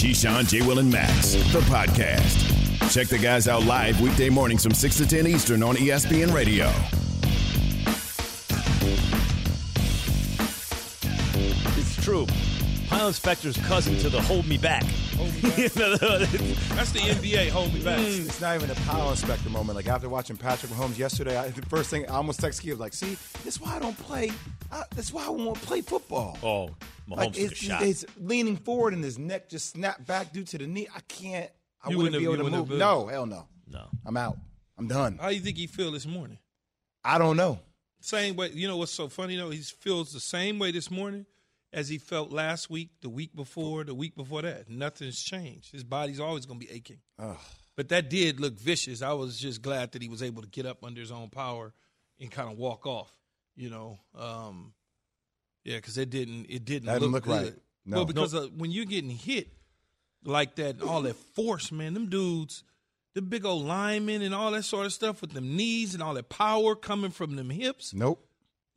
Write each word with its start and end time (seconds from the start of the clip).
Keyshawn, 0.00 0.48
J. 0.48 0.62
Will, 0.62 0.78
and 0.78 0.90
Max, 0.90 1.34
the 1.52 1.60
podcast. 1.68 2.90
Check 2.90 3.08
the 3.08 3.18
guys 3.18 3.46
out 3.48 3.64
live 3.64 4.00
weekday 4.00 4.30
mornings 4.30 4.62
from 4.62 4.72
6 4.72 4.96
to 4.96 5.06
10 5.06 5.26
Eastern 5.26 5.62
on 5.62 5.76
ESPN 5.76 6.32
Radio. 6.32 6.68
It's 11.76 12.02
true. 12.02 12.26
Pile 12.90 13.06
Inspector's 13.06 13.56
cousin 13.56 13.96
to 13.98 14.08
the 14.10 14.20
hold 14.20 14.48
me 14.48 14.58
back. 14.58 14.82
That's 15.14 15.74
the 15.76 16.98
NBA. 16.98 17.50
Hold 17.50 17.72
me 17.72 17.84
back. 17.84 18.00
Hmm. 18.00 18.04
It's 18.26 18.40
not 18.40 18.56
even 18.56 18.68
a 18.68 18.74
power 18.74 19.12
inspector 19.12 19.48
moment. 19.48 19.76
Like 19.76 19.86
after 19.86 20.08
watching 20.08 20.36
Patrick 20.36 20.72
Mahomes 20.72 20.98
yesterday, 20.98 21.38
I, 21.38 21.50
the 21.50 21.62
first 21.66 21.88
thing 21.88 22.04
I 22.10 22.14
almost 22.14 22.40
texted 22.40 22.62
Keith 22.62 22.80
like, 22.80 22.92
"See, 22.92 23.16
that's 23.44 23.60
why 23.60 23.76
I 23.76 23.78
don't 23.78 23.96
play. 23.96 24.32
I, 24.72 24.82
that's 24.96 25.12
why 25.12 25.24
I 25.24 25.30
won't 25.30 25.62
play 25.62 25.82
football." 25.82 26.36
oh, 26.42 26.70
Mahomes 27.08 27.16
like 27.16 27.32
took 27.34 27.42
a 27.42 27.44
it's, 27.44 27.56
shot. 27.58 27.82
it's 27.82 28.04
leaning 28.18 28.56
forward 28.56 28.92
and 28.92 29.04
his 29.04 29.20
neck 29.20 29.48
just 29.48 29.70
snapped 29.70 30.04
back 30.04 30.32
due 30.32 30.42
to 30.42 30.58
the 30.58 30.66
knee. 30.66 30.88
I 30.92 30.98
can't. 31.06 31.48
I 31.84 31.90
You 31.90 31.96
wouldn't 31.98 32.18
be 32.18 32.26
wouldn't 32.26 32.48
able 32.48 32.64
to 32.64 32.70
move. 32.70 32.76
No, 32.76 33.06
hell 33.06 33.24
no. 33.24 33.46
no. 33.68 33.86
I'm 34.04 34.16
out. 34.16 34.36
I'm 34.76 34.88
done. 34.88 35.16
How 35.20 35.28
do 35.28 35.34
you 35.36 35.40
think 35.40 35.58
he 35.58 35.68
feel 35.68 35.92
this 35.92 36.06
morning? 36.06 36.38
I 37.04 37.18
don't 37.18 37.36
know. 37.36 37.60
Same 38.00 38.34
way. 38.34 38.50
You 38.52 38.66
know 38.66 38.78
what's 38.78 38.90
so 38.90 39.06
funny 39.08 39.36
though? 39.36 39.50
He 39.50 39.58
feels 39.58 40.12
the 40.12 40.18
same 40.18 40.58
way 40.58 40.72
this 40.72 40.90
morning 40.90 41.24
as 41.72 41.88
he 41.88 41.98
felt 41.98 42.30
last 42.32 42.68
week, 42.70 42.90
the 43.00 43.08
week 43.08 43.34
before, 43.34 43.84
the 43.84 43.94
week 43.94 44.16
before 44.16 44.42
that. 44.42 44.68
Nothing's 44.68 45.20
changed. 45.22 45.70
His 45.72 45.84
body's 45.84 46.20
always 46.20 46.46
going 46.46 46.60
to 46.60 46.66
be 46.66 46.72
aching. 46.72 46.98
But 47.76 47.88
that 47.90 48.10
did 48.10 48.40
look 48.40 48.58
vicious. 48.58 49.02
I 49.02 49.12
was 49.12 49.38
just 49.38 49.62
glad 49.62 49.92
that 49.92 50.02
he 50.02 50.08
was 50.08 50.22
able 50.22 50.42
to 50.42 50.48
get 50.48 50.66
up 50.66 50.84
under 50.84 51.00
his 51.00 51.10
own 51.12 51.30
power 51.30 51.72
and 52.18 52.30
kind 52.30 52.50
of 52.50 52.58
walk 52.58 52.86
off. 52.86 53.10
You 53.56 53.70
know, 53.70 53.98
um, 54.18 54.72
yeah, 55.64 55.76
because 55.76 55.98
it 55.98 56.10
didn't. 56.10 56.46
It 56.48 56.64
didn't 56.64 56.86
That 56.86 57.00
didn't 57.00 57.12
look, 57.12 57.26
look 57.26 57.38
good. 57.38 57.52
right. 57.52 57.62
No. 57.84 57.96
Well, 57.98 58.04
because 58.06 58.34
uh, 58.34 58.48
when 58.56 58.70
you're 58.70 58.84
getting 58.86 59.10
hit 59.10 59.48
like 60.24 60.56
that, 60.56 60.80
and 60.80 60.82
all 60.82 61.02
that 61.02 61.16
force, 61.34 61.70
man, 61.72 61.94
them 61.94 62.08
dudes, 62.08 62.64
the 63.14 63.22
big 63.22 63.44
old 63.44 63.64
linemen 63.64 64.22
and 64.22 64.34
all 64.34 64.50
that 64.52 64.64
sort 64.64 64.86
of 64.86 64.92
stuff 64.92 65.20
with 65.20 65.32
them 65.32 65.56
knees 65.56 65.94
and 65.94 66.02
all 66.02 66.14
that 66.14 66.28
power 66.28 66.74
coming 66.74 67.10
from 67.10 67.36
them 67.36 67.50
hips. 67.50 67.92
Nope. 67.92 68.26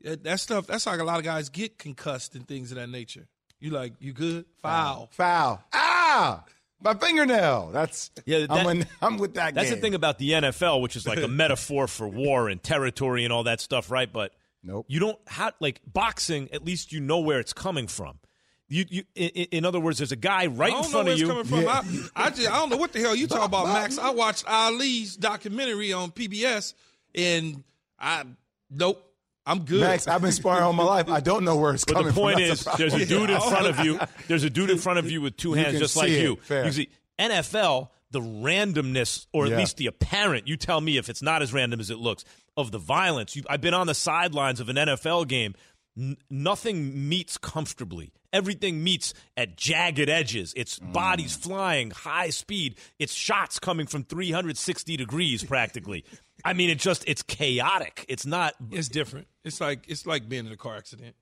That, 0.04 0.24
that 0.24 0.40
stuff. 0.40 0.68
That's 0.68 0.86
like 0.86 1.00
a 1.00 1.04
lot 1.04 1.20
of 1.20 1.24
guys 1.26 1.50
get 1.50 1.78
concussed 1.78 2.36
and 2.36 2.48
things 2.48 2.72
of 2.72 2.78
that 2.78 2.90
nature. 2.90 3.28
You 3.60 3.72
like 3.72 3.94
you 4.00 4.12
good? 4.14 4.46
Foul. 4.62 5.10
Foul. 5.14 5.64
Ah, 5.74 6.44
my 6.82 6.94
fingernail. 6.96 7.70
That's 7.72 8.12
Yeah, 8.26 8.46
I'm, 8.50 8.68
in, 8.82 8.88
I'm 9.02 9.18
with 9.18 9.36
that. 9.36 9.54
That's 9.56 9.70
game. 9.70 9.76
the 9.78 9.82
thing 9.82 9.94
about 9.96 10.18
the 10.20 10.32
NFL, 10.32 10.82
which 10.82 10.96
is 10.98 11.08
like 11.08 11.20
a 11.20 11.28
metaphor 11.30 11.88
for 11.88 12.08
war 12.08 12.50
and 12.50 12.62
territory 12.62 13.24
and 13.24 13.32
all 13.32 13.44
that 13.44 13.62
stuff, 13.62 13.90
right? 13.90 14.12
But 14.12 14.34
Nope. 14.64 14.86
you 14.90 15.00
don't 15.00 15.18
have 15.28 15.54
like 15.62 15.80
boxing. 15.92 16.50
At 16.52 16.66
least 16.66 16.92
you 16.92 17.00
know 17.00 17.20
where 17.20 17.40
it's 17.40 17.54
coming 17.54 17.88
from. 17.88 18.20
You, 18.68 18.86
you, 18.90 19.04
in, 19.16 19.28
in 19.30 19.66
other 19.66 19.80
words, 19.80 20.00
there's 20.00 20.12
a 20.12 20.18
guy 20.18 20.48
right 20.48 20.74
I 20.74 20.78
in 20.78 20.82
don't 20.84 20.92
know 20.92 21.04
front 21.04 21.06
where 21.06 21.14
of 21.14 21.20
it's 21.20 21.22
you. 21.22 21.28
coming 21.28 21.44
from. 21.46 21.62
Yeah. 21.62 22.08
I, 22.16 22.26
I 22.26 22.30
just 22.32 22.50
I 22.52 22.56
don't 22.58 22.70
know 22.70 22.78
what 22.78 22.92
the 22.92 23.00
hell 23.00 23.16
you 23.16 23.28
talking 23.28 23.46
about, 23.46 23.68
Max. 23.68 23.98
I 23.98 24.10
watched 24.10 24.46
Ali's 24.50 25.16
documentary 25.16 25.94
on 25.94 26.12
PBS, 26.12 26.74
and 27.16 27.64
I 27.98 28.24
nope. 28.70 29.10
I'm 29.46 29.66
good. 29.66 29.82
Max, 29.82 30.08
I've 30.08 30.22
been 30.22 30.32
sparring 30.32 30.64
all 30.64 30.74
my 30.74 30.84
life. 30.84 31.10
I 31.10 31.20
don't 31.20 31.44
know 31.44 31.58
where 31.58 31.74
it's 31.74 31.84
But 31.84 31.96
coming 31.96 32.14
from. 32.14 32.24
But 32.24 32.30
the 32.30 32.36
point 32.36 32.48
from. 32.48 32.52
is, 32.54 32.64
the 32.64 32.76
there's 32.78 32.94
a 32.94 33.06
dude 33.06 33.30
in 33.30 33.42
front 33.42 33.68
of 33.68 33.86
you. 33.86 34.00
There's 34.30 34.44
a 34.44 34.50
dude 34.50 34.70
in 34.70 34.78
front 34.78 35.00
of 35.00 35.12
you 35.12 35.22
with 35.22 35.36
two 35.36 35.50
You 35.50 35.56
hands, 35.56 35.80
just 35.80 35.96
like 35.98 36.10
it. 36.10 36.22
you. 36.22 36.38
Fair. 36.38 36.66
You 36.66 36.72
see, 36.72 36.90
NFL, 37.20 37.90
the 38.12 38.22
randomness, 38.22 39.28
or 39.34 39.46
at 39.46 39.52
Yeah. 39.52 39.58
least 39.58 39.78
the 39.78 39.88
apparent. 39.88 40.48
You 40.48 40.56
tell 40.58 40.80
me 40.80 40.98
if 40.98 41.10
it's 41.10 41.22
not 41.22 41.42
as 41.42 41.52
random 41.54 41.80
as 41.80 41.90
it 41.90 41.98
looks 41.98 42.24
of 42.56 42.72
the 42.72 42.78
violence. 42.78 43.36
You, 43.36 43.44
I've 43.50 43.62
been 43.62 43.74
on 43.74 43.88
the 43.88 43.96
sidelines 43.96 44.60
of 44.60 44.70
an 44.70 44.76
NFL 44.78 45.28
game. 45.28 45.56
N- 45.98 46.18
nothing 46.30 47.08
meets 47.08 47.38
comfortably. 47.38 48.12
Everything 48.32 48.84
meets 48.84 49.14
at 49.38 49.56
jagged 49.58 50.10
edges. 50.10 50.54
It's 50.58 50.80
Mm. 50.80 50.92
bodies 50.94 51.36
flying, 51.36 51.92
high 51.92 52.32
speed. 52.32 52.80
It's 52.98 53.14
shots 53.14 53.60
coming 53.60 53.86
from 53.86 54.04
360 54.04 54.98
degrees, 54.98 55.44
practically. 55.44 56.04
I 56.44 56.54
mean, 56.54 56.70
it 56.72 56.80
just 56.80 57.04
it's 57.08 57.22
chaotic. 57.22 58.06
It's 58.10 58.26
not. 58.26 58.56
It's 58.72 58.88
different. 58.90 59.28
It's 59.44 59.62
like 59.62 59.86
it's 59.88 60.06
like 60.08 60.28
being 60.28 60.48
in 60.48 60.52
a 60.52 60.58
car 60.58 60.76
accident 60.76 61.16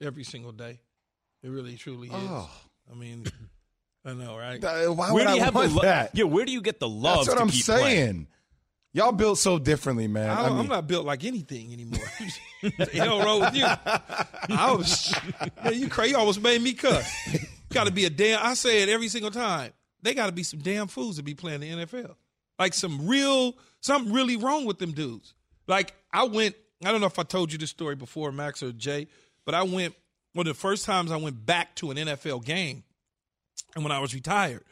every 0.00 0.24
single 0.24 0.52
day. 0.52 0.80
It 1.42 1.48
really 1.48 1.76
truly 1.76 2.08
is. 2.08 2.14
Oh. 2.14 2.50
I 2.90 2.94
mean, 2.94 3.26
I 4.04 4.12
know, 4.12 4.36
right? 4.36 4.62
Why 4.62 4.84
Where 4.86 5.12
would 5.14 5.26
do 5.26 5.34
you 5.34 5.40
I 5.40 5.44
have 5.44 5.54
the 5.54 5.58
want 5.60 5.72
lo- 5.72 5.82
that? 5.82 6.10
Yeah, 6.14 6.24
where 6.24 6.44
do 6.44 6.52
you 6.52 6.60
get 6.60 6.80
the 6.80 6.88
love? 6.88 7.26
That's 7.26 7.28
what 7.28 7.34
to 7.36 7.40
I'm 7.42 7.48
keep 7.50 7.64
saying. 7.64 7.80
playing? 7.80 8.26
Y'all 8.92 9.12
built 9.12 9.38
so 9.38 9.58
differently, 9.58 10.08
man. 10.08 10.30
I 10.30 10.46
I 10.46 10.48
mean, 10.48 10.58
I'm 10.58 10.66
not 10.66 10.86
built 10.86 11.04
like 11.04 11.24
anything 11.24 11.72
anymore. 11.72 12.00
don't 12.94 13.24
roll 13.24 13.40
with 13.40 13.54
you. 13.54 13.66
I 13.66 14.74
was, 14.76 15.14
man, 15.62 15.74
you 15.74 15.88
crazy. 15.88 16.12
You 16.12 16.18
almost 16.18 16.40
made 16.40 16.60
me 16.62 16.72
cuss. 16.72 17.38
got 17.70 17.84
to 17.84 17.92
be 17.92 18.06
a 18.06 18.10
damn. 18.10 18.40
I 18.42 18.54
say 18.54 18.82
it 18.82 18.88
every 18.88 19.08
single 19.08 19.30
time. 19.30 19.72
They 20.02 20.14
got 20.14 20.26
to 20.26 20.32
be 20.32 20.42
some 20.42 20.60
damn 20.60 20.86
fools 20.86 21.16
to 21.16 21.22
be 21.22 21.34
playing 21.34 21.60
the 21.60 21.70
NFL. 21.70 22.14
Like 22.58 22.72
some 22.72 23.06
real, 23.06 23.54
something 23.80 24.12
really 24.12 24.36
wrong 24.36 24.64
with 24.64 24.78
them 24.78 24.92
dudes. 24.92 25.34
Like 25.66 25.94
I 26.12 26.24
went. 26.24 26.54
I 26.84 26.92
don't 26.92 27.00
know 27.00 27.08
if 27.08 27.18
I 27.18 27.24
told 27.24 27.52
you 27.52 27.58
this 27.58 27.70
story 27.70 27.96
before, 27.96 28.30
Max 28.32 28.62
or 28.62 28.72
Jay, 28.72 29.08
but 29.44 29.54
I 29.54 29.64
went 29.64 29.94
one 30.32 30.46
of 30.46 30.54
the 30.54 30.60
first 30.60 30.84
times 30.84 31.10
I 31.10 31.16
went 31.16 31.44
back 31.44 31.74
to 31.76 31.90
an 31.90 31.96
NFL 31.96 32.44
game, 32.44 32.84
and 33.74 33.84
when 33.84 33.92
I 33.92 33.98
was 33.98 34.14
retired, 34.14 34.64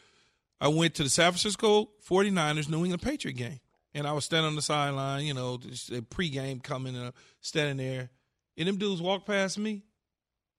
I 0.60 0.68
went 0.68 0.94
to 0.94 1.02
the 1.02 1.08
San 1.08 1.32
Francisco 1.32 1.90
49ers 2.08 2.68
New 2.68 2.84
England 2.84 3.02
Patriot 3.02 3.34
game. 3.34 3.60
And 3.96 4.06
I 4.06 4.12
was 4.12 4.26
standing 4.26 4.48
on 4.48 4.56
the 4.56 4.62
sideline, 4.62 5.24
you 5.24 5.32
know, 5.32 5.54
a 5.54 6.02
pregame 6.02 6.62
coming, 6.62 6.94
uh, 6.94 7.12
standing 7.40 7.78
there. 7.78 8.10
And 8.58 8.68
them 8.68 8.76
dudes 8.76 9.00
walked 9.00 9.26
past 9.26 9.58
me. 9.58 9.84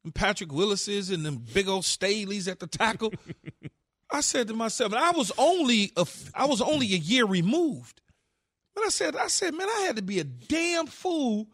And 0.03 0.13
Patrick 0.13 0.51
Willis's 0.51 1.11
and 1.11 1.23
them 1.23 1.45
big 1.53 1.67
old 1.67 1.85
Staley's 1.85 2.47
at 2.47 2.59
the 2.59 2.65
tackle. 2.65 3.13
I 4.11 4.21
said 4.21 4.47
to 4.47 4.55
myself, 4.55 4.91
and 4.91 5.03
I 5.03 5.11
was 5.11 5.31
only 5.37 5.91
a, 5.95 6.07
I 6.33 6.45
was 6.45 6.61
only 6.61 6.87
a 6.87 6.97
year 6.97 7.25
removed. 7.25 8.01
But 8.73 8.85
I 8.85 8.89
said, 8.89 9.15
I 9.15 9.27
said, 9.27 9.53
man, 9.53 9.67
I 9.69 9.81
had 9.81 9.97
to 9.97 10.01
be 10.01 10.19
a 10.19 10.23
damn 10.23 10.87
fool 10.87 11.47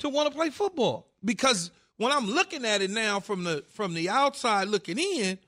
to 0.00 0.10
want 0.10 0.30
to 0.30 0.36
play 0.36 0.50
football. 0.50 1.08
Because 1.24 1.70
when 1.96 2.12
I'm 2.12 2.26
looking 2.26 2.66
at 2.66 2.82
it 2.82 2.90
now 2.90 3.20
from 3.20 3.44
the 3.44 3.64
from 3.70 3.94
the 3.94 4.10
outside 4.10 4.68
looking 4.68 4.98
in, 4.98 5.38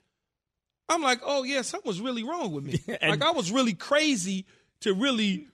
I'm 0.89 1.03
like, 1.03 1.21
oh 1.23 1.43
yeah, 1.43 1.61
something 1.61 1.87
was 1.87 2.01
really 2.01 2.23
wrong 2.23 2.53
with 2.53 2.65
me. 2.65 2.81
like 3.03 3.23
I 3.23 3.33
was 3.33 3.53
really 3.53 3.75
crazy 3.75 4.47
to 4.81 4.95
really 4.95 5.49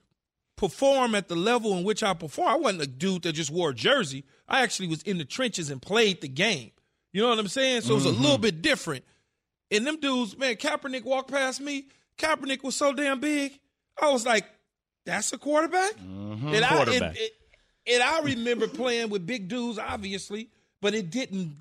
perform 0.59 1.15
at 1.15 1.29
the 1.29 1.37
level 1.37 1.77
in 1.77 1.85
which 1.85 2.03
I 2.03 2.13
perform. 2.13 2.49
I 2.49 2.55
wasn't 2.57 2.81
a 2.81 2.87
dude 2.87 3.23
that 3.23 3.31
just 3.31 3.49
wore 3.49 3.69
a 3.69 3.73
jersey. 3.73 4.25
I 4.45 4.61
actually 4.61 4.89
was 4.89 5.01
in 5.03 5.17
the 5.17 5.23
trenches 5.23 5.69
and 5.69 5.81
played 5.81 6.19
the 6.19 6.27
game. 6.27 6.71
You 7.13 7.21
know 7.21 7.29
what 7.29 7.39
I'm 7.39 7.47
saying? 7.47 7.81
So 7.81 7.93
it 7.93 7.95
was 7.95 8.05
a 8.05 8.09
little 8.09 8.33
mm-hmm. 8.33 8.41
bit 8.41 8.61
different. 8.61 9.05
And 9.71 9.87
them 9.87 10.01
dudes, 10.01 10.37
man, 10.37 10.55
Kaepernick 10.55 11.05
walked 11.05 11.31
past 11.31 11.61
me. 11.61 11.85
Kaepernick 12.17 12.61
was 12.61 12.75
so 12.75 12.91
damn 12.91 13.21
big. 13.21 13.57
I 14.01 14.11
was 14.11 14.25
like, 14.25 14.43
that's 15.05 15.31
a 15.31 15.37
quarterback? 15.37 15.93
Mm-hmm. 15.93 16.53
And, 16.53 16.65
I, 16.65 16.75
Quarterback. 16.75 17.17
and, 17.17 17.29
and 17.87 18.03
I 18.03 18.19
remember 18.19 18.67
playing 18.67 19.09
with 19.09 19.25
big 19.25 19.47
dudes, 19.47 19.79
obviously, 19.79 20.49
but 20.81 20.93
it 20.93 21.09
didn't. 21.09 21.55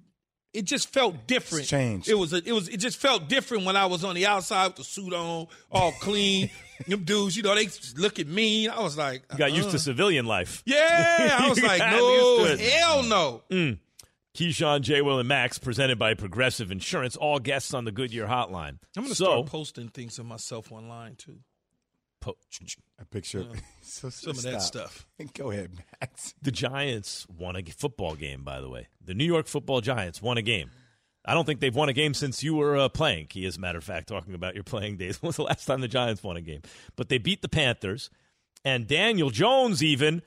It 0.54 0.64
just 0.64 0.92
felt 0.92 1.26
different. 1.26 1.62
It's 1.62 1.70
changed. 1.70 2.08
It 2.08 2.14
was. 2.14 2.32
A, 2.32 2.36
it 2.38 2.52
was. 2.52 2.68
It 2.68 2.78
just 2.78 2.96
felt 2.96 3.28
different 3.28 3.64
when 3.64 3.76
I 3.76 3.86
was 3.86 4.02
on 4.02 4.14
the 4.14 4.26
outside 4.26 4.68
with 4.68 4.76
the 4.76 4.84
suit 4.84 5.12
on, 5.12 5.46
all 5.70 5.92
clean. 5.92 6.50
them 6.86 7.04
dudes, 7.04 7.36
you 7.36 7.42
know, 7.42 7.54
they 7.54 7.68
look 7.96 8.18
at 8.18 8.26
me. 8.26 8.68
I 8.68 8.80
was 8.80 8.96
like, 8.96 9.22
You 9.32 9.38
got 9.38 9.52
used 9.52 9.66
uh-uh. 9.66 9.72
to 9.72 9.78
civilian 9.78 10.26
life. 10.26 10.62
Yeah, 10.64 11.38
I 11.40 11.48
was 11.48 11.62
like, 11.62 11.80
no, 11.80 12.12
used 12.12 12.58
to 12.58 12.64
it. 12.64 12.70
hell 12.72 13.02
no. 13.02 13.42
Mm. 13.50 13.78
Keyshawn, 14.34 14.82
J. 14.82 15.02
Will, 15.02 15.18
and 15.18 15.28
Max, 15.28 15.58
presented 15.58 15.98
by 15.98 16.14
Progressive 16.14 16.70
Insurance. 16.70 17.16
All 17.16 17.40
guests 17.40 17.74
on 17.74 17.84
the 17.84 17.90
Goodyear 17.90 18.26
Hotline. 18.26 18.78
I'm 18.96 19.02
gonna 19.02 19.14
so, 19.14 19.24
start 19.24 19.46
posting 19.46 19.88
things 19.88 20.18
of 20.18 20.26
myself 20.26 20.70
online 20.70 21.16
too. 21.16 21.38
Po- 22.20 22.36
a 22.98 23.04
picture. 23.04 23.46
so, 23.82 24.10
Some 24.10 24.30
of 24.30 24.42
that 24.42 24.62
stuff. 24.62 25.06
Go 25.34 25.50
ahead, 25.50 25.72
Max. 26.00 26.34
the 26.42 26.50
Giants 26.50 27.26
won 27.28 27.56
a 27.56 27.62
football 27.62 28.14
game. 28.14 28.44
By 28.44 28.60
the 28.60 28.68
way, 28.68 28.88
the 29.04 29.14
New 29.14 29.24
York 29.24 29.46
Football 29.46 29.80
Giants 29.80 30.20
won 30.22 30.38
a 30.38 30.42
game. 30.42 30.70
I 31.24 31.34
don't 31.34 31.44
think 31.44 31.60
they've 31.60 31.74
won 31.74 31.88
a 31.88 31.92
game 31.92 32.14
since 32.14 32.42
you 32.42 32.54
were 32.54 32.76
uh, 32.76 32.88
playing. 32.88 33.26
Key, 33.26 33.44
as 33.44 33.56
a 33.56 33.60
matter 33.60 33.78
of 33.78 33.84
fact, 33.84 34.08
talking 34.08 34.34
about 34.34 34.54
your 34.54 34.64
playing 34.64 34.96
days. 34.96 35.18
When 35.22 35.28
was 35.28 35.36
the 35.36 35.42
last 35.42 35.66
time 35.66 35.80
the 35.80 35.88
Giants 35.88 36.22
won 36.22 36.36
a 36.36 36.40
game? 36.40 36.62
But 36.96 37.08
they 37.08 37.18
beat 37.18 37.42
the 37.42 37.48
Panthers, 37.48 38.10
and 38.64 38.86
Daniel 38.86 39.30
Jones 39.30 39.82
even 39.82 40.22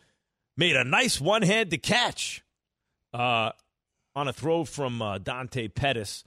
made 0.57 0.75
a 0.75 0.83
nice 0.83 1.19
one-handed 1.19 1.81
catch 1.81 2.43
uh, 3.13 3.51
on 4.15 4.27
a 4.27 4.33
throw 4.33 4.63
from 4.63 5.01
uh, 5.01 5.17
Dante 5.17 5.67
Pettis. 5.69 6.23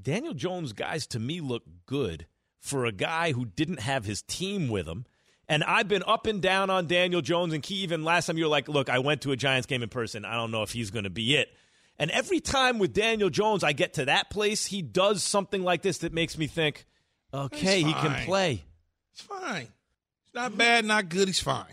Daniel 0.00 0.34
Jones, 0.34 0.72
guys, 0.72 1.06
to 1.08 1.18
me 1.18 1.40
look 1.40 1.62
good 1.86 2.26
for 2.64 2.86
a 2.86 2.92
guy 2.92 3.32
who 3.32 3.44
didn't 3.44 3.80
have 3.80 4.06
his 4.06 4.22
team 4.22 4.68
with 4.68 4.86
him. 4.86 5.04
And 5.46 5.62
I've 5.62 5.86
been 5.86 6.02
up 6.06 6.26
and 6.26 6.40
down 6.40 6.70
on 6.70 6.86
Daniel 6.86 7.20
Jones. 7.20 7.52
And 7.52 7.62
Key, 7.62 7.82
even 7.82 8.04
last 8.04 8.24
time 8.24 8.38
you 8.38 8.44
were 8.44 8.50
like, 8.50 8.68
look, 8.68 8.88
I 8.88 9.00
went 9.00 9.20
to 9.22 9.32
a 9.32 9.36
Giants 9.36 9.66
game 9.66 9.82
in 9.82 9.90
person. 9.90 10.24
I 10.24 10.34
don't 10.34 10.50
know 10.50 10.62
if 10.62 10.72
he's 10.72 10.90
going 10.90 11.04
to 11.04 11.10
be 11.10 11.36
it. 11.36 11.50
And 11.98 12.10
every 12.10 12.40
time 12.40 12.78
with 12.78 12.94
Daniel 12.94 13.28
Jones, 13.28 13.62
I 13.62 13.72
get 13.72 13.94
to 13.94 14.06
that 14.06 14.30
place, 14.30 14.64
he 14.64 14.80
does 14.80 15.22
something 15.22 15.62
like 15.62 15.82
this 15.82 15.98
that 15.98 16.14
makes 16.14 16.38
me 16.38 16.46
think, 16.46 16.86
okay, 17.34 17.82
he 17.82 17.92
can 17.92 18.24
play. 18.24 18.64
It's 19.12 19.20
fine. 19.20 19.68
It's 20.24 20.34
not 20.34 20.56
bad, 20.56 20.86
not 20.86 21.10
good. 21.10 21.28
He's 21.28 21.40
fine. 21.40 21.66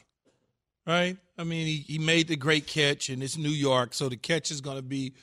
Right? 0.85 1.15
I 1.37 1.45
mean, 1.45 1.67
he, 1.67 1.77
he 1.87 1.99
made 1.99 2.27
the 2.27 2.35
great 2.35 2.67
catch, 2.67 3.09
and 3.09 3.23
it's 3.23 3.37
New 3.37 3.49
York, 3.49 3.93
so 3.93 4.09
the 4.09 4.17
catch 4.17 4.51
is 4.51 4.59
going 4.59 4.75
to 4.75 4.83
be, 4.83 5.13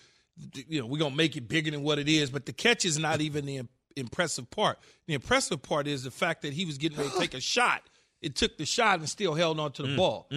you 0.67 0.81
know, 0.81 0.87
we're 0.87 0.99
going 0.99 1.13
to 1.13 1.17
make 1.17 1.37
it 1.37 1.47
bigger 1.47 1.71
than 1.71 1.83
what 1.83 1.99
it 1.99 2.09
is. 2.09 2.31
But 2.31 2.47
the 2.47 2.53
catch 2.55 2.87
is 2.87 2.99
not 2.99 3.21
even 3.21 3.45
the 3.45 3.61
impressive 4.01 4.51
part. 4.51 4.79
The 5.07 5.15
impressive 5.15 5.63
part 5.63 5.87
is 5.87 6.03
the 6.05 6.11
fact 6.11 6.43
that 6.43 6.53
he 6.53 6.65
was 6.65 6.79
getting 6.79 6.99
ready 6.99 7.11
to 7.11 7.19
take 7.19 7.35
a 7.35 7.41
shot. 7.57 7.83
It 8.21 8.35
took 8.37 8.57
the 8.59 8.67
shot 8.67 8.99
and 8.99 9.09
still 9.09 9.35
held 9.35 9.61
on 9.61 9.73
to 9.73 9.83
the 9.83 9.97
ball. 9.97 10.29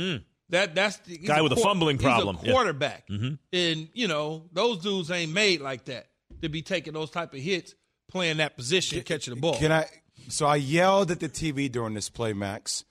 That 0.49 0.75
that's 0.75 0.97
the 0.97 1.17
Mm, 1.17 1.25
Guy 1.27 1.37
a 1.39 1.43
with 1.43 1.53
a 1.53 1.55
fumbling 1.55 1.95
he's 1.97 2.05
a 2.05 2.09
problem. 2.09 2.37
Yeah. 2.43 2.51
quarterback, 2.51 3.07
and 3.09 3.87
you 3.93 4.07
know 4.07 4.47
those 4.51 4.79
dudes 4.79 5.09
ain't 5.09 5.31
made 5.33 5.61
like 5.61 5.85
that 5.85 6.07
to 6.41 6.49
be 6.49 6.61
taking 6.61 6.93
those 6.93 7.09
type 7.09 7.33
of 7.33 7.39
hits, 7.39 7.73
playing 8.09 8.37
that 8.37 8.57
position, 8.57 9.01
catching 9.03 9.33
the 9.33 9.39
ball. 9.39 9.55
Can 9.57 9.71
I? 9.71 9.85
So 10.27 10.45
I 10.45 10.57
yelled 10.57 11.09
at 11.09 11.19
the 11.21 11.29
TV 11.29 11.71
during 11.71 11.93
this 11.93 12.09
play, 12.09 12.33
Max. 12.33 12.83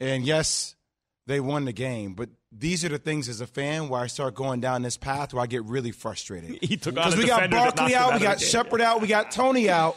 And 0.00 0.24
yes, 0.24 0.74
they 1.26 1.38
won 1.40 1.64
the 1.64 1.72
game, 1.72 2.14
but 2.14 2.28
these 2.52 2.84
are 2.84 2.88
the 2.88 2.98
things 2.98 3.28
as 3.28 3.40
a 3.40 3.46
fan 3.46 3.88
where 3.88 4.00
I 4.00 4.06
start 4.08 4.34
going 4.34 4.60
down 4.60 4.82
this 4.82 4.96
path 4.96 5.32
where 5.32 5.42
I 5.42 5.46
get 5.46 5.64
really 5.64 5.92
frustrated. 5.92 6.58
He 6.62 6.76
took 6.76 6.96
on 6.96 7.04
because 7.04 7.16
we 7.16 7.26
got 7.26 7.50
Barkley 7.50 7.94
out, 7.94 8.14
we 8.14 8.20
got. 8.20 8.40
Shepard 8.40 8.80
out, 8.80 9.00
we 9.00 9.06
got 9.08 9.30
Tony 9.30 9.70
out, 9.70 9.96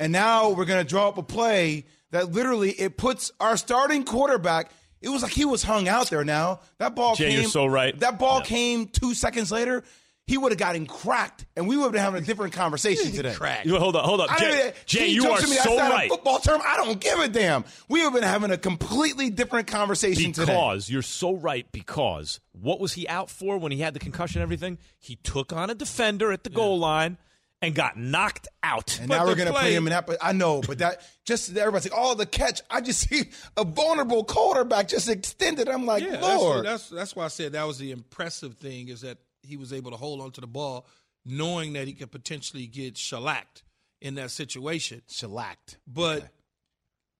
and 0.00 0.12
now 0.12 0.50
we're 0.50 0.64
gonna 0.64 0.82
draw 0.84 1.08
up 1.08 1.18
a 1.18 1.22
play 1.22 1.86
that 2.10 2.32
literally 2.32 2.70
it 2.72 2.96
puts 2.96 3.30
our 3.40 3.56
starting 3.56 4.04
quarterback. 4.04 4.70
It 5.00 5.08
was 5.08 5.22
like 5.22 5.32
he 5.32 5.44
was 5.44 5.62
hung 5.62 5.88
out 5.88 6.10
there. 6.10 6.24
Now 6.24 6.60
that 6.78 6.94
ball 6.94 7.14
Jay, 7.14 7.30
came. 7.30 7.40
you're 7.42 7.50
so 7.50 7.66
right. 7.66 7.98
That 8.00 8.18
ball 8.18 8.38
Yeah. 8.38 8.44
came 8.44 8.86
two 8.86 9.14
seconds 9.14 9.50
later. 9.50 9.82
He 10.28 10.38
would 10.38 10.52
have 10.52 10.58
gotten 10.58 10.86
cracked, 10.86 11.46
and 11.56 11.66
we 11.66 11.76
would 11.76 11.82
have 11.82 11.92
been 11.92 12.00
having 12.00 12.22
a 12.22 12.24
different 12.24 12.52
conversation 12.52 13.10
today. 13.12 13.34
Crack. 13.34 13.64
You- 13.66 13.76
Hold 13.78 13.96
up, 13.96 14.04
hold 14.04 14.20
up. 14.20 14.30
I 14.30 14.38
Jay, 14.38 14.50
don't- 14.58 14.86
Jay 14.86 15.06
you 15.08 15.22
jokes 15.24 15.42
are 15.42 15.44
to 15.46 15.50
me, 15.50 15.56
so 15.56 15.62
that's 15.70 15.76
not 15.78 15.90
right. 15.92 16.06
A 16.06 16.14
football 16.14 16.38
term. 16.38 16.60
I 16.64 16.76
don't 16.76 17.00
give 17.00 17.18
a 17.18 17.26
damn. 17.28 17.64
We 17.88 17.98
would 18.00 18.04
have 18.04 18.12
been 18.14 18.22
having 18.22 18.50
a 18.52 18.56
completely 18.56 19.30
different 19.30 19.66
conversation 19.66 20.32
today. 20.32 20.52
Because 20.52 20.88
you're 20.88 21.02
so 21.02 21.34
right. 21.34 21.66
Because 21.72 22.38
what 22.52 22.78
was 22.78 22.92
he 22.92 23.08
out 23.08 23.30
for 23.30 23.58
when 23.58 23.72
he 23.72 23.78
had 23.80 23.94
the 23.94 24.00
concussion 24.00 24.40
and 24.40 24.44
everything? 24.44 24.78
He 25.00 25.16
took 25.16 25.52
on 25.52 25.70
a 25.70 25.74
defender 25.74 26.30
at 26.30 26.44
the 26.44 26.50
goal 26.50 26.78
line 26.78 27.18
and 27.60 27.74
got 27.74 27.96
knocked 27.98 28.46
out. 28.62 28.98
And 29.00 29.08
But 29.08 29.16
now 29.18 29.26
we're 29.26 29.34
going 29.34 29.46
to 29.48 29.52
play 29.52 29.62
play- 29.62 29.74
him 29.74 29.88
in 29.88 29.90
that. 29.90 30.06
But 30.06 30.18
I 30.22 30.30
know, 30.32 30.60
but 30.60 30.78
that 30.78 31.02
just 31.24 31.56
everybody's 31.56 31.90
like, 31.90 32.00
oh, 32.00 32.14
the 32.14 32.26
catch. 32.26 32.62
I 32.70 32.80
just 32.80 33.08
see 33.08 33.24
a 33.56 33.64
vulnerable 33.64 34.22
quarterback 34.24 34.86
just 34.86 35.08
extended. 35.08 35.68
I'm 35.68 35.84
like, 35.84 36.04
Yeah, 36.04 36.20
Lord. 36.20 36.64
That's, 36.64 36.88
that's 36.88 36.88
that's 36.90 37.16
why 37.16 37.24
I 37.24 37.28
said 37.28 37.52
that 37.52 37.64
was 37.66 37.78
the 37.78 37.90
impressive 37.90 38.54
thing 38.54 38.88
is 38.88 39.00
that 39.00 39.18
he 39.42 39.56
was 39.56 39.72
able 39.72 39.90
to 39.90 39.96
hold 39.96 40.20
onto 40.20 40.40
the 40.40 40.46
ball, 40.46 40.86
knowing 41.24 41.72
that 41.74 41.86
he 41.86 41.92
could 41.94 42.10
potentially 42.10 42.66
get 42.66 42.96
shellacked 42.96 43.62
in 44.00 44.14
that 44.16 44.30
situation. 44.30 45.02
shellacked. 45.08 45.78
But 45.86 46.32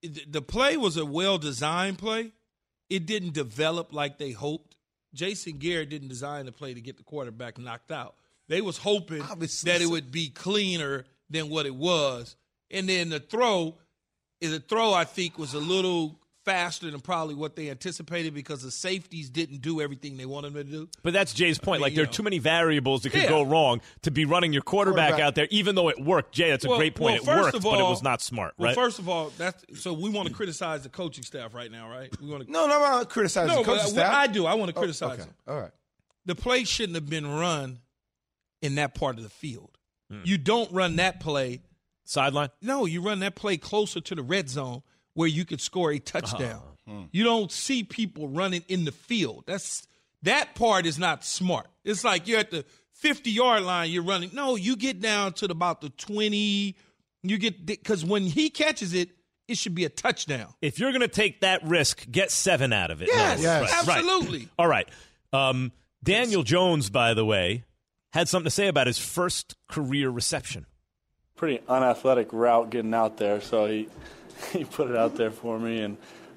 it- 0.02 0.32
the 0.32 0.42
play 0.42 0.76
was 0.76 0.96
a 0.96 1.06
well 1.06 1.38
designed 1.38 1.98
play. 1.98 2.32
It 2.90 3.06
didn't 3.06 3.32
develop 3.34 3.92
like 3.92 4.18
they 4.18 4.32
hoped. 4.32 4.76
Jason 5.14 5.58
Garrett 5.58 5.90
didn't 5.90 6.08
design 6.08 6.46
the 6.46 6.52
play 6.52 6.74
to 6.74 6.80
get 6.80 6.96
the 6.96 7.02
quarterback 7.02 7.58
knocked 7.58 7.92
out. 7.92 8.16
They 8.48 8.60
was 8.60 8.78
hoping 8.78 9.22
Obviously 9.22 9.70
that 9.70 9.80
it 9.80 9.86
would 9.86 10.10
be 10.10 10.28
cleaner 10.28 11.04
than 11.30 11.48
what 11.48 11.66
it 11.66 11.74
was. 11.74 12.36
And 12.70 12.88
then 12.88 13.10
the 13.10 13.20
throw, 13.20 13.78
the 14.40 14.60
throw 14.60 14.92
I 14.92 15.04
think 15.04 15.38
was 15.38 15.54
a 15.54 15.58
little 15.58 16.18
faster 16.44 16.90
than 16.90 17.00
probably 17.00 17.34
what 17.34 17.54
they 17.56 17.70
anticipated 17.70 18.34
because 18.34 18.62
the 18.62 18.70
safeties 18.70 19.30
didn't 19.30 19.60
do 19.62 19.80
everything 19.80 20.16
they 20.16 20.26
wanted 20.26 20.52
them 20.54 20.64
to 20.66 20.70
do. 20.70 20.88
But 21.02 21.12
that's 21.12 21.32
Jay's 21.32 21.58
point. 21.58 21.78
mean, 21.78 21.82
like 21.82 21.92
you 21.92 21.96
there 21.96 22.04
are 22.04 22.12
too 22.12 22.22
many 22.22 22.38
variables 22.38 23.02
that 23.02 23.10
could 23.10 23.22
Yeah. 23.22 23.28
go 23.28 23.42
wrong 23.42 23.80
to 24.02 24.10
be 24.10 24.24
running 24.24 24.52
your 24.52 24.62
quarterback, 24.62 25.10
Quarterback. 25.10 25.26
out 25.26 25.34
there, 25.36 25.46
even 25.50 25.74
though 25.74 25.88
it 25.88 26.02
worked. 26.02 26.34
Jay, 26.34 26.50
that's 26.50 26.64
a 26.64 26.68
great 26.68 26.94
point. 26.94 27.24
well, 27.24 27.38
it 27.38 27.42
worked, 27.42 27.56
of 27.56 27.62
but 27.62 27.78
it 27.78 27.84
was 27.84 28.02
not 28.02 28.20
smart, 28.20 28.54
Well, 28.58 28.68
right? 28.68 28.74
first 28.74 28.98
of 28.98 29.08
all, 29.08 29.30
that's 29.38 29.64
so 29.80 29.92
we 29.92 30.10
want 30.10 30.28
to 30.28 30.34
criticize 30.34 30.82
the 30.82 30.88
coaching 30.88 31.22
staff 31.24 31.54
right 31.54 31.70
now, 31.70 31.88
right? 31.88 32.10
We 32.20 32.28
want 32.28 32.44
to 32.46 32.50
No, 32.50 32.66
no, 32.66 32.74
I'm 32.76 32.80
not 32.98 33.08
criticizing 33.10 33.54
no, 33.54 33.62
the 33.62 33.64
coaching 33.68 33.84
but 33.94 34.00
staff. 34.02 34.14
I 34.14 34.26
do. 34.26 34.46
I 34.46 34.54
want 34.54 34.70
to 34.70 34.76
Oh, 34.76 34.80
criticize 34.80 35.12
okay. 35.12 35.22
them. 35.22 35.34
All 35.46 35.60
right. 35.60 35.70
the 36.24 36.34
play 36.34 36.64
shouldn't 36.64 36.94
have 36.96 37.08
been 37.08 37.26
run 37.26 37.78
in 38.60 38.74
that 38.76 38.94
part 38.94 39.16
of 39.18 39.22
the 39.24 39.30
field. 39.30 39.76
Hmm. 40.10 40.20
You 40.24 40.38
don't 40.38 40.70
run 40.72 40.96
that 40.96 41.20
play. 41.20 41.62
Sideline. 42.04 42.50
No, 42.60 42.84
you 42.84 43.00
run 43.00 43.20
that 43.20 43.36
play 43.36 43.56
closer 43.56 44.00
to 44.00 44.14
the 44.14 44.22
red 44.22 44.48
zone 44.50 44.82
where 45.14 45.28
you 45.28 45.44
could 45.44 45.60
score 45.60 45.92
a 45.92 45.98
touchdown. 45.98 46.62
Uh-huh. 46.88 47.02
You 47.12 47.24
don't 47.24 47.50
see 47.52 47.84
people 47.84 48.28
running 48.28 48.64
in 48.68 48.84
the 48.84 48.92
field. 48.92 49.44
That's 49.46 49.86
that 50.22 50.54
part 50.54 50.86
is 50.86 50.98
not 50.98 51.24
smart. 51.24 51.66
It's 51.84 52.04
like 52.04 52.26
you're 52.28 52.38
at 52.40 52.50
the 52.50 52.64
50 52.94 53.30
yard 53.30 53.62
line, 53.62 53.90
you're 53.90 54.02
running. 54.02 54.30
No, 54.32 54.56
you 54.56 54.76
get 54.76 55.00
down 55.00 55.32
to 55.34 55.46
the, 55.46 55.52
about 55.52 55.80
the 55.80 55.90
20. 55.90 56.74
You 57.24 57.38
get 57.38 57.64
because 57.64 58.04
when 58.04 58.22
he 58.24 58.50
catches 58.50 58.94
it, 58.94 59.10
it 59.48 59.56
should 59.58 59.74
be 59.74 59.84
a 59.84 59.88
touchdown. 59.88 60.48
If 60.60 60.78
you're 60.78 60.90
going 60.92 61.00
to 61.02 61.08
take 61.08 61.40
that 61.42 61.64
risk, 61.64 62.08
get 62.10 62.30
seven 62.30 62.72
out 62.72 62.90
of 62.90 63.02
it. 63.02 63.08
Yes, 63.12 63.38
No, 63.38 63.44
Yes. 63.44 63.62
right, 63.62 63.86
right. 63.86 63.96
absolutely. 63.98 64.48
All 64.58 64.66
right. 64.68 64.88
Um, 65.32 65.72
Daniel 66.02 66.42
Jones, 66.42 66.90
by 66.90 67.14
the 67.14 67.24
way, 67.24 67.64
had 68.12 68.28
something 68.28 68.46
to 68.46 68.50
say 68.50 68.66
about 68.68 68.86
his 68.86 68.98
first 68.98 69.54
career 69.68 70.10
reception. 70.10 70.66
pretty 71.36 71.60
unathletic 71.68 72.32
route 72.32 72.70
getting 72.70 72.94
out 72.94 73.16
there, 73.18 73.40
so 73.40 73.66
he 73.66 73.88
he 74.52 74.64
put 74.64 74.90
it 74.90 74.96
out 74.96 75.16
there 75.16 75.30
for 75.30 75.58
me, 75.58 75.80
and 75.80 75.96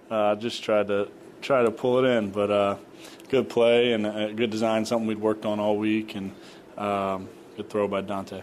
uh, 0.10 0.36
just 0.36 0.64
tried 0.64 0.88
to 0.88 1.10
try 1.42 1.64
to 1.64 1.72
pull 1.72 2.04
it 2.04 2.08
in. 2.08 2.32
But 2.32 2.52
uh, 2.52 2.78
good 3.30 3.50
play 3.50 3.94
and 3.94 4.06
uh, 4.06 4.32
good 4.32 4.50
design, 4.50 4.86
something 4.86 5.08
we'd 5.08 5.20
worked 5.20 5.46
on 5.46 5.60
all 5.60 5.78
week, 5.78 6.16
and 6.16 6.32
um, 6.78 7.30
good 7.56 7.70
throw 7.70 7.88
by 7.88 8.02
Dante. 8.02 8.42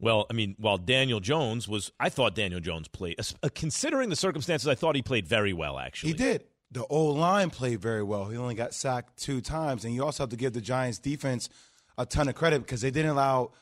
Well, 0.00 0.26
I 0.28 0.34
mean, 0.34 0.54
while 0.58 0.76
Daniel 0.76 1.20
Jones 1.20 1.66
was, 1.66 1.92
I 1.98 2.08
thought 2.08 2.34
Daniel 2.34 2.60
Jones 2.60 2.88
played, 2.88 3.18
uh, 3.18 3.48
considering 3.54 4.10
the 4.10 4.16
circumstances, 4.16 4.68
I 4.68 4.74
thought 4.74 4.96
he 4.96 5.02
played 5.02 5.26
very 5.26 5.52
well, 5.52 5.78
actually. 5.78 6.10
He 6.10 6.18
did. 6.18 6.44
The 6.70 6.84
old 6.86 7.16
line 7.16 7.50
played 7.50 7.80
very 7.80 8.02
well. 8.02 8.26
He 8.26 8.36
only 8.36 8.54
got 8.54 8.74
sacked 8.74 9.16
two 9.16 9.40
times, 9.40 9.84
and 9.84 9.94
you 9.94 10.04
also 10.04 10.24
have 10.24 10.30
to 10.30 10.36
give 10.36 10.52
the 10.52 10.60
Giants 10.60 10.98
defense 10.98 11.48
a 11.96 12.04
ton 12.04 12.28
of 12.28 12.34
credit 12.34 12.60
because 12.60 12.80
they 12.80 12.90
didn't 12.90 13.12
allow 13.12 13.52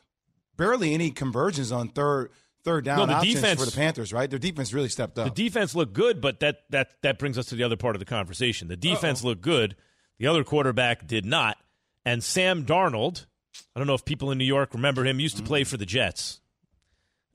barely 0.56 0.94
any 0.94 1.10
conversions 1.10 1.70
on 1.70 1.88
third 1.88 2.30
third 2.64 2.84
down 2.84 2.98
No, 2.98 3.06
the 3.06 3.14
options 3.14 3.34
defense- 3.34 3.60
for 3.60 3.66
the 3.70 3.76
Panthers. 3.76 4.12
Right, 4.12 4.28
their 4.30 4.38
defense 4.38 4.72
really 4.72 4.88
stepped 4.88 5.18
up. 5.18 5.34
The 5.34 5.42
defense 5.44 5.74
looked 5.74 5.92
good, 5.92 6.20
but 6.20 6.40
that 6.40 6.62
that 6.70 6.90
that 7.02 7.18
brings 7.18 7.38
us 7.38 7.46
to 7.46 7.54
the 7.54 7.62
other 7.64 7.76
part 7.76 7.94
of 7.96 8.00
the 8.00 8.04
conversation. 8.06 8.68
The 8.68 8.76
defense 8.76 9.22
looked 9.24 9.42
good, 9.42 9.76
the 10.18 10.26
other 10.26 10.44
quarterback 10.44 11.06
did 11.06 11.24
not, 11.24 11.56
and 12.04 12.22
Sam 12.22 12.64
Darnold. 12.64 13.26
I 13.76 13.80
don't 13.80 13.86
know 13.86 13.94
if 13.94 14.04
people 14.04 14.30
in 14.30 14.38
New 14.38 14.44
York 14.44 14.72
remember 14.74 15.04
him. 15.04 15.20
Used 15.20 15.36
to 15.36 15.42
play 15.42 15.64
for 15.64 15.76
the 15.76 15.86
Jets. 15.86 16.40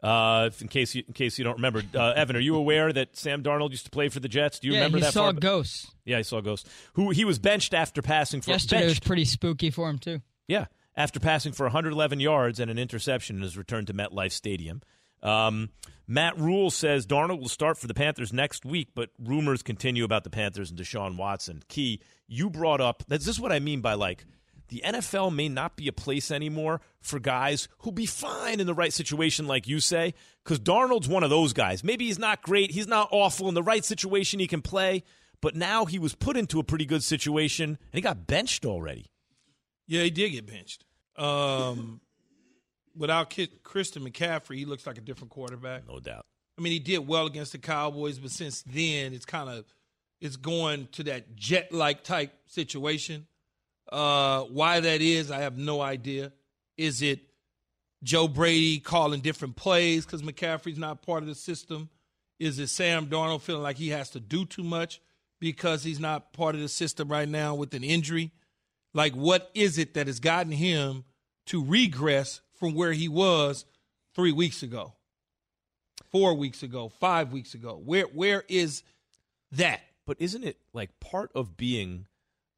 Uh, 0.02 0.46
if- 0.52 0.62
in 0.62 0.68
case 0.68 0.94
you, 0.94 1.04
in 1.08 1.14
case 1.14 1.38
you 1.40 1.44
don't 1.44 1.56
remember, 1.56 1.82
uh, 1.96 2.12
Evan, 2.16 2.36
are 2.36 2.40
you 2.40 2.56
aware 2.56 2.94
that 2.94 3.18
Sam 3.18 3.42
Darnold 3.42 3.72
used 3.72 3.86
to 3.86 3.90
play 3.92 4.10
for 4.10 4.20
the 4.20 4.28
Jets? 4.28 4.60
Do 4.60 4.68
you 4.68 4.74
yeah, 4.74 4.80
remember 4.82 5.00
he 5.00 5.04
that? 5.04 5.14
saw 5.14 5.32
far? 5.32 5.34
ghosts. 5.34 5.88
Yeah, 6.06 6.20
I 6.20 6.22
saw 6.22 6.40
Ghost. 6.40 6.68
Who 6.94 7.10
he 7.10 7.26
was 7.26 7.40
benched 7.40 7.74
after 7.74 8.02
passing 8.04 8.42
for 8.42 8.52
Yesterday 8.52 8.84
was 8.86 8.94
benched. 8.94 9.06
pretty 9.06 9.26
spooky 9.26 9.72
for 9.72 9.90
him 9.90 9.98
too. 9.98 10.22
Yeah, 10.48 10.66
after 10.96 11.20
passing 11.20 11.52
for 11.52 11.66
111 11.66 12.20
yards 12.20 12.60
and 12.60 12.70
an 12.70 12.78
interception 12.78 13.38
in 13.38 13.42
his 13.42 13.58
return 13.58 13.86
to 13.88 13.94
MetLife 13.94 14.32
Stadium. 14.32 14.82
Um, 15.24 15.70
Matt 16.08 16.40
Rhule 16.40 16.72
says 16.72 17.06
Darnold 17.06 17.42
will 17.42 17.50
start 17.50 17.78
for 17.78 17.88
the 17.88 17.94
Panthers 17.94 18.32
next 18.32 18.66
week, 18.66 18.90
but 18.96 19.10
rumors 19.20 19.62
continue 19.62 20.06
about 20.06 20.24
the 20.24 20.30
Panthers 20.30 20.70
and 20.70 20.80
Deshaun 20.80 21.18
Watson. 21.18 21.64
Key, 21.68 22.02
you 22.28 22.50
brought 22.50 22.80
up 22.80 23.04
this 23.08 23.28
is 23.28 23.40
what 23.40 23.52
I 23.52 23.60
mean 23.60 23.82
by 23.82 23.94
like 23.94 24.26
the 24.70 24.82
NFL 24.86 25.34
may 25.34 25.50
not 25.50 25.76
be 25.76 25.88
a 25.88 25.94
place 25.94 26.32
anymore 26.32 26.82
for 27.02 27.20
guys 27.20 27.68
who'll 27.80 27.94
be 27.94 28.06
fine 28.06 28.60
in 28.60 28.68
the 28.68 28.74
right 28.74 28.92
situation, 28.92 29.48
like 29.48 29.68
you 29.68 29.80
say, 29.80 30.14
because 30.44 30.60
Darnold's 30.60 31.08
one 31.08 31.24
of 31.24 31.30
those 31.30 31.54
guys. 31.54 31.84
Maybe 31.84 32.08
he's 32.08 32.20
not 32.20 32.42
great, 32.42 32.72
he's 32.72 32.88
not 32.88 33.10
awful 33.12 33.48
in 33.48 33.54
the 33.54 33.64
right 33.64 33.84
situation, 33.84 34.40
he 34.40 34.48
can 34.48 34.62
play, 34.62 35.04
but 35.42 35.56
now 35.56 35.86
he 35.86 36.00
was 36.00 36.16
put 36.16 36.38
into 36.38 36.60
a 36.60 36.64
pretty 36.64 36.86
good 36.86 37.04
situation 37.04 37.70
and 37.70 37.94
he 37.94 38.02
got 38.02 38.28
benched 38.28 38.66
already. 38.66 39.12
Yeah, 39.88 40.04
he 40.04 40.10
did 40.10 40.32
get 40.32 40.46
benched. 40.46 40.84
Um, 41.16 42.02
without 42.98 43.36
Christian 43.64 44.04
McCaffrey, 44.04 44.56
he 44.56 44.66
looks 44.66 44.88
like 44.88 44.98
a 44.98 45.02
different 45.02 45.32
quarterback. 45.32 45.88
No 45.88 46.00
doubt. 46.00 46.26
I 46.58 46.62
mean, 46.62 46.74
he 46.74 46.80
did 46.80 47.08
well 47.08 47.28
against 47.28 47.52
the 47.52 47.60
Cowboys, 47.60 48.18
but 48.18 48.32
since 48.32 48.64
then, 48.64 49.14
it's 49.14 49.26
kind 49.26 49.50
of 49.50 49.66
it's 50.20 50.36
going 50.36 50.88
to 50.94 51.04
that 51.04 51.36
jet-like 51.36 52.04
type 52.04 52.34
situation. 52.48 53.28
Uh, 53.92 54.42
why 54.44 54.80
that 54.80 55.02
is, 55.02 55.30
I 55.30 55.42
have 55.42 55.58
no 55.58 55.82
idea. 55.82 56.34
Is 56.76 57.02
it 57.02 57.22
Joe 58.04 58.28
Brady 58.28 58.80
calling 58.80 59.22
different 59.22 59.56
plays 59.56 60.06
because 60.06 60.24
McCaffrey's 60.24 60.78
not 60.78 61.04
part 61.04 61.22
of 61.22 61.30
the 61.30 61.36
system? 61.36 61.90
Is 62.40 62.60
it 62.60 62.68
Sam 62.68 63.08
Darnold 63.08 63.42
feeling 63.42 63.64
like 63.64 63.78
he 63.78 63.90
has 63.90 64.10
to 64.12 64.20
do 64.20 64.46
too 64.46 64.64
much 64.64 65.02
because 65.40 65.84
he's 65.84 66.00
not 66.00 66.34
part 66.34 66.56
of 66.56 66.62
the 66.62 66.70
system 66.70 67.10
right 67.10 67.30
now 67.30 67.56
with 67.56 67.74
an 67.74 67.84
injury? 67.84 68.32
Like, 68.94 69.14
what 69.14 69.52
is 69.54 69.78
it 69.78 69.94
that 69.94 70.08
has 70.08 70.20
gotten 70.20 70.52
him 70.52 71.04
to 71.48 71.64
regress 71.64 72.42
from 72.60 72.74
where 72.74 72.94
he 72.94 73.08
was 73.08 73.66
three 74.16 74.32
weeks 74.32 74.64
ago, 74.64 74.94
four 76.12 76.34
weeks 76.34 76.64
ago, 76.64 76.90
five 76.90 77.32
weeks 77.32 77.54
ago? 77.54 77.82
Where 77.84 78.06
where 78.06 78.44
is 78.48 78.84
that? 79.52 79.82
But 80.06 80.18
isn't 80.20 80.44
it 80.44 80.58
like 80.74 81.00
part 81.00 81.32
of 81.36 81.58
being 81.58 82.08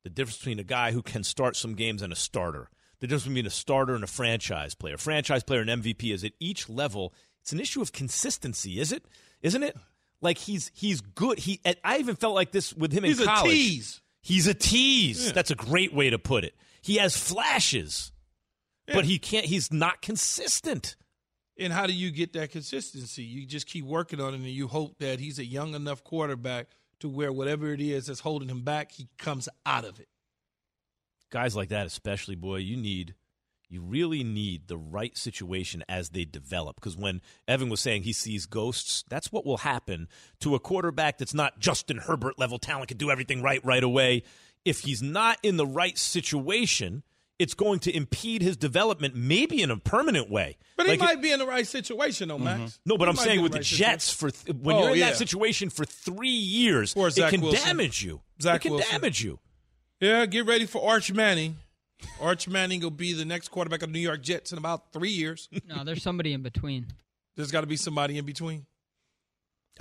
the 0.03 0.09
difference 0.09 0.37
between 0.37 0.59
a 0.59 0.63
guy 0.63 0.91
who 0.91 1.01
can 1.01 1.23
start 1.23 1.55
some 1.55 1.75
games 1.75 2.01
and 2.01 2.13
a 2.13 2.15
starter? 2.15 2.69
The 2.99 3.07
difference 3.07 3.25
between 3.25 3.45
a 3.45 3.51
starter 3.51 3.95
and 3.95 4.03
a 4.03 4.07
franchise 4.07 4.75
player. 4.75 4.97
Franchise 4.97 5.43
player 5.43 5.61
and 5.61 5.69
MVP 5.69 6.13
is 6.13 6.23
at 6.23 6.33
each 6.39 6.67
level. 6.69 7.13
It's 7.41 7.53
an 7.53 7.59
issue 7.59 7.81
of 7.81 7.93
consistency, 7.93 8.79
is 8.79 8.91
it? 8.91 9.05
Isn't 9.41 9.63
it? 9.63 9.75
Like 10.21 10.37
he's 10.37 10.69
he's 10.73 11.01
good. 11.01 11.39
He 11.39 11.61
I 11.83 11.97
even 11.99 12.15
felt 12.15 12.35
like 12.35 12.51
this 12.51 12.73
with 12.73 12.91
him 12.91 13.03
He's 13.03 13.19
in 13.19 13.25
college. 13.25 13.51
He's 13.51 13.61
a 13.61 13.69
tease. 13.69 14.01
He's 14.21 14.47
a 14.47 14.53
tease. 14.53 15.25
Yeah. 15.27 15.31
That's 15.31 15.51
a 15.51 15.55
great 15.55 15.93
way 15.93 16.09
to 16.09 16.19
put 16.19 16.43
it. 16.43 16.53
He 16.81 16.97
has 16.97 17.15
flashes, 17.15 18.11
Yeah. 18.89 18.95
but 18.95 19.05
he 19.05 19.19
can't. 19.19 19.45
He's 19.45 19.71
not 19.71 20.01
consistent. 20.01 20.95
And 21.57 21.73
how 21.73 21.87
do 21.87 21.93
you 21.93 22.11
get 22.11 22.33
that 22.33 22.51
consistency? 22.51 23.23
You 23.23 23.45
just 23.45 23.67
keep 23.67 23.85
working 23.85 24.21
on 24.21 24.33
it, 24.33 24.37
and 24.37 24.45
you 24.45 24.67
hope 24.67 24.97
that 24.99 25.19
he's 25.19 25.39
a 25.39 25.45
young 25.45 25.75
enough 25.75 26.03
quarterback 26.03 26.67
to 26.99 27.09
where 27.09 27.31
whatever 27.31 27.71
it 27.73 27.81
is 27.81 28.07
that's 28.07 28.21
holding 28.21 28.49
him 28.49 28.61
back, 28.61 28.91
he 28.91 29.07
comes 29.17 29.49
out 29.65 29.85
of 29.85 29.99
it. 29.99 30.07
Guys 31.29 31.55
like 31.55 31.69
that, 31.69 31.85
especially, 31.85 32.35
boy, 32.35 32.57
you 32.57 32.75
need 32.75 33.13
you 33.69 33.81
really 33.81 34.23
need 34.23 34.67
the 34.67 34.77
right 34.77 35.15
situation 35.15 35.83
as 35.87 36.09
they 36.09 36.25
develop. 36.25 36.75
Because 36.75 36.97
when 36.97 37.21
Evan 37.47 37.69
was 37.69 37.79
saying 37.79 38.01
he 38.01 38.13
sees 38.13 38.47
ghosts, 38.47 39.03
that's 39.09 39.31
what 39.31 39.45
will 39.45 39.57
happen 39.57 40.07
to 40.39 40.55
a 40.55 40.59
quarterback 40.59 41.19
that's 41.19 41.35
not 41.35 41.59
Justin 41.59 41.97
Herbert 41.97 42.39
level 42.39 42.57
talent, 42.57 42.87
can 42.87 42.97
do 42.97 43.11
everything 43.11 43.43
right 43.43 43.63
right 43.63 43.83
away. 43.83 44.23
If 44.65 44.81
he's 44.81 45.03
not 45.03 45.37
in 45.43 45.57
the 45.57 45.67
right 45.67 45.97
situation, 45.97 47.03
it's 47.39 47.53
going 47.53 47.79
to 47.79 47.95
impede 47.95 48.41
his 48.41 48.57
development, 48.57 49.15
maybe 49.15 49.61
in 49.61 49.71
a 49.71 49.77
permanent 49.77 50.29
way. 50.29 50.57
But 50.77 50.87
he 50.87 50.97
might 50.97 51.15
it- 51.15 51.21
be 51.21 51.31
in 51.31 51.39
the 51.39 51.45
right 51.47 51.65
situation, 51.65 52.27
though, 52.27 52.37
Max. 52.37 52.59
Mm-hmm. 52.59 52.67
no, 52.85 52.97
but 52.97 53.05
He 53.05 53.09
I'm 53.09 53.15
saying 53.15 53.41
with 53.41 53.53
the 53.53 53.59
right 53.59 53.65
Jets, 53.65 54.11
for 54.13 54.29
th- 54.29 54.55
when 54.57 54.75
Oh, 54.75 54.79
you're 54.83 54.91
in 54.91 54.97
yeah. 54.99 55.09
that 55.09 55.17
situation 55.17 55.69
for 55.69 55.85
three 55.85 56.29
years, 56.29 56.93
it 56.95 57.29
can 57.29 57.41
Wilson. 57.41 57.65
damage 57.65 58.03
you. 58.03 58.21
Zach 58.41 58.57
it 58.57 58.59
can 58.67 58.71
Wilson. 58.73 58.91
damage 58.91 59.23
you. 59.23 59.39
Yeah, 60.01 60.25
get 60.27 60.45
ready 60.45 60.65
for 60.65 60.87
Arch 60.87 61.11
Manning. 61.11 61.57
Arch 62.21 62.47
Manning 62.47 62.81
will 62.81 62.91
be 62.91 63.11
the 63.13 63.25
next 63.25 63.49
quarterback 63.49 63.81
of 63.81 63.89
the 63.89 63.93
New 63.93 63.99
York 63.99 64.21
Jets 64.21 64.51
in 64.53 64.57
about 64.57 64.93
three 64.93 65.09
years. 65.09 65.49
No, 65.67 65.83
there's 65.83 66.03
somebody 66.03 66.31
in 66.33 66.41
between. 66.41 66.87
There's 67.35 67.51
got 67.51 67.61
to 67.61 67.67
be 67.67 67.75
somebody 67.77 68.17
in 68.17 68.25
between. 68.25 68.65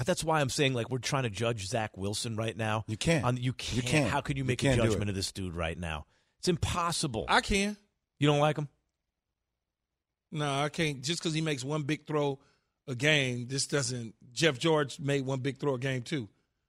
That's 0.04 0.22
why 0.22 0.40
I'm 0.40 0.48
saying 0.48 0.74
like 0.74 0.90
we're 0.90 0.98
trying 0.98 1.24
to 1.24 1.30
judge 1.30 1.66
Zach 1.66 1.96
Wilson 1.96 2.36
right 2.36 2.56
now. 2.56 2.84
You 2.86 2.96
can't. 2.96 3.24
On, 3.24 3.36
you 3.36 3.52
can't. 3.52 3.84
can't. 3.86 4.08
How 4.10 4.20
can 4.20 4.36
you 4.36 4.42
You 4.42 4.46
make 4.46 4.62
a 4.62 4.76
judgment 4.76 5.08
of 5.10 5.16
this 5.16 5.32
dude 5.32 5.54
right 5.54 5.76
now? 5.78 6.06
It's 6.38 6.48
impossible. 6.48 7.24
I 7.28 7.40
can. 7.40 7.76
you 8.18 8.28
don't 8.28 8.38
like 8.40 8.56
him? 8.56 8.68
No, 10.30 10.62
I 10.62 10.68
can't. 10.68 11.02
Just 11.02 11.20
because 11.20 11.34
he 11.34 11.40
makes 11.40 11.64
one 11.64 11.82
big 11.82 12.06
throw 12.06 12.38
a 12.86 12.94
game, 12.94 13.46
this 13.48 13.66
doesn't. 13.66 14.14
Jeff 14.32 14.58
George 14.58 15.00
made 15.00 15.24
one 15.24 15.40
big 15.40 15.58
throw 15.58 15.74
a 15.74 15.78
game 15.78 16.02
too. 16.02 16.28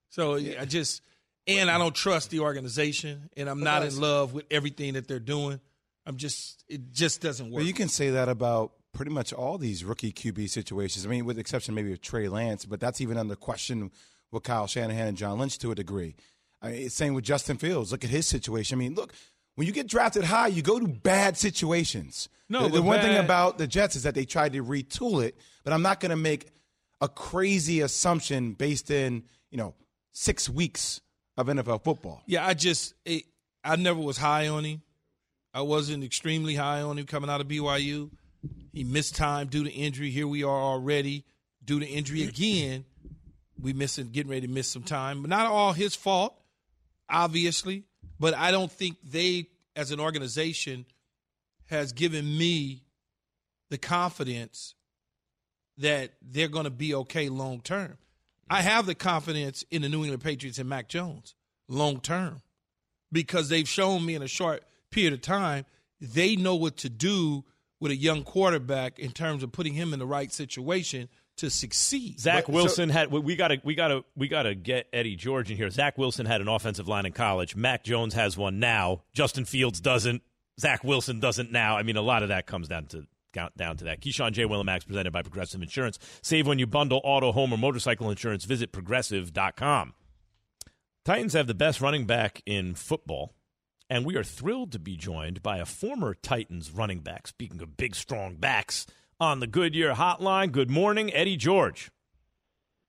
So 0.10 0.36
I 0.36 0.66
just, 0.66 1.02
and 1.46 1.70
I 1.70 1.78
don't 1.78 1.94
trust 1.94 2.32
the 2.32 2.40
organization, 2.40 3.30
and 3.38 3.50
I'm 3.50 3.62
not 3.62 3.84
in 3.84 4.00
love 4.00 4.34
with 4.34 4.46
everything 4.50 4.94
that 4.94 5.08
they're 5.08 5.20
doing. 5.20 5.60
I'm 6.06 6.18
just, 6.18 6.64
it 6.68 6.92
just 6.92 7.22
doesn't 7.22 7.52
work. 7.52 7.62
But 7.62 7.68
you 7.68 7.74
can 7.74 7.90
say 7.90 8.10
that 8.12 8.30
about 8.30 8.72
pretty 8.94 9.12
much 9.12 9.34
all 9.34 9.58
these 9.58 9.84
rookie 9.84 10.12
QB 10.12 10.50
situations. 10.50 11.06
I 11.06 11.10
mean, 11.10 11.26
with 11.26 11.36
the 11.36 11.42
exception 11.42 11.76
maybe 11.76 11.94
of 11.94 12.02
Trey 12.02 12.28
Lance, 12.28 12.66
but 12.66 12.80
that's 12.80 13.02
even 13.02 13.18
under 13.18 13.36
question 13.36 13.92
with 14.32 14.44
Kyle 14.44 14.68
Shanahan 14.68 15.10
and 15.10 15.18
John 15.18 15.38
Lynch 15.38 15.58
to 15.60 15.72
a 15.72 15.76
degree. 15.76 16.16
I 16.62 16.72
mean, 16.72 16.90
same 16.90 17.14
with 17.14 17.24
Justin 17.24 17.58
Fields. 17.58 17.92
Look 17.92 18.04
at 18.04 18.10
his 18.10 18.26
situation. 18.28 18.78
I 18.78 18.80
mean, 18.80 18.96
look, 18.96 19.14
when 19.60 19.68
you 19.68 19.74
get 19.74 19.88
drafted 19.88 20.24
high, 20.24 20.48
you 20.48 20.62
go 20.62 20.80
to 20.80 20.88
bad 20.88 21.36
situations. 21.36 22.30
No, 22.48 22.70
the, 22.70 22.76
the 22.76 22.82
one 22.82 23.02
thing 23.02 23.18
about 23.18 23.58
the 23.58 23.68
Jets 23.68 23.98
is 23.98 24.04
that 24.04 24.16
they 24.16 24.24
tried 24.24 24.54
to 24.54 24.64
retool 24.64 25.22
it, 25.22 25.36
but 25.66 25.74
I'm 25.74 25.82
not 25.82 26.00
going 26.00 26.12
to 26.12 26.16
make 26.16 26.48
a 27.02 27.10
crazy 27.10 27.82
assumption 27.82 28.54
based 28.54 28.90
in 28.90 29.24
you 29.52 29.58
know 29.58 29.76
six 30.14 30.48
weeks 30.48 31.02
of 31.36 31.48
NFL 31.48 31.84
football. 31.84 32.24
Yeah, 32.26 32.48
I 32.48 32.54
just 32.54 32.94
it, 33.04 33.24
I 33.62 33.76
never 33.76 34.00
was 34.00 34.18
high 34.18 34.48
on 34.48 34.64
him. 34.64 34.82
I 35.54 35.60
wasn't 35.60 36.06
extremely 36.06 36.56
high 36.56 36.82
on 36.82 36.98
him 36.98 37.06
coming 37.06 37.30
out 37.30 37.42
of 37.42 37.50
BYU. 37.50 38.12
He 38.72 38.86
missed 38.86 39.18
time 39.18 39.48
due 39.48 39.66
to 39.66 39.70
injury. 39.70 40.10
Here 40.10 40.26
we 40.26 40.42
are 40.42 40.50
already 40.50 41.26
due 41.66 41.82
to 41.82 41.86
injury 41.86 42.24
again. 42.24 42.86
We 43.62 43.74
missing 43.74 44.12
getting 44.14 44.32
ready 44.32 44.48
to 44.48 44.54
miss 44.54 44.70
some 44.70 44.84
time, 44.84 45.22
but 45.22 45.30
not 45.30 45.48
all 45.48 45.74
his 45.74 45.96
fault, 45.96 46.34
obviously. 47.10 47.84
But 48.20 48.34
I 48.34 48.52
don't 48.52 48.72
think 48.72 48.98
they, 49.04 49.48
as 49.76 49.92
an 49.92 50.00
organization, 50.00 50.86
has 51.68 51.94
given 51.94 52.26
me 52.26 52.84
the 53.70 53.78
confidence 53.78 54.76
that 55.78 56.12
they're 56.22 56.48
going 56.48 56.66
to 56.66 56.70
be 56.70 56.94
okay 56.94 57.30
long 57.30 57.62
term. 57.62 57.98
I 58.50 58.62
have 58.62 58.86
the 58.86 58.96
confidence 58.96 59.64
in 59.70 59.84
the 59.84 59.90
New 59.90 60.02
England 60.04 60.24
Patriots 60.24 60.58
and 60.58 60.68
Mac 60.68 60.90
Jones 60.90 61.36
long 61.68 62.00
term 62.02 62.42
because 63.12 63.50
they've 63.50 63.70
shown 63.70 64.06
me 64.06 64.16
in 64.16 64.24
a 64.24 64.28
short 64.28 64.64
period 64.90 65.14
of 65.14 65.22
time 65.22 65.66
they 66.02 66.36
know 66.36 66.56
what 66.56 66.78
to 66.78 66.90
do 66.90 67.44
with 67.80 67.92
a 67.92 67.96
young 67.96 68.24
quarterback 68.24 69.00
in 69.00 69.12
terms 69.12 69.44
of 69.44 69.52
putting 69.52 69.74
him 69.74 69.94
in 69.94 70.00
the 70.00 70.06
right 70.06 70.32
situation 70.32 71.10
to 71.40 71.50
succeed. 71.50 72.20
Zach 72.20 72.46
But- 72.46 72.54
Wilson 72.54 72.90
had 72.90 73.12
we 73.12 73.36
got 73.36 73.50
to 73.50 73.60
we 73.64 73.76
got 73.76 73.90
to 73.90 74.04
we 74.16 74.28
got 74.28 74.44
to 74.44 74.56
get 74.56 74.88
Eddie 74.94 75.16
George 75.16 75.52
in 75.52 75.58
here. 75.58 75.70
Zach 75.70 75.98
Wilson 75.98 76.26
had 76.26 76.42
an 76.42 76.48
offensive 76.48 76.88
line 76.88 77.06
in 77.06 77.12
college. 77.12 77.56
Mac 77.56 77.84
Jones 77.84 78.14
has 78.14 78.38
one 78.38 78.60
now. 78.60 79.04
Justin 79.14 79.46
Fields 79.46 79.80
doesn't. 79.82 80.22
Zach 80.60 80.84
Wilson 80.84 81.20
doesn't 81.20 81.52
now. 81.52 81.78
I 81.78 81.84
mean, 81.84 81.96
a 81.98 82.02
lot 82.02 82.22
of 82.24 82.30
that 82.30 82.46
comes 82.46 82.68
down 82.68 82.86
to 82.88 83.06
down 83.56 83.78
to 83.78 83.84
that. 83.86 84.02
Keyshawn 84.02 84.32
J. 84.32 84.44
Willimax 84.46 84.86
presented 84.88 85.12
by 85.14 85.22
Progressive 85.22 85.62
Insurance. 85.62 86.00
Save 86.22 86.48
when 86.48 86.58
you 86.60 86.66
bundle 86.68 87.00
auto, 87.04 87.32
home, 87.32 87.54
or 87.54 87.58
motorcycle 87.58 88.10
insurance. 88.10 88.44
Visit 88.46 88.72
progressive.com. 88.72 89.94
Titans 91.06 91.34
have 91.34 91.48
the 91.48 91.54
best 91.54 91.80
running 91.82 92.06
back 92.06 92.42
in 92.46 92.76
football, 92.76 93.34
and 93.90 94.06
we 94.06 94.16
are 94.16 94.24
thrilled 94.24 94.72
to 94.74 94.80
be 94.80 94.98
joined 94.98 95.42
by 95.42 95.58
a 95.58 95.66
former 95.66 96.14
Titans 96.14 96.72
running 96.72 97.00
back. 97.00 97.28
Speaking 97.28 97.62
of 97.62 97.78
big, 97.78 97.96
strong 97.96 98.36
backs 98.36 98.86
on 99.20 99.40
the 99.40 99.48
Goodyear 99.48 99.94
Hotline. 99.94 100.52
Good 100.52 100.70
morning, 100.70 101.14
Eddie 101.14 101.38
George. 101.38 101.92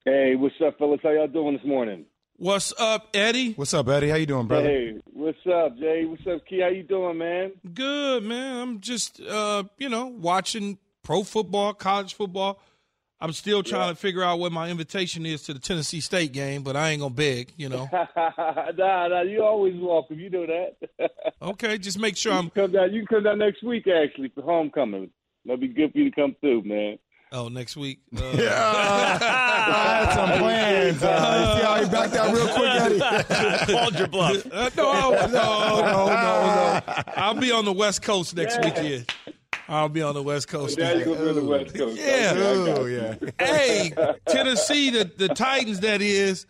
Hey, 0.04 0.34
what's 0.36 0.54
up, 0.64 0.78
fellas? 0.78 1.00
How 1.02 1.10
y'all 1.10 1.26
doing 1.26 1.56
this 1.56 1.66
morning? 1.66 2.04
What's 2.36 2.72
up, 2.78 3.08
Eddie? 3.12 3.52
What's 3.52 3.74
up, 3.74 3.88
Eddie? 3.88 4.08
How 4.08 4.16
you 4.16 4.26
doing, 4.26 4.46
brother? 4.46 4.68
Hey, 4.68 4.94
what's 5.12 5.38
up, 5.46 5.76
Jay? 5.78 6.04
What's 6.06 6.26
up, 6.26 6.46
Key? 6.46 6.60
How 6.60 6.68
you 6.68 6.82
doing, 6.82 7.18
man? 7.18 7.52
Good, 7.74 8.22
man. 8.22 8.56
I'm 8.56 8.80
just 8.80 9.20
uh, 9.20 9.64
you 9.76 9.90
know, 9.90 10.06
watching 10.06 10.78
pro 11.02 11.22
football, 11.22 11.74
college 11.74 12.14
football. 12.14 12.58
I'm 13.22 13.32
still 13.32 13.62
trying 13.62 13.90
to 13.90 13.94
figure 13.94 14.22
out 14.22 14.38
what 14.38 14.50
my 14.50 14.70
invitation 14.70 15.26
is 15.26 15.42
to 15.42 15.52
the 15.52 15.58
Tennessee 15.58 16.00
State 16.00 16.32
game, 16.32 16.62
but 16.62 16.74
I 16.74 16.88
ain't 16.88 17.02
gonna 17.02 17.12
beg, 17.12 17.52
you 17.58 17.68
know. 17.68 17.86
nah, 18.16 19.08
nah, 19.08 19.20
you 19.20 19.44
always 19.44 19.74
welcome. 19.76 20.18
You 20.18 20.30
know 20.30 20.46
that. 20.46 21.10
Okay, 21.42 21.78
just 21.78 21.98
make 21.98 22.18
sure 22.18 22.32
you 22.32 22.38
I'm 22.38 22.50
can 22.50 22.64
come 22.64 22.72
down. 22.72 22.92
You 22.92 23.00
can 23.06 23.16
come 23.16 23.24
down 23.24 23.38
next 23.38 23.62
week, 23.62 23.86
actually, 23.88 24.30
for 24.34 24.42
homecoming. 24.42 25.10
That'll 25.44 25.58
be 25.60 25.68
good 25.68 25.92
for 25.92 25.98
you 25.98 26.04
to 26.10 26.10
come 26.14 26.36
through, 26.40 26.62
man. 26.64 26.98
Oh, 27.32 27.48
next 27.48 27.76
week. 27.76 28.00
Uh, 28.16 28.22
I 29.22 30.04
had 30.04 30.12
some 30.14 30.38
plans. 30.40 31.02
Uh, 31.02 31.54
you 31.54 31.60
see 31.60 31.66
how 31.66 31.82
he 31.82 31.88
backed 31.90 32.14
out 32.16 32.34
real 32.34 32.48
quick, 32.48 32.70
Eddie? 33.68 33.72
Called 33.72 33.98
your 33.98 34.08
bluff. 34.08 34.46
Uh, 34.50 34.70
no, 34.76 34.92
no, 34.92 35.10
no, 35.12 35.26
no, 35.26 36.06
no. 36.08 36.80
I'll 37.16 37.34
be 37.34 37.52
on 37.52 37.64
the 37.64 37.72
West 37.72 38.02
Coast 38.02 38.34
next 38.36 38.58
weekend. 38.64 39.12
I'll 39.68 39.88
be 39.88 40.02
on 40.02 40.14
the 40.14 40.22
West 40.22 40.48
Coast. 40.48 40.78
Now 40.78 40.92
you're 40.92 41.04
going 41.04 41.18
to 41.18 41.22
be 41.24 41.28
on 41.30 41.34
the 41.36 41.44
West 41.44 41.74
Coast. 41.74 41.96
Yeah. 41.98 42.32
Okay, 42.34 42.72
I 42.72 42.74
Oh, 42.74 42.84
yeah. 42.86 43.14
hey, 43.38 43.92
Tennessee, 44.28 44.90
the, 44.90 45.04
the 45.16 45.28
Titans, 45.28 45.80
that 45.80 46.02
is, 46.02 46.46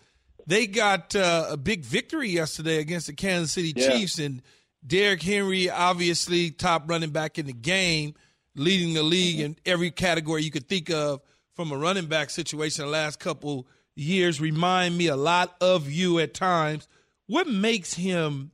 they 0.47 0.67
got 0.67 1.15
uh, 1.15 1.49
a 1.51 1.57
big 1.59 1.85
victory 1.85 2.31
yesterday 2.31 2.79
against 2.79 3.07
the 3.09 3.13
Kansas 3.13 3.53
City 3.53 3.75
Yeah. 3.77 3.91
Chiefs. 3.91 4.19
And 4.19 4.41
Derrick 4.87 5.23
Henry, 5.23 5.69
obviously, 5.69 6.51
top 6.51 6.89
running 6.89 7.11
back 7.11 7.39
in 7.39 7.45
the 7.47 7.53
game, 7.53 8.15
leading 8.55 8.95
the 8.95 9.03
league 9.03 9.41
in 9.41 9.57
every 9.65 9.91
category 9.91 10.43
you 10.43 10.51
could 10.51 10.69
think 10.69 10.91
of 10.91 11.21
from 11.55 11.73
a 11.73 11.77
running 11.77 12.07
back 12.07 12.31
situation 12.31 12.85
the 12.85 12.91
last 12.91 13.19
couple 13.19 13.67
years. 13.95 14.41
Remind 14.41 14.97
me 14.97 15.07
a 15.09 15.17
lot 15.17 15.55
of 15.61 15.91
you 15.91 16.19
at 16.19 16.35
times. 16.35 16.89
What 17.27 17.47
makes 17.47 17.95
him 17.95 18.53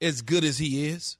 as 0.00 0.22
good 0.22 0.44
as 0.44 0.58
he 0.58 0.86
is? 0.86 1.16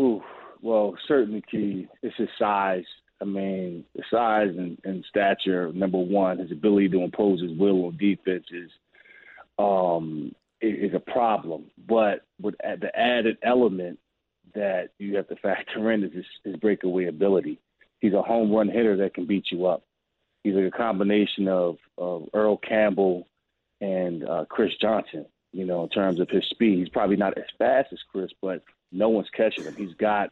Ooh, 0.00 0.22
well, 0.60 0.96
certainly 1.06 1.42
key. 1.50 1.88
It's 2.02 2.16
his 2.16 2.28
size. 2.38 2.84
I 3.20 3.24
mean, 3.24 3.84
the 3.94 4.02
size 4.10 4.48
and, 4.56 4.78
and 4.84 5.04
stature. 5.08 5.72
Number 5.72 5.98
one, 5.98 6.38
his 6.38 6.50
ability 6.50 6.88
to 6.90 7.02
impose 7.02 7.40
his 7.40 7.56
will 7.56 7.86
on 7.86 7.96
defenses 7.96 8.70
um, 9.58 10.34
is 10.60 10.92
a 10.94 11.00
problem. 11.00 11.70
But 11.88 12.22
with 12.40 12.54
the 12.58 12.90
added 12.94 13.38
element 13.42 13.98
that 14.54 14.90
you 14.98 15.16
have 15.16 15.28
to 15.28 15.36
factor 15.36 15.90
in 15.90 16.04
is 16.04 16.12
his, 16.12 16.24
his 16.44 16.56
breakaway 16.56 17.06
ability. 17.06 17.58
He's 18.00 18.14
a 18.14 18.22
home 18.22 18.52
run 18.52 18.68
hitter 18.68 18.96
that 18.98 19.14
can 19.14 19.26
beat 19.26 19.46
you 19.50 19.66
up. 19.66 19.82
He's 20.42 20.54
like 20.54 20.64
a 20.64 20.76
combination 20.76 21.48
of, 21.48 21.76
of 21.96 22.28
Earl 22.34 22.56
Campbell 22.56 23.28
and 23.80 24.24
uh, 24.24 24.44
Chris 24.48 24.72
Johnson. 24.80 25.26
You 25.52 25.66
know, 25.66 25.82
in 25.84 25.90
terms 25.90 26.18
of 26.18 26.30
his 26.30 26.44
speed, 26.50 26.78
he's 26.78 26.88
probably 26.88 27.16
not 27.16 27.36
as 27.36 27.44
fast 27.58 27.92
as 27.92 27.98
Chris, 28.10 28.30
but 28.40 28.62
no 28.90 29.10
one's 29.10 29.28
catching 29.36 29.64
him. 29.64 29.76
He's 29.76 29.94
got 29.94 30.30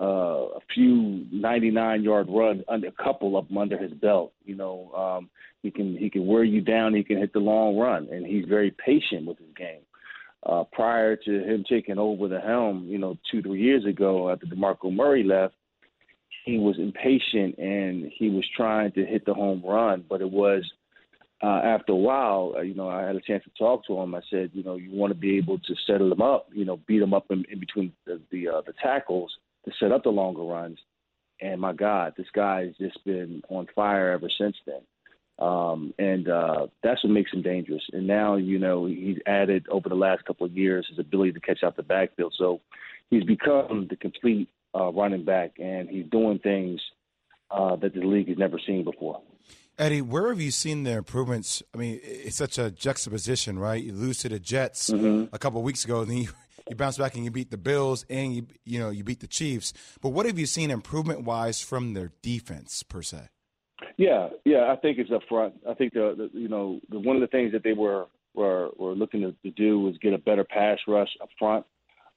uh, 0.00 0.56
a 0.56 0.60
few 0.74 1.26
99 1.30 2.02
yard 2.02 2.26
runs, 2.28 2.64
under 2.68 2.88
a 2.88 2.92
couple 2.92 3.36
of 3.36 3.48
them 3.48 3.58
under 3.58 3.78
his 3.78 3.92
belt. 3.92 4.32
You 4.44 4.56
know, 4.56 4.90
um, 4.92 5.30
he 5.62 5.70
can 5.70 5.96
he 5.96 6.10
can 6.10 6.26
wear 6.26 6.42
you 6.42 6.60
down. 6.62 6.94
He 6.94 7.04
can 7.04 7.18
hit 7.18 7.32
the 7.32 7.38
long 7.38 7.76
run, 7.76 8.08
and 8.10 8.26
he's 8.26 8.46
very 8.46 8.70
patient 8.70 9.26
with 9.26 9.38
his 9.38 9.52
game. 9.56 9.82
Uh, 10.44 10.64
prior 10.72 11.16
to 11.16 11.44
him 11.44 11.64
taking 11.68 11.98
over 11.98 12.26
the 12.26 12.40
helm, 12.40 12.86
you 12.88 12.96
know, 12.96 13.18
two 13.30 13.42
three 13.42 13.60
years 13.60 13.84
ago 13.84 14.30
after 14.30 14.46
Demarco 14.46 14.90
Murray 14.90 15.22
left, 15.22 15.54
he 16.44 16.58
was 16.58 16.78
impatient 16.78 17.58
and 17.58 18.10
he 18.16 18.30
was 18.30 18.44
trying 18.56 18.90
to 18.92 19.04
hit 19.04 19.26
the 19.26 19.34
home 19.34 19.62
run, 19.64 20.04
but 20.08 20.22
it 20.22 20.30
was 20.30 20.64
uh, 21.42 21.60
after 21.64 21.92
a 21.92 21.96
while, 21.96 22.54
uh, 22.56 22.60
you 22.60 22.74
know, 22.74 22.88
I 22.88 23.02
had 23.02 23.16
a 23.16 23.20
chance 23.20 23.44
to 23.44 23.50
talk 23.58 23.86
to 23.86 23.98
him. 23.98 24.14
I 24.14 24.20
said, 24.30 24.50
you 24.52 24.62
know, 24.62 24.76
you 24.76 24.90
want 24.92 25.10
to 25.10 25.18
be 25.18 25.38
able 25.38 25.58
to 25.58 25.74
settle 25.86 26.12
him 26.12 26.20
up, 26.20 26.48
you 26.52 26.64
know, 26.64 26.78
beat 26.86 27.00
him 27.00 27.14
up 27.14 27.30
in, 27.30 27.44
in 27.50 27.58
between 27.58 27.92
the 28.06 28.20
the, 28.30 28.48
uh, 28.48 28.60
the 28.66 28.74
tackles 28.82 29.32
to 29.64 29.72
set 29.78 29.92
up 29.92 30.02
the 30.04 30.10
longer 30.10 30.42
runs. 30.42 30.78
and 31.40 31.60
my 31.60 31.72
God, 31.72 32.14
this 32.16 32.30
guy 32.34 32.66
has 32.66 32.76
just 32.76 33.02
been 33.04 33.42
on 33.48 33.66
fire 33.74 34.12
ever 34.12 34.30
since 34.38 34.56
then. 34.66 34.80
Um, 35.40 35.94
and 35.98 36.28
uh, 36.28 36.66
that's 36.82 37.02
what 37.02 37.12
makes 37.12 37.32
him 37.32 37.40
dangerous. 37.40 37.82
And 37.92 38.06
now, 38.06 38.36
you 38.36 38.58
know, 38.58 38.86
he's 38.86 39.16
added 39.26 39.66
over 39.70 39.88
the 39.88 39.94
last 39.94 40.24
couple 40.26 40.46
of 40.46 40.56
years 40.56 40.86
his 40.88 40.98
ability 40.98 41.32
to 41.32 41.40
catch 41.40 41.62
out 41.62 41.76
the 41.76 41.82
backfield. 41.82 42.34
So 42.36 42.60
he's 43.08 43.24
become 43.24 43.86
the 43.88 43.96
complete 43.96 44.48
uh, 44.74 44.92
running 44.92 45.24
back, 45.24 45.52
and 45.58 45.88
he's 45.88 46.06
doing 46.06 46.38
things 46.38 46.80
uh, 47.50 47.76
that 47.76 47.94
the 47.94 48.00
league 48.00 48.28
has 48.28 48.38
never 48.38 48.58
seen 48.64 48.84
before. 48.84 49.22
Eddie, 49.78 50.02
where 50.02 50.28
have 50.28 50.40
you 50.40 50.50
seen 50.50 50.82
the 50.82 50.92
improvements? 50.92 51.62
I 51.74 51.78
mean, 51.78 52.00
it's 52.02 52.36
such 52.36 52.58
a 52.58 52.70
juxtaposition, 52.70 53.58
right? 53.58 53.82
You 53.82 53.94
lose 53.94 54.18
to 54.18 54.28
the 54.28 54.38
Jets 54.38 54.90
mm-hmm. 54.90 55.34
a 55.34 55.38
couple 55.38 55.58
of 55.58 55.64
weeks 55.64 55.86
ago, 55.86 56.02
and 56.02 56.10
then 56.10 56.18
you, 56.18 56.28
you 56.68 56.76
bounce 56.76 56.98
back 56.98 57.14
and 57.14 57.24
you 57.24 57.30
beat 57.30 57.50
the 57.50 57.56
Bills, 57.56 58.04
and 58.10 58.34
you 58.34 58.46
you 58.66 58.78
know 58.78 58.90
you 58.90 59.02
beat 59.04 59.20
the 59.20 59.26
Chiefs. 59.26 59.72
But 60.02 60.10
what 60.10 60.26
have 60.26 60.38
you 60.38 60.44
seen 60.44 60.70
improvement 60.70 61.24
wise 61.24 61.62
from 61.62 61.94
their 61.94 62.12
defense 62.20 62.82
per 62.82 63.00
se? 63.00 63.28
Yeah, 64.00 64.30
yeah, 64.46 64.72
I 64.72 64.76
think 64.76 64.96
it's 64.96 65.12
up 65.12 65.20
front. 65.28 65.56
I 65.68 65.74
think 65.74 65.92
the, 65.92 66.14
the 66.16 66.38
you 66.38 66.48
know 66.48 66.80
the, 66.88 66.98
one 66.98 67.16
of 67.16 67.20
the 67.20 67.26
things 67.26 67.52
that 67.52 67.62
they 67.62 67.74
were 67.74 68.06
were 68.32 68.70
were 68.78 68.94
looking 68.94 69.20
to, 69.20 69.32
to 69.42 69.50
do 69.50 69.78
was 69.78 69.94
get 69.98 70.14
a 70.14 70.18
better 70.18 70.42
pass 70.42 70.78
rush 70.88 71.10
up 71.20 71.28
front. 71.38 71.66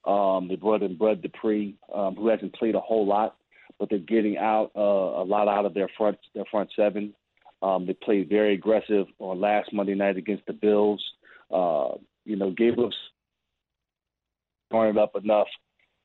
Um, 0.06 0.48
they 0.48 0.56
brought 0.56 0.82
in 0.82 0.96
Bud 0.96 1.20
Dupree, 1.20 1.76
um, 1.94 2.14
who 2.14 2.28
hasn't 2.28 2.54
played 2.54 2.74
a 2.74 2.80
whole 2.80 3.06
lot, 3.06 3.36
but 3.78 3.90
they're 3.90 3.98
getting 3.98 4.38
out 4.38 4.70
uh, 4.74 4.80
a 4.80 5.24
lot 5.24 5.46
out 5.46 5.66
of 5.66 5.74
their 5.74 5.90
front 5.98 6.16
their 6.34 6.46
front 6.50 6.70
seven. 6.74 7.12
Um, 7.60 7.84
they 7.86 7.92
played 7.92 8.30
very 8.30 8.54
aggressive 8.54 9.04
on 9.18 9.42
last 9.42 9.70
Monday 9.70 9.94
night 9.94 10.16
against 10.16 10.46
the 10.46 10.54
Bills. 10.54 11.04
Uh, 11.52 11.96
you 12.24 12.36
know, 12.36 12.50
gave 12.50 12.78
us 12.78 12.94
garnered 14.72 14.96
up 14.96 15.16
enough 15.22 15.48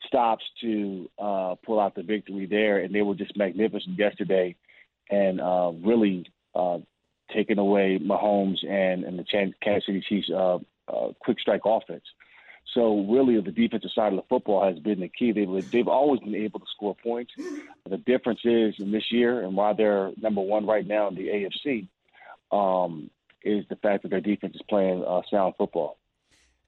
stops 0.08 0.44
to 0.60 1.10
uh, 1.18 1.56
pull 1.66 1.80
out 1.80 1.96
the 1.96 2.04
victory 2.04 2.48
there, 2.48 2.80
and 2.80 2.94
they 2.94 3.02
were 3.02 3.16
just 3.16 3.38
magnificent 3.38 3.98
yesterday, 3.98 4.58
and 5.10 5.42
uh, 5.42 5.72
really 5.84 6.26
uh, 6.56 6.80
taking 7.34 7.58
away 7.58 8.00
Mahomes 8.02 8.66
and 8.68 9.04
and 9.04 9.20
the 9.20 9.24
Kansas 9.24 9.86
City 9.86 10.04
Chiefs' 10.08 10.30
uh, 10.30 10.60
uh, 10.88 11.12
quick 11.20 11.40
strike 11.40 11.62
offense. 11.66 12.04
So 12.74 13.06
really, 13.10 13.40
the 13.42 13.52
defensive 13.52 13.90
side 13.96 14.14
of 14.14 14.18
the 14.18 14.26
football 14.30 14.64
has 14.64 14.78
been 14.80 15.00
the 15.00 15.10
key. 15.10 15.32
They've 15.32 15.72
they've 15.72 15.88
always 15.88 16.20
been 16.20 16.36
able 16.36 16.60
to 16.60 16.66
score 16.76 16.96
points. 16.96 17.34
The 17.90 17.98
difference 17.98 18.42
is 18.44 18.76
in 18.80 18.92
this 18.92 19.12
year, 19.12 19.42
and 19.42 19.56
why 19.56 19.74
they're 19.74 20.12
number 20.22 20.42
one 20.42 20.68
right 20.68 20.86
now 20.86 21.08
in 21.08 21.16
the 21.16 21.28
AFC, 21.28 21.88
um, 22.56 23.10
is 23.44 23.66
the 23.70 23.76
fact 23.78 24.04
that 24.04 24.10
their 24.10 24.22
defense 24.22 24.56
is 24.56 24.62
playing 24.70 25.04
uh, 25.04 25.22
sound 25.32 25.56
football. 25.58 25.98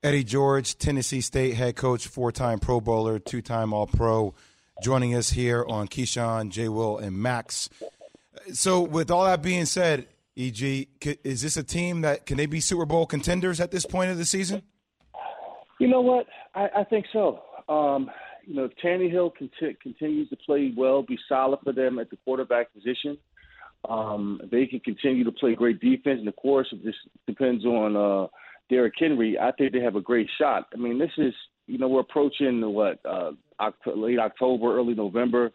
Eddie 0.04 0.24
George, 0.24 0.80
Tennessee 0.80 1.22
State 1.22 1.54
head 1.54 1.76
coach, 1.76 2.08
four-time 2.08 2.58
Pro 2.58 2.82
Bowler, 2.82 3.20
two-time 3.20 3.72
All-Pro, 3.72 4.34
joining 4.82 5.14
us 5.14 5.30
here 5.30 5.64
on 5.64 5.88
Keyshawn, 5.88 6.50
J. 6.50 6.70
Will, 6.70 6.98
and 6.98 7.16
Max. 7.16 7.70
So, 8.54 8.82
with 8.82 9.12
all 9.12 9.26
that 9.26 9.42
being 9.42 9.66
said, 9.66 10.08
EG, 10.38 10.88
is 11.24 11.42
this 11.42 11.58
a 11.58 11.64
team 11.64 12.02
that 12.02 12.26
can 12.26 12.38
they 12.38 12.46
be 12.46 12.60
Super 12.60 12.86
Bowl 12.86 13.06
contenders 13.06 13.60
at 13.60 13.72
this 13.72 13.86
point 13.86 14.12
of 14.12 14.18
the 14.18 14.26
season? 14.26 14.62
You 15.80 15.88
know 15.88 16.02
what? 16.02 16.28
I, 16.56 16.68
I 16.78 16.84
think 16.84 17.06
so. 17.12 17.42
Um, 17.68 18.10
you 18.46 18.56
know, 18.56 18.66
if 18.66 18.72
Tannehill 18.84 19.36
conti- 19.36 19.78
continues 19.82 20.30
to 20.30 20.38
play 20.38 20.74
well, 20.76 21.04
be 21.04 21.18
solid 21.28 21.60
for 21.64 21.74
them 21.74 22.00
at 22.00 22.10
the 22.10 22.18
quarterback 22.18 22.74
position. 22.74 23.18
Um, 23.90 24.40
they 24.52 24.68
can 24.68 24.80
continue 24.82 25.24
to 25.24 25.32
play 25.32 25.56
great 25.56 25.80
defense, 25.80 26.20
and 26.20 26.28
of 26.28 26.36
course, 26.36 26.68
it 26.72 26.84
just 26.84 27.00
depends 27.26 27.66
on 27.66 27.96
uh, 27.96 28.28
Derrick 28.70 28.94
Henry. 28.98 29.38
I 29.40 29.52
think 29.52 29.74
they 29.74 29.80
have 29.80 29.96
a 29.96 30.02
great 30.02 30.30
shot. 30.38 30.68
I 30.74 30.78
mean, 30.78 31.00
this 31.00 31.12
is 31.18 31.34
you 31.66 31.78
know 31.78 31.88
we're 31.88 32.02
approaching 32.02 32.62
what 32.74 33.00
uh, 33.06 33.32
October, 33.60 33.98
late 33.98 34.20
October, 34.20 34.78
early 34.78 34.94
November. 34.94 35.52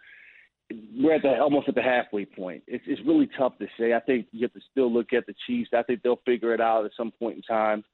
We're 0.70 1.14
at 1.14 1.22
the 1.22 1.38
almost 1.38 1.68
at 1.68 1.74
the 1.74 1.82
halfway 1.82 2.24
point. 2.24 2.64
It's, 2.66 2.84
it's 2.86 3.00
really 3.06 3.28
tough 3.38 3.56
to 3.58 3.66
say. 3.78 3.92
I 3.92 4.00
think 4.00 4.26
you 4.32 4.42
have 4.42 4.52
to 4.54 4.60
still 4.72 4.92
look 4.92 5.12
at 5.12 5.26
the 5.26 5.34
Chiefs. 5.46 5.70
I 5.76 5.82
think 5.82 6.02
they'll 6.02 6.20
figure 6.26 6.54
it 6.54 6.60
out 6.60 6.84
at 6.84 6.90
some 6.96 7.12
point 7.12 7.36
in 7.36 7.42
time. 7.42 7.84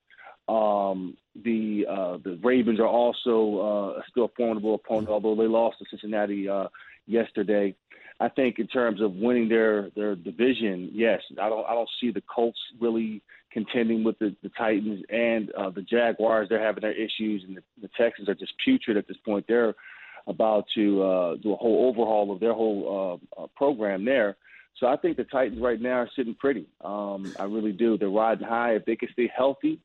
Um, 0.49 1.17
the 1.45 1.87
uh, 1.89 2.19
the 2.25 2.39
Ravens 2.43 2.81
are 2.81 2.87
also 2.87 3.95
uh, 3.97 4.03
still 4.11 4.25
a 4.25 4.29
formidable 4.37 4.75
opponent, 4.75 5.09
although 5.09 5.37
they 5.37 5.47
lost 5.47 5.79
to 5.79 5.85
Cincinnati 5.91 6.49
uh, 6.49 6.69
yesterday. 7.07 7.75
I 8.21 8.29
think 8.29 8.59
in 8.59 8.67
terms 8.69 9.01
of 9.01 9.15
winning 9.15 9.49
their 9.49 9.91
their 9.95 10.17
division, 10.17 10.91
yes, 10.93 11.21
I 11.41 11.49
don't 11.49 11.67
I 11.67 11.75
don't 11.75 11.89
see 12.01 12.11
the 12.11 12.23
Colts 12.23 12.59
really 12.81 13.23
contending 13.53 14.03
with 14.03 14.19
the, 14.19 14.35
the 14.43 14.51
Titans 14.57 15.05
and 15.11 15.51
uh, 15.53 15.71
the 15.71 15.83
Jaguars. 15.83 16.49
They're 16.49 16.65
having 16.65 16.81
their 16.81 16.93
issues, 16.93 17.45
and 17.47 17.57
the, 17.57 17.63
the 17.83 17.91
Texans 17.99 18.29
are 18.29 18.35
just 18.35 18.53
putrid 18.65 18.97
at 18.97 19.07
this 19.07 19.17
point. 19.25 19.45
They're 19.47 19.75
about 20.27 20.65
to 20.75 21.03
uh, 21.03 21.37
do 21.37 21.53
a 21.53 21.57
whole 21.57 21.89
overhaul 21.89 22.33
of 22.33 22.41
their 22.41 22.55
whole 22.55 23.21
uh, 23.39 23.43
uh, 23.43 23.47
program 23.57 24.05
there. 24.05 24.37
So 24.79 24.87
I 24.87 24.97
think 24.97 25.17
the 25.17 25.25
Titans 25.25 25.61
right 25.61 25.81
now 25.81 25.99
are 25.99 26.11
sitting 26.17 26.35
pretty. 26.35 26.67
Um, 26.83 27.33
I 27.39 27.45
really 27.45 27.73
do. 27.73 27.99
They're 27.99 28.09
riding 28.09 28.47
high. 28.47 28.75
If 28.75 28.85
they 28.85 28.97
can 28.97 29.09
stay 29.13 29.31
healthy, 29.35 29.81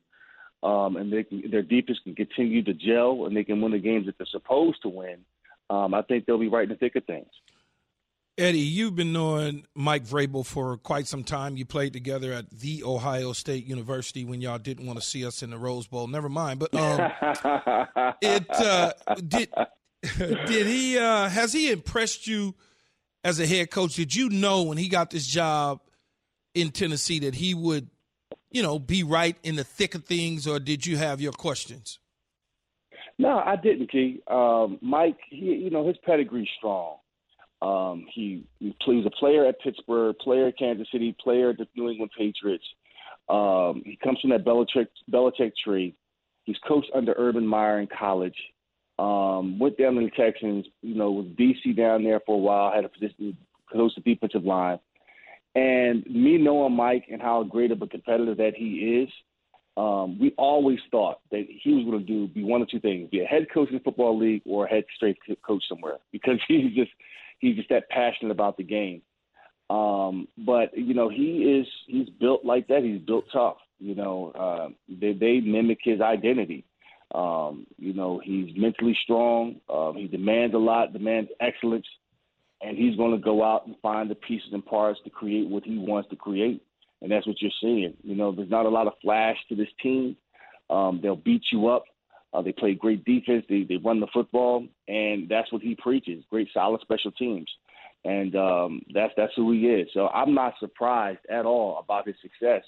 um, 0.62 0.96
and 0.96 1.12
they 1.12 1.22
can, 1.22 1.50
their 1.50 1.62
defense 1.62 1.98
can 2.02 2.14
continue 2.14 2.62
to 2.64 2.74
gel 2.74 3.26
and 3.26 3.36
they 3.36 3.44
can 3.44 3.60
win 3.60 3.72
the 3.72 3.78
games 3.78 4.06
that 4.06 4.18
they're 4.18 4.26
supposed 4.26 4.82
to 4.82 4.88
win, 4.88 5.18
um, 5.70 5.94
I 5.94 6.02
think 6.02 6.26
they'll 6.26 6.38
be 6.38 6.48
right 6.48 6.64
in 6.64 6.70
the 6.70 6.76
thick 6.76 6.96
of 6.96 7.04
things. 7.04 7.28
Eddie, 8.38 8.60
you've 8.60 8.94
been 8.94 9.12
knowing 9.12 9.66
Mike 9.74 10.04
Vrabel 10.04 10.46
for 10.46 10.76
quite 10.76 11.08
some 11.08 11.24
time. 11.24 11.56
You 11.56 11.64
played 11.64 11.92
together 11.92 12.32
at 12.32 12.48
the 12.50 12.84
Ohio 12.84 13.32
State 13.32 13.66
University 13.66 14.24
when 14.24 14.40
y'all 14.40 14.58
didn't 14.58 14.86
want 14.86 15.00
to 15.00 15.04
see 15.04 15.26
us 15.26 15.42
in 15.42 15.50
the 15.50 15.58
Rose 15.58 15.88
Bowl. 15.88 16.06
Never 16.06 16.28
mind, 16.28 16.60
but 16.60 16.72
um, 16.72 17.00
it 18.22 18.48
uh, 18.48 18.92
did. 19.26 19.52
did 20.18 20.66
he? 20.66 20.98
Uh, 20.98 21.28
has 21.28 21.52
he 21.52 21.70
impressed 21.70 22.26
you 22.26 22.54
as 23.24 23.40
a 23.40 23.46
head 23.46 23.70
coach? 23.70 23.94
Did 23.94 24.14
you 24.14 24.28
know 24.30 24.62
when 24.62 24.78
he 24.78 24.88
got 24.88 25.10
this 25.10 25.26
job 25.26 25.80
in 26.54 26.70
Tennessee 26.70 27.20
that 27.20 27.34
he 27.34 27.54
would 27.54 27.88
you 28.50 28.62
know, 28.62 28.78
be 28.78 29.02
right 29.02 29.36
in 29.42 29.56
the 29.56 29.64
thick 29.64 29.94
of 29.94 30.04
things, 30.04 30.46
or 30.46 30.58
did 30.58 30.86
you 30.86 30.96
have 30.96 31.20
your 31.20 31.32
questions? 31.32 31.98
No, 33.18 33.38
I 33.38 33.56
didn't, 33.56 33.90
Key. 33.90 34.22
Um, 34.28 34.78
Mike, 34.80 35.18
he, 35.28 35.46
you 35.46 35.70
know, 35.70 35.86
his 35.86 35.96
pedigree's 36.04 36.48
strong. 36.56 36.96
Um, 37.60 38.06
he, 38.14 38.44
he 38.60 38.74
plays 38.80 39.04
a 39.04 39.10
player 39.10 39.44
at 39.46 39.60
Pittsburgh, 39.60 40.16
player 40.18 40.48
at 40.48 40.58
Kansas 40.58 40.86
City, 40.92 41.14
player 41.22 41.50
at 41.50 41.58
the 41.58 41.66
New 41.76 41.90
England 41.90 42.12
Patriots. 42.16 42.64
Um, 43.28 43.82
he 43.84 43.98
comes 44.02 44.20
from 44.20 44.30
that 44.30 44.44
Belichick, 44.44 44.86
Belichick 45.10 45.52
tree. 45.62 45.94
He's 46.44 46.56
coached 46.66 46.90
under 46.94 47.14
Urban 47.18 47.46
Meyer 47.46 47.80
in 47.80 47.88
college. 47.88 48.36
Um, 48.98 49.58
went 49.58 49.78
down 49.78 49.94
to 49.94 50.00
the 50.00 50.10
Texans, 50.10 50.66
you 50.82 50.94
know, 50.94 51.12
was 51.12 51.26
DC 51.38 51.76
down 51.76 52.02
there 52.02 52.20
for 52.26 52.34
a 52.34 52.38
while, 52.38 52.72
had 52.72 52.84
a 52.84 52.88
position, 52.88 53.36
coach 53.72 53.92
the 53.94 54.00
defensive 54.00 54.44
line. 54.44 54.80
And 55.54 56.04
me 56.06 56.36
knowing 56.36 56.74
Mike 56.74 57.04
and 57.10 57.22
how 57.22 57.42
great 57.44 57.70
of 57.70 57.80
a 57.82 57.86
competitor 57.86 58.34
that 58.34 58.54
he 58.56 59.02
is, 59.02 59.08
um, 59.76 60.18
we 60.18 60.34
always 60.36 60.80
thought 60.90 61.20
that 61.30 61.46
he 61.48 61.72
was 61.72 61.84
going 61.84 62.00
to 62.00 62.04
do 62.04 62.26
be 62.26 62.42
one 62.42 62.60
of 62.60 62.68
two 62.68 62.80
things: 62.80 63.08
be 63.10 63.22
a 63.22 63.24
head 63.24 63.46
coach 63.54 63.68
in 63.68 63.76
the 63.76 63.80
football 63.80 64.18
league 64.18 64.42
or 64.44 64.66
a 64.66 64.68
head 64.68 64.84
straight 64.96 65.16
coach 65.46 65.62
somewhere, 65.68 65.98
because 66.12 66.40
he's 66.48 66.74
just 66.74 66.90
he's 67.38 67.56
just 67.56 67.68
that 67.68 67.88
passionate 67.88 68.32
about 68.32 68.56
the 68.56 68.64
game. 68.64 69.02
Um, 69.70 70.26
but 70.36 70.76
you 70.76 70.94
know, 70.94 71.08
he 71.08 71.60
is 71.60 71.66
he's 71.86 72.08
built 72.08 72.44
like 72.44 72.66
that. 72.68 72.82
He's 72.82 73.00
built 73.00 73.26
tough. 73.32 73.58
You 73.78 73.94
know, 73.94 74.32
uh, 74.32 74.68
they, 74.88 75.12
they 75.12 75.40
mimic 75.40 75.78
his 75.82 76.00
identity. 76.00 76.64
Um, 77.14 77.66
you 77.78 77.94
know, 77.94 78.20
he's 78.22 78.50
mentally 78.56 78.96
strong. 79.02 79.60
Uh, 79.68 79.92
he 79.92 80.08
demands 80.08 80.54
a 80.54 80.58
lot, 80.58 80.92
demands 80.92 81.30
excellence 81.40 81.86
and 82.60 82.76
he's 82.76 82.96
going 82.96 83.12
to 83.12 83.18
go 83.18 83.44
out 83.44 83.66
and 83.66 83.76
find 83.80 84.10
the 84.10 84.14
pieces 84.14 84.48
and 84.52 84.64
parts 84.64 85.00
to 85.04 85.10
create 85.10 85.48
what 85.48 85.64
he 85.64 85.78
wants 85.78 86.08
to 86.10 86.16
create. 86.16 86.62
And 87.00 87.10
that's 87.10 87.26
what 87.26 87.40
you're 87.40 87.50
seeing. 87.60 87.94
You 88.02 88.16
know, 88.16 88.32
there's 88.32 88.50
not 88.50 88.66
a 88.66 88.70
lot 88.70 88.88
of 88.88 88.94
flash 89.00 89.36
to 89.48 89.54
this 89.54 89.68
team. 89.80 90.16
Um, 90.68 90.98
they'll 91.02 91.16
beat 91.16 91.42
you 91.52 91.68
up. 91.68 91.84
Uh, 92.34 92.42
they 92.42 92.52
play 92.52 92.74
great 92.74 93.04
defense. 93.04 93.44
They, 93.48 93.62
they 93.62 93.76
run 93.76 94.00
the 94.00 94.08
football, 94.12 94.66
and 94.86 95.28
that's 95.28 95.50
what 95.50 95.62
he 95.62 95.76
preaches: 95.76 96.24
great, 96.28 96.48
solid 96.52 96.80
special 96.82 97.10
teams. 97.12 97.48
And 98.04 98.36
um, 98.36 98.82
that's 98.92 99.14
that's 99.16 99.32
who 99.34 99.52
he 99.52 99.60
is. 99.60 99.88
So 99.94 100.08
I'm 100.08 100.34
not 100.34 100.54
surprised 100.60 101.20
at 101.30 101.46
all 101.46 101.78
about 101.78 102.06
his 102.06 102.16
success, 102.20 102.62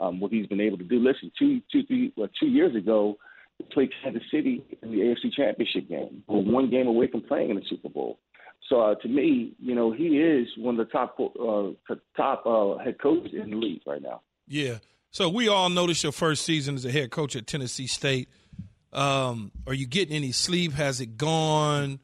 um, 0.00 0.18
what 0.18 0.32
he's 0.32 0.46
been 0.48 0.60
able 0.60 0.78
to 0.78 0.84
do. 0.84 0.98
Listen, 0.98 1.30
two, 1.38 1.60
two, 1.70 1.84
three, 1.84 2.12
well, 2.16 2.28
two 2.40 2.48
years 2.48 2.74
ago, 2.74 3.16
played 3.72 3.90
Kansas 4.02 4.22
City 4.30 4.62
in 4.82 4.90
the 4.90 4.98
AFC 4.98 5.32
Championship 5.34 5.88
game. 5.88 6.22
We're 6.26 6.40
one 6.40 6.70
game 6.70 6.86
away 6.86 7.08
from 7.10 7.22
playing 7.22 7.50
in 7.50 7.56
the 7.56 7.62
Super 7.68 7.88
Bowl. 7.88 8.18
So 8.68 8.80
uh, 8.80 8.94
to 8.96 9.08
me, 9.08 9.54
you 9.60 9.74
know, 9.74 9.92
he 9.92 10.18
is 10.18 10.48
one 10.58 10.78
of 10.78 10.86
the 10.86 10.92
top 10.92 11.18
uh, 11.20 11.94
top 12.16 12.44
uh, 12.46 12.78
head 12.78 13.00
coaches 13.00 13.32
in 13.32 13.50
the 13.50 13.56
league 13.56 13.82
right 13.86 14.02
now. 14.02 14.22
Yeah. 14.48 14.78
So 15.10 15.28
we 15.28 15.48
all 15.48 15.68
noticed 15.68 16.02
your 16.02 16.12
first 16.12 16.44
season 16.44 16.74
as 16.74 16.84
a 16.84 16.90
head 16.90 17.10
coach 17.10 17.36
at 17.36 17.46
Tennessee 17.46 17.86
State. 17.86 18.28
Um, 18.92 19.52
are 19.66 19.74
you 19.74 19.86
getting 19.86 20.14
any 20.14 20.32
sleep? 20.32 20.72
Has 20.72 21.00
it 21.00 21.16
gone 21.16 22.00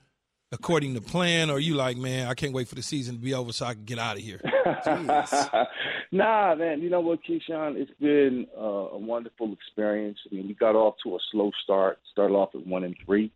according 0.53 0.95
to 0.95 1.01
plan? 1.01 1.51
Or 1.51 1.55
are 1.55 1.59
you 1.59 1.75
like, 1.75 1.97
man, 1.97 2.29
I 2.29 2.35
can't 2.35 2.53
wait 2.53 2.69
for 2.69 2.75
the 2.75 2.83
season 2.83 3.17
to 3.17 3.21
be 3.21 3.35
over 3.35 3.53
so 3.53 3.67
I 3.67 3.75
can 3.75 3.85
get 3.85 3.99
out 3.99 4.17
of 4.17 4.23
here? 4.23 4.41
nah, 6.13 6.55
man. 6.55 6.81
You 6.81 6.91
know 6.91 7.01
what, 7.01 7.21
Keyshawn? 7.29 7.77
It's 7.77 7.91
been 8.01 8.47
uh, 8.57 8.91
a 8.93 8.99
wonderful 8.99 9.53
experience. 9.53 10.19
I 10.31 10.35
mean, 10.35 10.47
we 10.47 10.55
got 10.55 10.77
off 10.77 10.95
to 11.05 11.17
a 11.17 11.19
slow 11.33 11.51
start. 11.65 11.99
Started 12.13 12.35
off 12.35 12.51
at 12.55 12.67
one 12.67 12.85
and 12.85 12.97
three. 13.05 13.33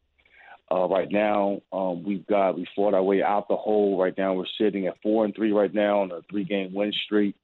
Uh, 0.70 0.86
right 0.88 1.10
now, 1.10 1.60
um, 1.72 2.02
we've 2.04 2.26
got 2.26 2.56
we 2.56 2.66
fought 2.74 2.94
our 2.94 3.02
way 3.02 3.22
out 3.22 3.48
the 3.48 3.56
hole. 3.56 4.00
Right 4.00 4.16
now, 4.18 4.34
we're 4.34 4.44
sitting 4.60 4.86
at 4.86 5.00
four 5.02 5.24
and 5.24 5.34
three 5.34 5.52
right 5.52 5.72
now 5.72 6.00
on 6.00 6.10
a 6.10 6.20
three 6.30 6.44
game 6.44 6.74
win 6.74 6.92
streak. 7.04 7.34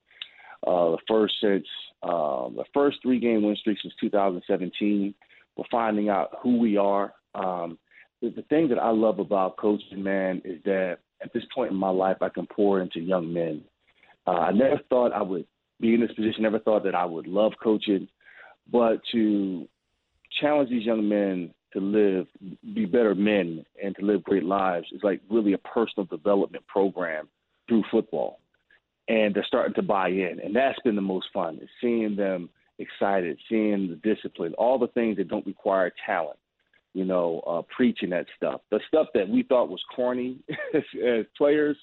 Uh, 0.66 0.92
the 0.92 0.98
first 1.08 1.34
since 1.40 1.66
um, 2.02 2.54
the 2.56 2.64
first 2.74 2.98
three 3.02 3.20
game 3.20 3.42
win 3.42 3.56
streak 3.56 3.78
since 3.80 3.94
2017. 4.00 5.14
We're 5.56 5.64
finding 5.70 6.08
out 6.08 6.30
who 6.42 6.58
we 6.58 6.76
are. 6.76 7.12
Um, 7.34 7.78
the, 8.20 8.30
the 8.30 8.42
thing 8.42 8.68
that 8.68 8.78
I 8.78 8.90
love 8.90 9.18
about 9.18 9.56
coaching, 9.56 10.02
man, 10.02 10.40
is 10.44 10.62
that 10.64 10.98
at 11.22 11.32
this 11.32 11.44
point 11.54 11.70
in 11.70 11.76
my 11.76 11.90
life, 11.90 12.16
I 12.20 12.28
can 12.28 12.46
pour 12.46 12.80
into 12.80 13.00
young 13.00 13.32
men. 13.32 13.62
Uh, 14.26 14.30
I 14.30 14.52
never 14.52 14.80
thought 14.88 15.12
I 15.12 15.22
would 15.22 15.46
be 15.80 15.94
in 15.94 16.00
this 16.00 16.12
position. 16.12 16.42
Never 16.42 16.58
thought 16.58 16.84
that 16.84 16.94
I 16.94 17.04
would 17.04 17.26
love 17.26 17.52
coaching, 17.62 18.08
but 18.70 19.00
to 19.12 19.68
challenge 20.40 20.70
these 20.70 20.84
young 20.84 21.08
men 21.08 21.52
to 21.72 21.80
live, 21.80 22.26
be 22.74 22.84
better 22.84 23.14
men, 23.14 23.64
and 23.82 23.96
to 23.96 24.04
live 24.04 24.22
great 24.22 24.44
lives 24.44 24.86
is 24.92 25.00
like 25.02 25.20
really 25.30 25.54
a 25.54 25.58
personal 25.58 26.06
development 26.06 26.66
program 26.66 27.28
through 27.68 27.82
football. 27.90 28.40
And 29.08 29.34
they're 29.34 29.44
starting 29.46 29.74
to 29.74 29.82
buy 29.82 30.08
in, 30.08 30.38
and 30.42 30.54
that's 30.54 30.78
been 30.84 30.94
the 30.94 31.02
most 31.02 31.26
fun. 31.34 31.58
Is 31.60 31.68
seeing 31.80 32.14
them 32.14 32.48
excited, 32.78 33.38
seeing 33.48 33.88
the 33.88 33.96
discipline, 33.96 34.54
all 34.54 34.78
the 34.78 34.88
things 34.88 35.16
that 35.16 35.28
don't 35.28 35.46
require 35.46 35.92
talent. 36.06 36.38
You 36.94 37.06
know, 37.06 37.40
uh, 37.46 37.62
preaching 37.74 38.10
that 38.10 38.26
stuff, 38.36 38.60
the 38.70 38.78
stuff 38.86 39.06
that 39.14 39.26
we 39.26 39.42
thought 39.44 39.70
was 39.70 39.82
corny 39.96 40.40
as, 40.74 40.82
as 41.02 41.24
players. 41.36 41.76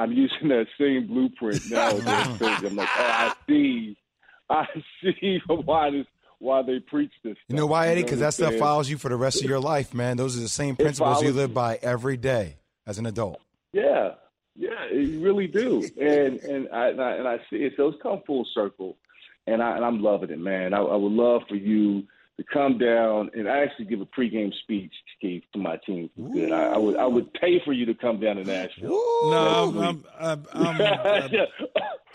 I'm 0.00 0.12
using 0.12 0.48
that 0.48 0.66
same 0.78 1.06
blueprint 1.06 1.60
now. 1.70 1.90
I'm 1.90 2.76
like, 2.76 2.88
oh, 2.96 3.02
I 3.02 3.34
see, 3.46 3.96
I 4.48 4.66
see 5.02 5.40
why 5.46 5.90
this 5.90 6.06
why 6.38 6.62
they 6.62 6.80
preach 6.80 7.12
this. 7.22 7.32
Stuff. 7.32 7.44
You 7.48 7.56
know 7.56 7.66
why, 7.66 7.88
Eddie? 7.88 8.02
Because 8.02 8.20
that 8.20 8.32
stuff 8.32 8.54
follows 8.54 8.88
you 8.88 8.96
for 8.96 9.10
the 9.10 9.16
rest 9.16 9.44
of 9.44 9.48
your 9.50 9.60
life, 9.60 9.92
man. 9.92 10.16
Those 10.16 10.38
are 10.38 10.40
the 10.40 10.48
same 10.48 10.74
principles 10.74 11.22
you 11.22 11.32
live 11.32 11.52
by 11.52 11.78
every 11.82 12.16
day 12.16 12.56
as 12.86 12.98
an 12.98 13.04
adult. 13.04 13.40
Yeah, 13.74 14.12
yeah, 14.56 14.90
you 14.90 15.20
really 15.20 15.46
do, 15.46 15.86
and 16.00 16.40
and 16.40 16.68
I, 16.72 16.88
and 16.88 17.00
I 17.02 17.12
and 17.16 17.28
I 17.28 17.36
see 17.50 17.56
it. 17.56 17.74
Those 17.76 17.94
come 18.02 18.22
full 18.26 18.46
circle, 18.54 18.96
and 19.46 19.62
I 19.62 19.76
and 19.76 19.84
I'm 19.84 20.02
loving 20.02 20.30
it, 20.30 20.38
man. 20.38 20.72
I, 20.72 20.78
I 20.78 20.96
would 20.96 21.12
love 21.12 21.42
for 21.46 21.56
you 21.56 22.04
to 22.40 22.46
come 22.50 22.78
down 22.78 23.30
and 23.34 23.46
actually 23.46 23.84
give 23.84 24.00
a 24.00 24.06
pregame 24.06 24.50
speech, 24.62 24.92
Keith, 25.20 25.42
to 25.52 25.58
my 25.58 25.76
team. 25.84 26.08
Good. 26.32 26.50
I, 26.50 26.68
I, 26.68 26.78
would 26.78 26.96
I 26.96 27.06
would 27.06 27.30
pay 27.34 27.60
for 27.66 27.74
you 27.74 27.84
to 27.84 27.94
come 27.94 28.18
down 28.18 28.36
to 28.36 28.44
Nashville. 28.44 28.88
No, 28.88 29.74
I'm, 29.76 30.04
I'm, 30.18 30.46
I'm, 30.54 30.80
I'm, 30.80 30.80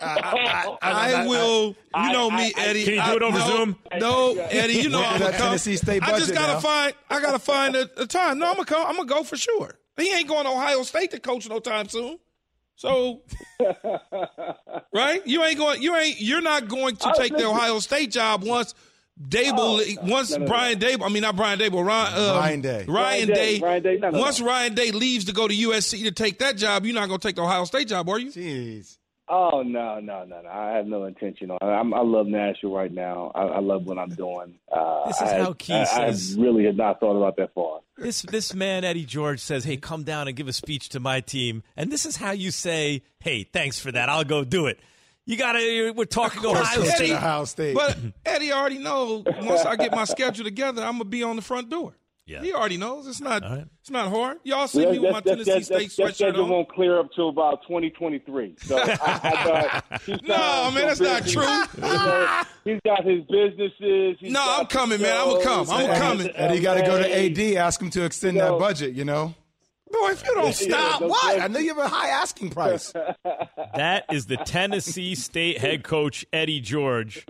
I, 0.00 0.76
I, 0.82 1.12
I, 1.22 1.26
will. 1.28 1.76
You 1.96 2.12
know 2.12 2.28
me, 2.28 2.52
Eddie. 2.56 2.84
Can 2.84 2.94
you 2.94 3.04
do 3.04 3.16
it 3.16 3.22
over 3.22 3.38
no, 3.38 3.46
Zoom? 3.46 3.76
No, 4.00 4.34
Eddie. 4.50 4.74
You 4.74 4.88
know 4.88 5.00
I'm 5.00 5.20
gonna 5.20 5.30
come. 5.30 5.46
Tennessee 5.46 5.76
State 5.76 6.02
I 6.02 6.18
just 6.18 6.34
gotta 6.34 6.54
now. 6.54 6.60
find. 6.60 6.94
I 7.08 7.20
gotta 7.20 7.38
find 7.38 7.76
a, 7.76 7.88
a 7.96 8.06
time. 8.06 8.40
No, 8.40 8.48
I'm 8.48 8.54
gonna 8.54 8.66
come. 8.66 8.84
I'm 8.84 8.96
gonna 8.96 9.08
go 9.08 9.22
for 9.22 9.36
sure. 9.36 9.78
He 9.96 10.12
ain't 10.12 10.28
going 10.28 10.44
to 10.44 10.50
Ohio 10.50 10.82
State 10.82 11.12
to 11.12 11.20
coach 11.20 11.48
no 11.48 11.60
time 11.60 11.88
soon. 11.88 12.18
So, 12.74 13.22
right? 14.92 15.24
You 15.24 15.44
ain't 15.44 15.56
going. 15.56 15.80
You 15.80 15.94
ain't. 15.96 16.20
You're 16.20 16.42
not 16.42 16.66
going 16.66 16.96
to 16.96 17.14
take 17.16 17.34
the 17.34 17.46
Ohio 17.46 17.78
State 17.78 18.10
job 18.10 18.42
once 18.42 18.74
Dable. 19.20 20.02
once 20.08 20.30
no, 20.30 20.36
no, 20.38 20.44
no. 20.44 20.48
Brian 20.48 20.78
Dable. 20.78 21.02
I 21.04 21.08
mean, 21.08 21.22
not 21.22 21.36
Brian 21.36 21.58
Dable. 21.58 21.84
Ryan, 21.84 22.18
um, 22.30 22.36
Ryan 22.36 22.60
Day. 22.60 22.84
Ryan, 22.86 22.88
Ryan 22.88 23.28
Day. 23.28 23.34
Day. 23.34 23.60
Ryan 23.64 23.82
Day. 23.82 23.96
No, 23.98 24.10
no, 24.10 24.18
once 24.20 24.40
no. 24.40 24.46
Ryan 24.46 24.74
Day 24.74 24.90
leaves 24.90 25.24
to 25.26 25.32
go 25.32 25.48
to 25.48 25.54
USC 25.54 26.04
to 26.04 26.10
take 26.12 26.38
that 26.40 26.56
job, 26.56 26.84
you're 26.84 26.94
not 26.94 27.08
going 27.08 27.18
to 27.20 27.26
take 27.26 27.36
the 27.36 27.42
Ohio 27.42 27.64
State 27.64 27.88
job, 27.88 28.08
are 28.08 28.18
you? 28.18 28.30
Jeez. 28.30 28.98
Oh 29.28 29.62
no, 29.66 29.98
no, 29.98 30.24
no, 30.24 30.40
no! 30.40 30.48
I 30.48 30.76
have 30.76 30.86
no 30.86 31.02
intention 31.04 31.50
on. 31.50 31.58
I'm, 31.60 31.92
I 31.92 32.00
love 32.02 32.28
Nashville 32.28 32.70
right 32.70 32.92
now. 32.92 33.32
I, 33.34 33.42
I 33.42 33.58
love 33.58 33.84
what 33.84 33.98
I'm 33.98 34.10
doing. 34.10 34.54
Uh, 34.70 35.06
This 35.08 35.16
is 35.20 35.22
I, 35.28 35.38
how 35.40 35.52
Key 35.54 35.72
I, 35.74 35.84
says- 35.84 36.36
I 36.38 36.42
really 36.42 36.64
had 36.64 36.76
not 36.76 37.00
thought 37.00 37.16
about 37.16 37.36
that 37.38 37.52
far. 37.52 37.80
This 37.98 38.22
this 38.22 38.54
man 38.54 38.84
Eddie 38.84 39.04
George 39.04 39.40
says, 39.40 39.64
"Hey, 39.64 39.78
come 39.78 40.04
down 40.04 40.28
and 40.28 40.36
give 40.36 40.46
a 40.46 40.52
speech 40.52 40.90
to 40.90 41.00
my 41.00 41.20
team." 41.20 41.64
And 41.76 41.90
this 41.90 42.06
is 42.06 42.14
how 42.16 42.30
you 42.30 42.52
say, 42.52 43.02
"Hey, 43.18 43.42
thanks 43.42 43.80
for 43.80 43.90
that. 43.90 44.08
I'll 44.08 44.22
go 44.22 44.44
do 44.44 44.66
it." 44.66 44.78
You 45.26 45.36
got 45.36 45.52
to 45.52 45.90
we're 45.96 46.04
talking 46.04 46.44
Ohio 46.46 46.80
Eddie- 46.80 46.88
State. 46.90 47.12
Ohio 47.12 47.44
State. 47.44 47.74
But 47.74 47.96
Eddie 48.24 48.52
already 48.52 48.78
knows 48.78 49.24
once 49.26 49.64
I 49.64 49.74
get 49.76 49.92
my 49.92 50.04
schedule 50.04 50.44
together, 50.44 50.82
I'm 50.82 50.92
gonna 50.92 51.04
be 51.04 51.22
on 51.24 51.34
the 51.36 51.42
front 51.42 51.68
door. 51.68 51.94
Yeah. 52.28 52.42
He 52.42 52.52
already 52.52 52.76
knows. 52.76 53.06
It's 53.06 53.20
not. 53.20 53.44
All 53.44 53.50
right. 53.56 53.64
It's 53.80 53.90
not 53.90 54.08
hard. 54.10 54.38
Y'all 54.42 54.66
see 54.66 54.84
me 54.84 54.98
with 54.98 55.12
my 55.12 55.20
That- 55.20 55.24
that- 55.24 55.30
Tennessee 55.44 55.50
that- 55.52 55.64
State 55.64 55.90
that 55.96 56.02
sweatshirt 56.10 56.14
schedule 56.14 56.44
on. 56.44 56.50
won't 56.50 56.68
clear 56.68 56.98
up 56.98 57.08
till 57.14 57.28
about 57.28 57.62
2023. 57.68 58.56
So 58.62 58.76
I, 58.76 58.82
I 58.82 58.86
thought 60.00 60.08
No, 60.26 60.70
man, 60.72 60.86
that's 60.88 60.98
some 60.98 61.06
not 61.06 61.22
business. 61.24 61.32
true. 61.34 61.82
You 61.84 61.88
know, 61.94 62.42
he's 62.64 62.80
got 62.84 63.04
his 63.04 63.22
businesses. 63.30 64.16
he's 64.20 64.32
No, 64.32 64.44
I'm 64.60 64.66
coming, 64.66 64.98
the 64.98 65.04
man. 65.04 65.16
I'ma 65.16 65.40
come. 65.40 65.70
I'm 65.70 65.88
and- 65.90 66.02
coming. 66.02 66.28
And 66.34 66.54
you 66.56 66.60
got 66.62 66.74
to 66.74 66.82
go 66.82 66.98
to 67.00 67.04
AD, 67.08 67.56
ask 67.58 67.80
him 67.80 67.90
to 67.90 68.04
extend 68.04 68.36
No. 68.38 68.52
that 68.54 68.58
budget, 68.58 68.94
you 68.94 69.04
know? 69.04 69.34
Boy, 69.90 70.10
if 70.10 70.24
you 70.26 70.34
don't 70.34 70.52
stop, 70.54 71.00
don't 71.00 71.10
What? 71.10 71.40
I 71.40 71.46
know 71.46 71.58
you 71.58 71.74
have 71.74 71.78
a 71.78 71.88
high 71.88 72.08
asking 72.08 72.50
price. 72.50 72.92
That 73.74 74.06
is 74.10 74.24
the 74.24 74.38
Tennessee 74.38 75.14
State 75.14 75.58
head 75.58 75.84
coach 75.84 76.24
Eddie 76.32 76.60
George. 76.60 77.26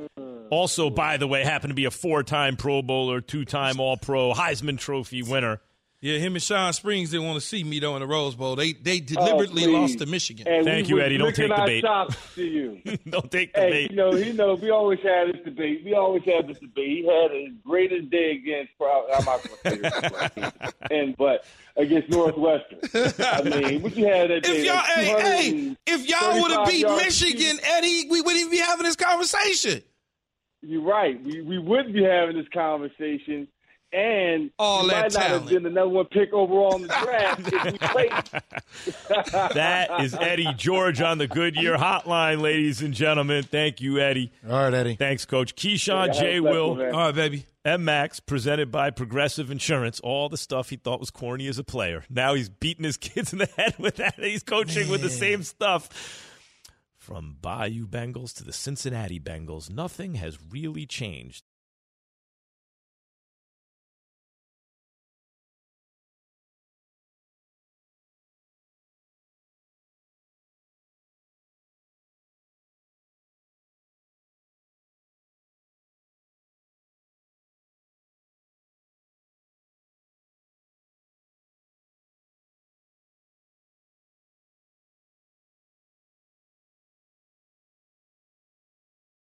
Also, 0.51 0.91
by 0.91 1.17
the 1.17 1.27
way, 1.27 1.43
happened 1.43 1.73
to 1.73 1.75
be 1.75 1.87
a 1.87 1.91
four-time 1.91 2.57
Pro 2.57 2.83
Bowler, 2.83 3.21
two-time 3.21 3.81
All-Pro, 3.81 4.33
Heisman 4.33 4.79
Trophy 4.79 5.23
winner. 5.25 5.61
Yeah, 6.03 6.19
him 6.19 6.35
and 6.35 6.43
Shawn 6.43 6.73
Springs 6.75 7.11
didn't 7.11 7.27
want 7.27 7.41
to 7.41 7.47
see 7.47 7.65
me 7.65 7.79
though 7.81 7.95
in 7.97 8.01
the 8.01 8.07
Rose 8.07 8.35
Bowl. 8.35 8.55
They 8.55 8.75
they 8.75 8.99
oh, 8.99 9.05
deliberately 9.15 9.65
Oh, 9.65 9.71
lost 9.81 9.99
to 9.99 10.07
Michigan. 10.07 10.47
And 10.47 10.65
Thank 10.67 10.89
we 10.89 10.95
you, 10.95 11.01
Eddie. 11.01 11.17
Don't 11.17 11.35
take 11.35 11.49
the 11.49 11.55
our 11.55 11.67
bait. 11.67 11.81
chops 11.81 12.17
to 12.35 12.45
you. 12.45 12.81
Don't 13.09 13.31
take 13.31 13.55
the 13.55 13.61
Hey, 13.61 13.71
bait. 13.71 13.91
you 13.91 13.97
know, 13.97 14.13
he 14.13 14.33
knows. 14.33 14.61
We 14.61 14.71
always 14.71 15.01
had 15.01 15.29
this 15.33 15.43
debate. 15.43 15.83
We 15.85 15.95
always 15.95 16.23
had 16.25 16.49
this 16.49 16.59
debate. 16.59 16.87
He 16.87 17.07
had 17.07 17.31
his 17.31 17.49
greatest 17.65 18.11
day 18.11 18.33
against. 18.33 18.73
I'm 18.81 19.25
not 19.25 19.43
going 19.43 19.81
to 19.81 19.91
say 19.91 20.41
this, 20.53 20.63
and 20.91 21.17
but 21.17 21.45
against 21.77 22.11
Northwestern. 22.11 22.79
I 23.19 23.43
mean, 23.43 23.83
what 23.83 23.97
you 23.97 24.07
had 24.07 24.31
that 24.31 24.43
day? 24.43 24.59
If 24.59 24.65
y'all, 24.67 24.77
like 24.77 24.87
hey, 25.25 25.51
hey, 25.51 25.77
if 25.87 26.09
y'all 26.09 26.43
would 26.43 26.51
have 26.53 26.67
beat 26.69 26.81
yards 26.81 27.05
Michigan, 27.05 27.59
Eddie, 27.65 28.07
we 28.11 28.21
wouldn't 28.21 28.39
even 28.41 28.51
be 28.51 28.59
having 28.59 28.85
this 28.85 28.97
conversation. 28.97 29.83
You're 30.63 30.83
right. 30.83 31.23
We 31.25 31.41
we 31.43 31.59
wouldn't 31.59 31.95
be 31.95 32.03
having 32.05 32.37
this 32.37 32.49
conversation, 32.53 33.49
and 33.93 34.51
All 34.59 34.83
we 34.85 34.91
that 34.91 35.13
might 35.15 35.15
not 35.15 35.31
have 35.31 35.47
been 35.49 35.63
the 35.63 35.71
number 35.71 35.95
one 35.95 36.07
pick 36.07 36.33
overall 36.33 36.77
in 36.77 36.83
the 36.83 36.89
draft 36.89 37.41
if 37.53 37.65
we 37.73 37.79
played. 37.79 38.13
That 39.55 40.03
is 40.03 40.15
Eddie 40.15 40.53
George 40.57 41.01
on 41.01 41.19
the 41.19 41.27
Goodyear 41.29 41.77
Hotline, 41.77 42.41
ladies 42.41 42.83
and 42.83 42.93
gentlemen. 42.95 43.45
Thank 43.45 43.81
you, 43.81 43.99
Eddie. 43.99 44.33
All 44.49 44.57
right, 44.65 44.75
Eddie. 44.75 44.97
Thanks, 44.97 45.25
Coach 45.25 45.55
Keyshawn 45.57 46.09
Yeah, 46.09 46.21
J. 46.21 46.41
Will. 46.41 46.75
man. 46.75 46.95
All 46.95 47.01
right, 47.07 47.15
baby. 47.15 47.47
M 47.65 47.85
Max, 47.85 48.21
presented 48.21 48.71
by 48.71 48.91
Progressive 48.91 49.51
Insurance. 49.51 49.99
All 50.01 50.29
the 50.29 50.37
stuff 50.37 50.71
he 50.71 50.77
thought 50.77 51.01
was 51.01 51.11
corny 51.11 51.49
as 51.49 51.59
a 51.59 51.65
player. 51.65 52.05
Now 52.09 52.35
he's 52.35 52.49
beating 52.49 52.85
his 52.85 52.97
kids 52.97 53.33
in 53.33 53.41
the 53.41 53.49
head 53.57 53.75
with 53.79 53.97
that. 53.97 54.15
He's 54.19 54.43
coaching 54.45 54.89
with 54.89 55.03
the 55.03 55.11
same 55.11 55.43
stuff. 55.43 55.89
From 56.97 57.37
Bayou 57.41 57.87
Bengals 57.87 58.35
to 58.37 58.45
the 58.45 58.53
Cincinnati 58.53 59.21
Bengals, 59.21 59.71
nothing 59.71 60.17
has 60.17 60.39
really 60.51 60.87
changed. 60.87 61.45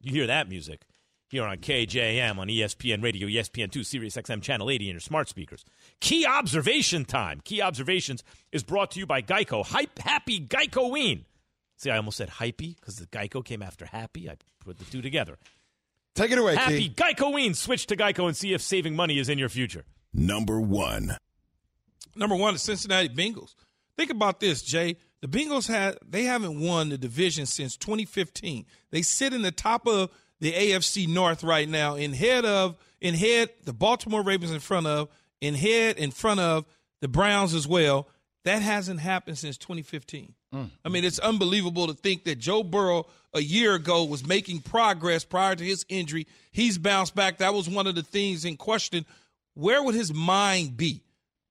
You 0.00 0.12
hear 0.12 0.26
that 0.26 0.48
music 0.48 0.82
here 1.28 1.44
on 1.44 1.58
KJM 1.58 2.38
on 2.38 2.48
ESPN 2.48 3.02
Radio, 3.02 3.28
ESPN2, 3.28 3.84
Sirius 3.84 4.16
XM 4.16 4.42
Channel 4.42 4.70
80 4.70 4.88
in 4.88 4.94
your 4.94 5.00
smart 5.00 5.28
speakers. 5.28 5.64
Key 6.00 6.26
observation 6.26 7.04
time. 7.04 7.40
Key 7.44 7.60
observations 7.60 8.24
is 8.50 8.62
brought 8.62 8.90
to 8.92 8.98
you 8.98 9.06
by 9.06 9.22
Geico. 9.22 9.64
Hype, 9.64 9.98
happy 9.98 10.40
Geico-ween. 10.40 11.24
See, 11.76 11.90
I 11.90 11.96
almost 11.96 12.16
said 12.16 12.28
hypey 12.30 12.76
because 12.76 12.96
the 12.96 13.06
Geico 13.06 13.44
came 13.44 13.62
after 13.62 13.86
happy. 13.86 14.28
I 14.28 14.36
put 14.64 14.78
the 14.78 14.84
two 14.86 15.02
together. 15.02 15.38
Take 16.14 16.32
it 16.32 16.38
away, 16.38 16.56
Happy 16.56 16.88
Key. 16.88 16.94
Geico-ween. 16.94 17.54
Switch 17.54 17.86
to 17.86 17.96
Geico 17.96 18.26
and 18.26 18.36
see 18.36 18.52
if 18.52 18.60
saving 18.60 18.96
money 18.96 19.18
is 19.18 19.28
in 19.28 19.38
your 19.38 19.48
future. 19.48 19.84
Number 20.12 20.60
one. 20.60 21.16
Number 22.16 22.34
one, 22.34 22.54
the 22.54 22.58
Cincinnati 22.58 23.08
Bengals. 23.08 23.54
Think 23.96 24.10
about 24.10 24.40
this, 24.40 24.62
Jay. 24.62 24.96
The 25.20 25.28
Bengals 25.28 25.68
have 25.68 25.98
they 26.08 26.24
haven't 26.24 26.60
won 26.60 26.90
the 26.90 26.98
division 26.98 27.46
since 27.46 27.76
2015. 27.76 28.66
They 28.90 29.02
sit 29.02 29.32
in 29.32 29.42
the 29.42 29.50
top 29.50 29.86
of 29.86 30.10
the 30.40 30.52
AFC 30.52 31.08
North 31.08 31.42
right 31.42 31.68
now, 31.68 31.96
in 31.96 32.12
head 32.12 32.44
of 32.44 32.76
in 33.00 33.14
head 33.14 33.50
the 33.64 33.72
Baltimore 33.72 34.22
Ravens 34.22 34.52
in 34.52 34.60
front 34.60 34.86
of, 34.86 35.08
in 35.40 35.54
head 35.54 35.98
in 35.98 36.10
front 36.10 36.40
of 36.40 36.64
the 37.00 37.08
Browns 37.08 37.54
as 37.54 37.66
well. 37.66 38.08
That 38.44 38.62
hasn't 38.62 39.00
happened 39.00 39.38
since 39.38 39.58
2015. 39.58 40.34
Mm. 40.54 40.70
I 40.84 40.88
mean, 40.88 41.04
it's 41.04 41.18
unbelievable 41.18 41.88
to 41.88 41.94
think 41.94 42.24
that 42.24 42.38
Joe 42.38 42.62
Burrow 42.62 43.06
a 43.34 43.40
year 43.40 43.74
ago 43.74 44.04
was 44.04 44.26
making 44.26 44.60
progress 44.60 45.24
prior 45.24 45.54
to 45.54 45.64
his 45.64 45.84
injury. 45.88 46.26
He's 46.50 46.78
bounced 46.78 47.14
back. 47.14 47.38
That 47.38 47.52
was 47.52 47.68
one 47.68 47.86
of 47.86 47.94
the 47.94 48.02
things 48.02 48.44
in 48.44 48.56
question. 48.56 49.04
Where 49.54 49.82
would 49.82 49.94
his 49.94 50.14
mind 50.14 50.76
be 50.76 51.02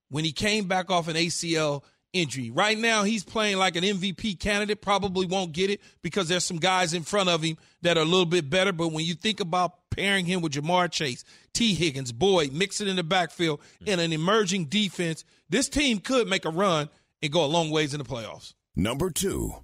when 0.09 0.23
he 0.23 0.31
came 0.31 0.67
back 0.67 0.89
off 0.89 1.07
an 1.07 1.15
ACL 1.15 1.83
injury? 2.21 2.49
Right 2.49 2.77
now, 2.77 3.03
he's 3.03 3.23
playing 3.23 3.57
like 3.57 3.75
an 3.75 3.83
MVP 3.83 4.39
candidate. 4.39 4.81
Probably 4.81 5.25
won't 5.25 5.51
get 5.51 5.69
it 5.69 5.81
because 6.01 6.27
there's 6.27 6.43
some 6.43 6.57
guys 6.57 6.93
in 6.93 7.03
front 7.03 7.29
of 7.29 7.41
him 7.41 7.57
that 7.81 7.97
are 7.97 8.01
a 8.01 8.05
little 8.05 8.25
bit 8.25 8.49
better. 8.49 8.71
But 8.71 8.89
when 8.89 9.05
you 9.05 9.13
think 9.13 9.39
about 9.39 9.89
pairing 9.91 10.25
him 10.25 10.41
with 10.41 10.53
Ja'Marr 10.53 10.91
Chase, 10.91 11.23
Tee 11.53 11.73
Higgins, 11.73 12.11
Boyd, 12.11 12.53
mix 12.53 12.81
it 12.81 12.87
in 12.87 12.95
the 12.95 13.03
backfield 13.03 13.61
in 13.85 13.99
an 13.99 14.13
emerging 14.13 14.65
defense, 14.65 15.23
this 15.49 15.69
team 15.69 15.99
could 15.99 16.27
make 16.27 16.45
a 16.45 16.49
run 16.49 16.89
and 17.21 17.31
go 17.31 17.43
a 17.43 17.47
long 17.47 17.69
ways 17.71 17.93
in 17.93 17.99
the 17.99 18.05
playoffs. 18.05 18.53
Number 18.75 19.09
two. 19.09 19.55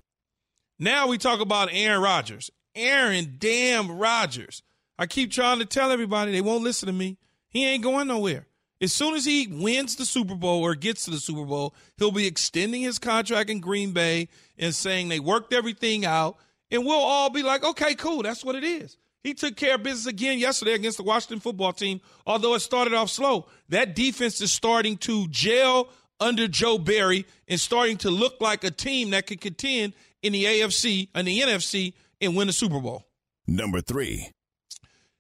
Now 0.80 1.08
we 1.08 1.18
talk 1.18 1.40
about 1.40 1.70
Aaron 1.72 2.02
Rodgers. 2.02 2.50
Aaron 2.76 3.36
damn 3.38 3.92
Rodgers. 3.92 4.64
I 4.98 5.06
keep 5.06 5.32
trying 5.32 5.60
to 5.60 5.66
tell 5.66 5.92
everybody 5.92 6.32
they 6.32 6.42
won't 6.42 6.64
listen 6.64 6.88
to 6.88 6.94
me. 6.94 7.18
He 7.50 7.66
ain't 7.66 7.84
going 7.84 8.08
nowhere. 8.08 8.48
As 8.84 8.92
soon 8.92 9.16
as 9.16 9.24
he 9.24 9.48
wins 9.48 9.96
the 9.96 10.06
Super 10.06 10.36
Bowl 10.36 10.62
or 10.62 10.76
gets 10.76 11.06
to 11.06 11.12
the 11.12 11.18
Super 11.18 11.46
Bowl, 11.46 11.74
he'll 11.96 12.12
be 12.12 12.28
extending 12.28 12.82
his 12.82 13.00
contract 13.00 13.50
in 13.50 13.62
Green 13.62 13.94
Bay 13.94 14.28
and 14.58 14.76
saying 14.76 15.08
they 15.08 15.22
worked 15.22 15.54
everything 15.54 16.06
out. 16.06 16.36
And 16.70 16.86
we'll 16.86 17.00
all 17.00 17.30
be 17.30 17.44
like, 17.44 17.64
okay, 17.64 17.96
cool. 17.96 18.24
That's 18.24 18.44
what 18.44 18.56
it 18.56 18.66
is. 18.66 18.98
He 19.24 19.36
took 19.36 19.56
care 19.56 19.76
of 19.76 19.84
business 19.84 20.06
again 20.06 20.38
yesterday 20.38 20.74
against 20.74 20.98
the 20.98 21.04
Washington 21.04 21.40
football 21.40 21.72
team, 21.72 22.02
although 22.28 22.56
it 22.56 22.60
started 22.60 22.94
off 22.94 23.10
slow. 23.10 23.48
That 23.70 23.96
defense 23.96 24.42
is 24.42 24.52
starting 24.52 24.98
to 24.98 25.30
gel 25.30 25.88
under 26.20 26.50
Joe 26.50 26.78
Barry 26.78 27.26
and 27.48 27.62
starting 27.62 27.96
to 28.00 28.10
look 28.10 28.42
like 28.42 28.66
a 28.66 28.72
team 28.72 29.12
that 29.12 29.28
could 29.28 29.40
contend 29.40 29.94
in 30.22 30.34
the 30.34 30.44
AFC 30.44 31.08
and 31.16 31.26
the 31.26 31.40
NFC 31.40 31.94
and 32.20 32.36
win 32.36 32.48
the 32.48 32.54
Super 32.54 32.82
Bowl. 32.82 33.06
Number 33.48 33.80
three. 33.80 34.30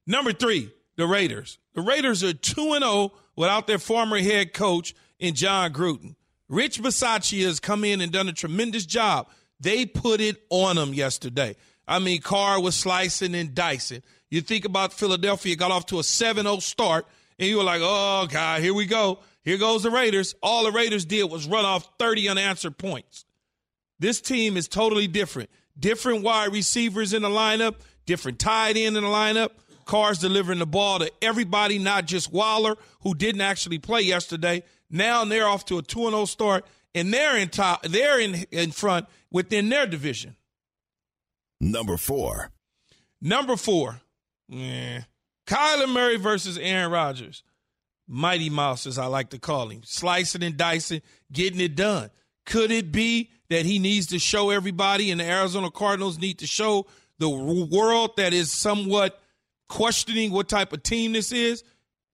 Number 0.05 0.33
three, 0.33 0.69
the 0.97 1.07
Raiders. 1.07 1.59
The 1.75 1.81
Raiders 1.81 2.25
are 2.25 2.33
2 2.33 2.77
0 2.77 3.13
without 3.35 3.67
their 3.67 3.79
former 3.79 4.19
head 4.19 4.53
coach 4.53 4.95
in 5.19 5.35
Jon 5.35 5.73
Gruden. 5.73 6.15
Rich 6.49 6.81
Bisaccia 6.81 7.45
has 7.45 7.59
come 7.59 7.83
in 7.83 8.01
and 8.01 8.11
done 8.11 8.27
a 8.27 8.33
tremendous 8.33 8.85
job. 8.85 9.29
They 9.59 9.85
put 9.85 10.21
it 10.21 10.43
on 10.49 10.75
them 10.75 10.93
yesterday. 10.93 11.55
I 11.87 11.99
mean, 11.99 12.21
Carr 12.21 12.61
was 12.61 12.75
slicing 12.75 13.35
and 13.35 13.55
dicing. 13.55 14.03
You 14.29 14.41
think 14.41 14.65
about 14.65 14.93
Philadelphia 14.93 15.55
got 15.55 15.71
off 15.71 15.85
to 15.87 15.99
a 15.99 16.03
7 16.03 16.43
0 16.43 16.57
start, 16.59 17.05
and 17.39 17.47
you 17.47 17.57
were 17.57 17.63
like, 17.63 17.81
oh, 17.83 18.27
God, 18.29 18.61
here 18.61 18.73
we 18.73 18.85
go. 18.85 19.19
Here 19.43 19.57
goes 19.57 19.83
the 19.83 19.91
Raiders. 19.91 20.35
All 20.41 20.63
the 20.63 20.71
Raiders 20.71 21.05
did 21.05 21.29
was 21.29 21.47
run 21.47 21.65
off 21.65 21.87
30 21.99 22.29
unanswered 22.29 22.77
points. 22.77 23.25
This 23.99 24.21
team 24.21 24.57
is 24.57 24.67
totally 24.67 25.07
different. 25.07 25.49
Different 25.77 26.23
wide 26.23 26.51
receivers 26.51 27.13
in 27.13 27.21
the 27.21 27.29
lineup, 27.29 27.75
different 28.05 28.39
tight 28.39 28.77
end 28.77 28.97
in 28.97 29.03
the 29.03 29.09
lineup. 29.09 29.51
Carr's 29.85 30.19
delivering 30.19 30.59
the 30.59 30.65
ball 30.65 30.99
to 30.99 31.11
everybody, 31.21 31.79
not 31.79 32.05
just 32.05 32.31
Waller, 32.31 32.75
who 33.01 33.13
didn't 33.15 33.41
actually 33.41 33.79
play 33.79 34.01
yesterday. 34.01 34.63
Now 34.89 35.25
they're 35.25 35.47
off 35.47 35.65
to 35.65 35.77
a 35.77 35.81
2 35.81 36.09
0 36.09 36.25
start, 36.25 36.65
and 36.93 37.13
they're 37.13 37.37
in 37.37 37.49
top, 37.49 37.83
they're 37.83 38.19
in, 38.19 38.45
in 38.51 38.71
front 38.71 39.07
within 39.31 39.69
their 39.69 39.87
division. 39.87 40.35
Number 41.59 41.97
four. 41.97 42.51
Number 43.21 43.55
four, 43.55 44.01
eh, 44.51 45.01
Kyler 45.47 45.89
Murray 45.89 46.17
versus 46.17 46.57
Aaron 46.57 46.91
Rodgers. 46.91 47.43
Mighty 48.05 48.49
Mouse, 48.49 48.85
as 48.85 48.97
I 48.97 49.05
like 49.05 49.29
to 49.29 49.39
call 49.39 49.69
him, 49.69 49.81
slicing 49.85 50.43
and 50.43 50.57
dicing, 50.57 51.01
getting 51.31 51.61
it 51.61 51.75
done. 51.75 52.09
Could 52.45 52.69
it 52.69 52.91
be 52.91 53.29
that 53.49 53.65
he 53.65 53.79
needs 53.79 54.07
to 54.07 54.19
show 54.19 54.49
everybody, 54.49 55.09
and 55.09 55.21
the 55.21 55.25
Arizona 55.25 55.71
Cardinals 55.71 56.19
need 56.19 56.39
to 56.39 56.47
show 56.47 56.85
the 57.19 57.29
world 57.29 58.17
that 58.17 58.33
is 58.33 58.51
somewhat 58.51 59.22
questioning 59.73 60.31
what 60.31 60.47
type 60.47 60.71
of 60.71 60.83
team 60.83 61.13
this 61.13 61.31
is, 61.31 61.63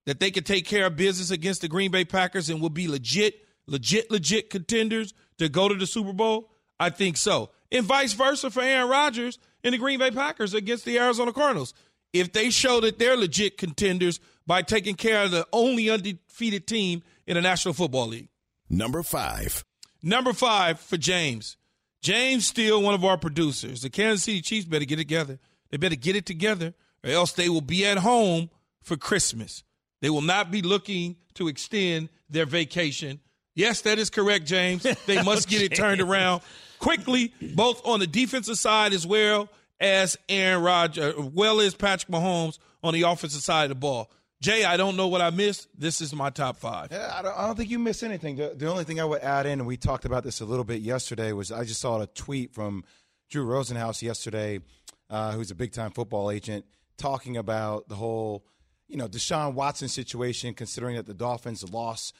that 0.06 0.22
they 0.22 0.32
can 0.32 0.46
take 0.46 0.66
care 0.66 0.86
of 0.86 0.96
business 0.96 1.30
against 1.30 1.60
the 1.60 1.68
Green 1.68 1.92
Bay 1.92 2.06
Packers 2.06 2.50
and 2.50 2.62
will 2.62 2.70
be 2.70 2.88
legit, 2.88 3.36
legit, 3.68 4.10
legit 4.10 4.50
contenders 4.50 5.14
to 5.40 5.50
go 5.50 5.68
to 5.68 5.76
the 5.76 5.86
Super 5.86 6.14
Bowl? 6.14 6.54
I 6.80 6.90
think 6.90 7.18
so. 7.18 7.50
And 7.70 7.86
vice 7.86 8.14
versa 8.14 8.50
for 8.50 8.62
Aaron 8.62 8.90
Rodgers 8.90 9.40
and 9.62 9.74
the 9.74 9.78
Green 9.78 10.00
Bay 10.00 10.10
Packers 10.10 10.54
against 10.54 10.86
the 10.86 10.98
Arizona 10.98 11.34
Cardinals. 11.34 11.74
If 12.14 12.32
they 12.32 12.50
show 12.50 12.80
that 12.80 12.98
they're 12.98 13.18
legit 13.18 13.58
contenders 13.58 14.22
by 14.48 14.62
taking 14.62 14.96
care 14.96 15.26
of 15.26 15.32
the 15.32 15.46
only 15.52 15.90
undefeated 15.90 16.66
team 16.66 17.04
in 17.28 17.36
the 17.36 17.42
National 17.42 17.74
Football 17.74 18.08
League. 18.08 18.30
Number 18.70 19.04
five. 19.04 19.66
Number 20.02 20.32
five 20.32 20.80
for 20.80 20.96
James. 20.96 21.58
James 22.02 22.48
Steele, 22.48 22.82
one 22.82 22.94
of 22.94 23.04
our 23.04 23.18
producers. 23.18 23.82
The 23.82 23.90
Kansas 23.90 24.24
City 24.24 24.42
Chiefs 24.42 24.66
better 24.66 24.86
get 24.86 24.96
together. 24.96 25.40
They 25.70 25.78
better 25.78 25.98
get 25.98 26.16
it 26.16 26.26
together, 26.26 26.74
or 27.04 27.12
else 27.12 27.34
they 27.34 27.50
will 27.50 27.62
be 27.62 27.86
at 27.86 27.98
home 27.98 28.50
for 28.82 28.98
Christmas. 28.98 29.64
They 30.02 30.10
will 30.10 30.22
not 30.22 30.52
be 30.52 30.62
looking 30.62 31.18
to 31.36 31.48
extend 31.48 32.10
their 32.30 32.46
vacation. 32.46 33.20
Yes, 33.56 33.82
that 33.82 34.00
is 34.00 34.10
correct, 34.10 34.46
James. 34.46 34.84
They 35.06 35.22
must 35.24 35.50
get 35.50 35.62
it 35.62 35.76
turned 35.76 36.02
around 36.02 36.42
quickly, 36.80 37.34
both 37.56 37.86
on 37.86 38.00
the 38.00 38.08
defensive 38.08 38.58
side 38.58 38.94
as 38.94 39.06
well 39.06 39.50
as 39.80 40.18
Aaron 40.28 40.64
Rodgers, 40.64 41.16
well 41.18 41.60
as 41.60 41.74
Patrick 41.74 42.12
Mahomes 42.12 42.58
on 42.84 42.94
the 42.94 43.04
offensive 43.04 43.42
side 43.42 43.64
of 43.64 43.70
the 43.70 43.76
ball. 43.76 44.10
Jay, 44.42 44.64
I 44.64 44.78
don't 44.78 44.96
know 44.96 45.08
what 45.08 45.20
I 45.20 45.32
missed. 45.32 45.68
This 45.78 46.00
is 46.00 46.16
my 46.16 46.30
top 46.30 46.56
five. 46.56 46.90
Yeah, 46.92 47.12
I 47.14 47.22
don't, 47.22 47.38
I 47.38 47.46
don't 47.48 47.58
think 47.58 47.70
you 47.70 47.78
missed 47.78 48.04
anything. 48.04 48.38
The, 48.38 48.54
the 48.56 48.68
only 48.68 48.86
thing 48.86 49.02
I 49.02 49.04
would 49.04 49.22
add 49.22 49.46
in, 49.46 49.60
and 49.60 49.68
we 49.68 49.76
talked 49.76 50.06
about 50.06 50.24
this 50.24 50.40
a 50.40 50.46
little 50.46 50.64
bit 50.64 50.82
yesterday, 50.82 51.34
was 51.34 51.52
I 51.52 51.66
just 51.66 51.82
saw 51.82 52.00
a 52.00 52.08
tweet 52.08 52.54
from 52.54 52.86
Drew 53.30 53.46
Rosenhaus 53.46 54.02
yesterday, 54.02 54.62
uh, 55.10 55.34
who's 55.34 55.52
a 55.52 55.56
big 55.56 55.74
time 55.74 55.92
football 55.92 56.32
agent, 56.32 56.64
talking 57.00 57.38
about 57.38 57.88
the 57.90 57.96
whole, 57.96 58.46
you 58.88 58.98
know, 58.98 59.08
Deshaun 59.08 59.54
Watson 59.54 59.88
situation, 59.88 60.54
considering 60.54 60.96
that 60.98 61.06
the 61.08 61.14
Dolphins 61.14 61.68
lost 61.72 62.14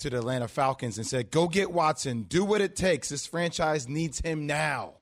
to 0.00 0.10
the 0.10 0.18
Atlanta 0.18 0.48
Falcons 0.48 0.98
and 0.98 1.06
said, 1.06 1.30
"Go 1.30 1.46
get 1.46 1.70
Watson. 1.70 2.22
Do 2.22 2.44
what 2.44 2.60
it 2.60 2.74
takes. 2.74 3.08
This 3.08 3.26
franchise 3.26 3.88
needs 3.88 4.18
him 4.20 4.46
now." 4.46 4.94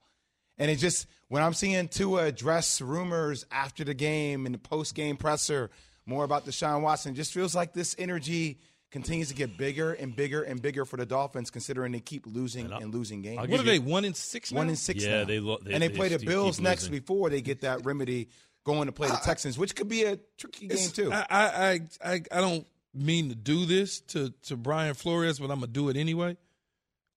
And 0.58 0.70
it 0.70 0.76
just 0.76 1.06
when 1.28 1.42
I'm 1.42 1.54
seeing 1.54 1.88
Tua 1.88 2.26
address 2.26 2.80
rumors 2.82 3.46
after 3.50 3.82
the 3.84 3.94
game 3.94 4.44
and 4.44 4.54
the 4.54 4.58
post 4.58 4.94
game 4.94 5.16
presser 5.16 5.70
more 6.04 6.24
about 6.24 6.44
Deshaun 6.44 6.82
Watson, 6.82 7.12
it 7.12 7.16
just 7.16 7.32
feels 7.32 7.54
like 7.54 7.72
this 7.72 7.94
energy 7.98 8.58
continues 8.90 9.28
to 9.28 9.34
get 9.34 9.56
bigger 9.56 9.92
and 9.92 10.14
bigger 10.16 10.42
and 10.42 10.60
bigger 10.60 10.84
for 10.84 10.96
the 10.96 11.06
Dolphins, 11.06 11.50
considering 11.50 11.92
they 11.92 12.00
keep 12.00 12.26
losing 12.26 12.70
and, 12.72 12.92
losing 12.92 13.22
games. 13.22 13.48
What 13.48 13.60
are 13.60 13.62
they? 13.62 13.78
One 13.78 14.04
in 14.04 14.14
six. 14.14 14.50
One 14.50 14.68
in 14.68 14.74
six. 14.76 15.04
Yeah, 15.04 15.20
now. 15.20 15.24
they 15.26 15.38
lo- 15.38 15.58
they- 15.62 15.72
and 15.72 15.82
they, 15.82 15.88
they 15.88 15.94
play 15.94 16.08
the 16.08 16.18
Bills 16.18 16.60
next 16.60 16.82
losing. 16.84 16.98
before 16.98 17.30
they 17.30 17.40
get 17.40 17.60
that 17.60 17.84
remedy 17.84 18.28
going 18.64 18.86
to 18.86 18.92
play 18.92 19.08
the 19.08 19.16
Texans, 19.16 19.58
which 19.58 19.74
could 19.74 19.88
be 19.88 20.04
a 20.04 20.18
tricky 20.38 20.68
game 20.68 20.88
too. 20.90 21.12
I, 21.12 21.26
I, 21.30 21.80
I, 22.04 22.22
I 22.32 22.40
don't 22.40 22.66
mean 22.94 23.28
to 23.28 23.34
do 23.34 23.66
this 23.66 24.00
to, 24.00 24.32
to 24.42 24.56
Brian 24.56 24.94
Flores, 24.94 25.38
but 25.38 25.50
I'm 25.50 25.60
gonna 25.60 25.68
do 25.68 25.88
it 25.88 25.96
anyway. 25.96 26.36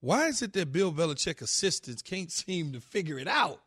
Why 0.02 0.28
is 0.28 0.42
it 0.42 0.54
that 0.54 0.72
Bill 0.72 0.92
Belichick 0.92 1.42
assistants 1.42 2.02
can't 2.02 2.32
seem 2.32 2.74
to 2.74 2.82
figure 2.82 3.18
it 3.18 3.28
out? 3.28 3.62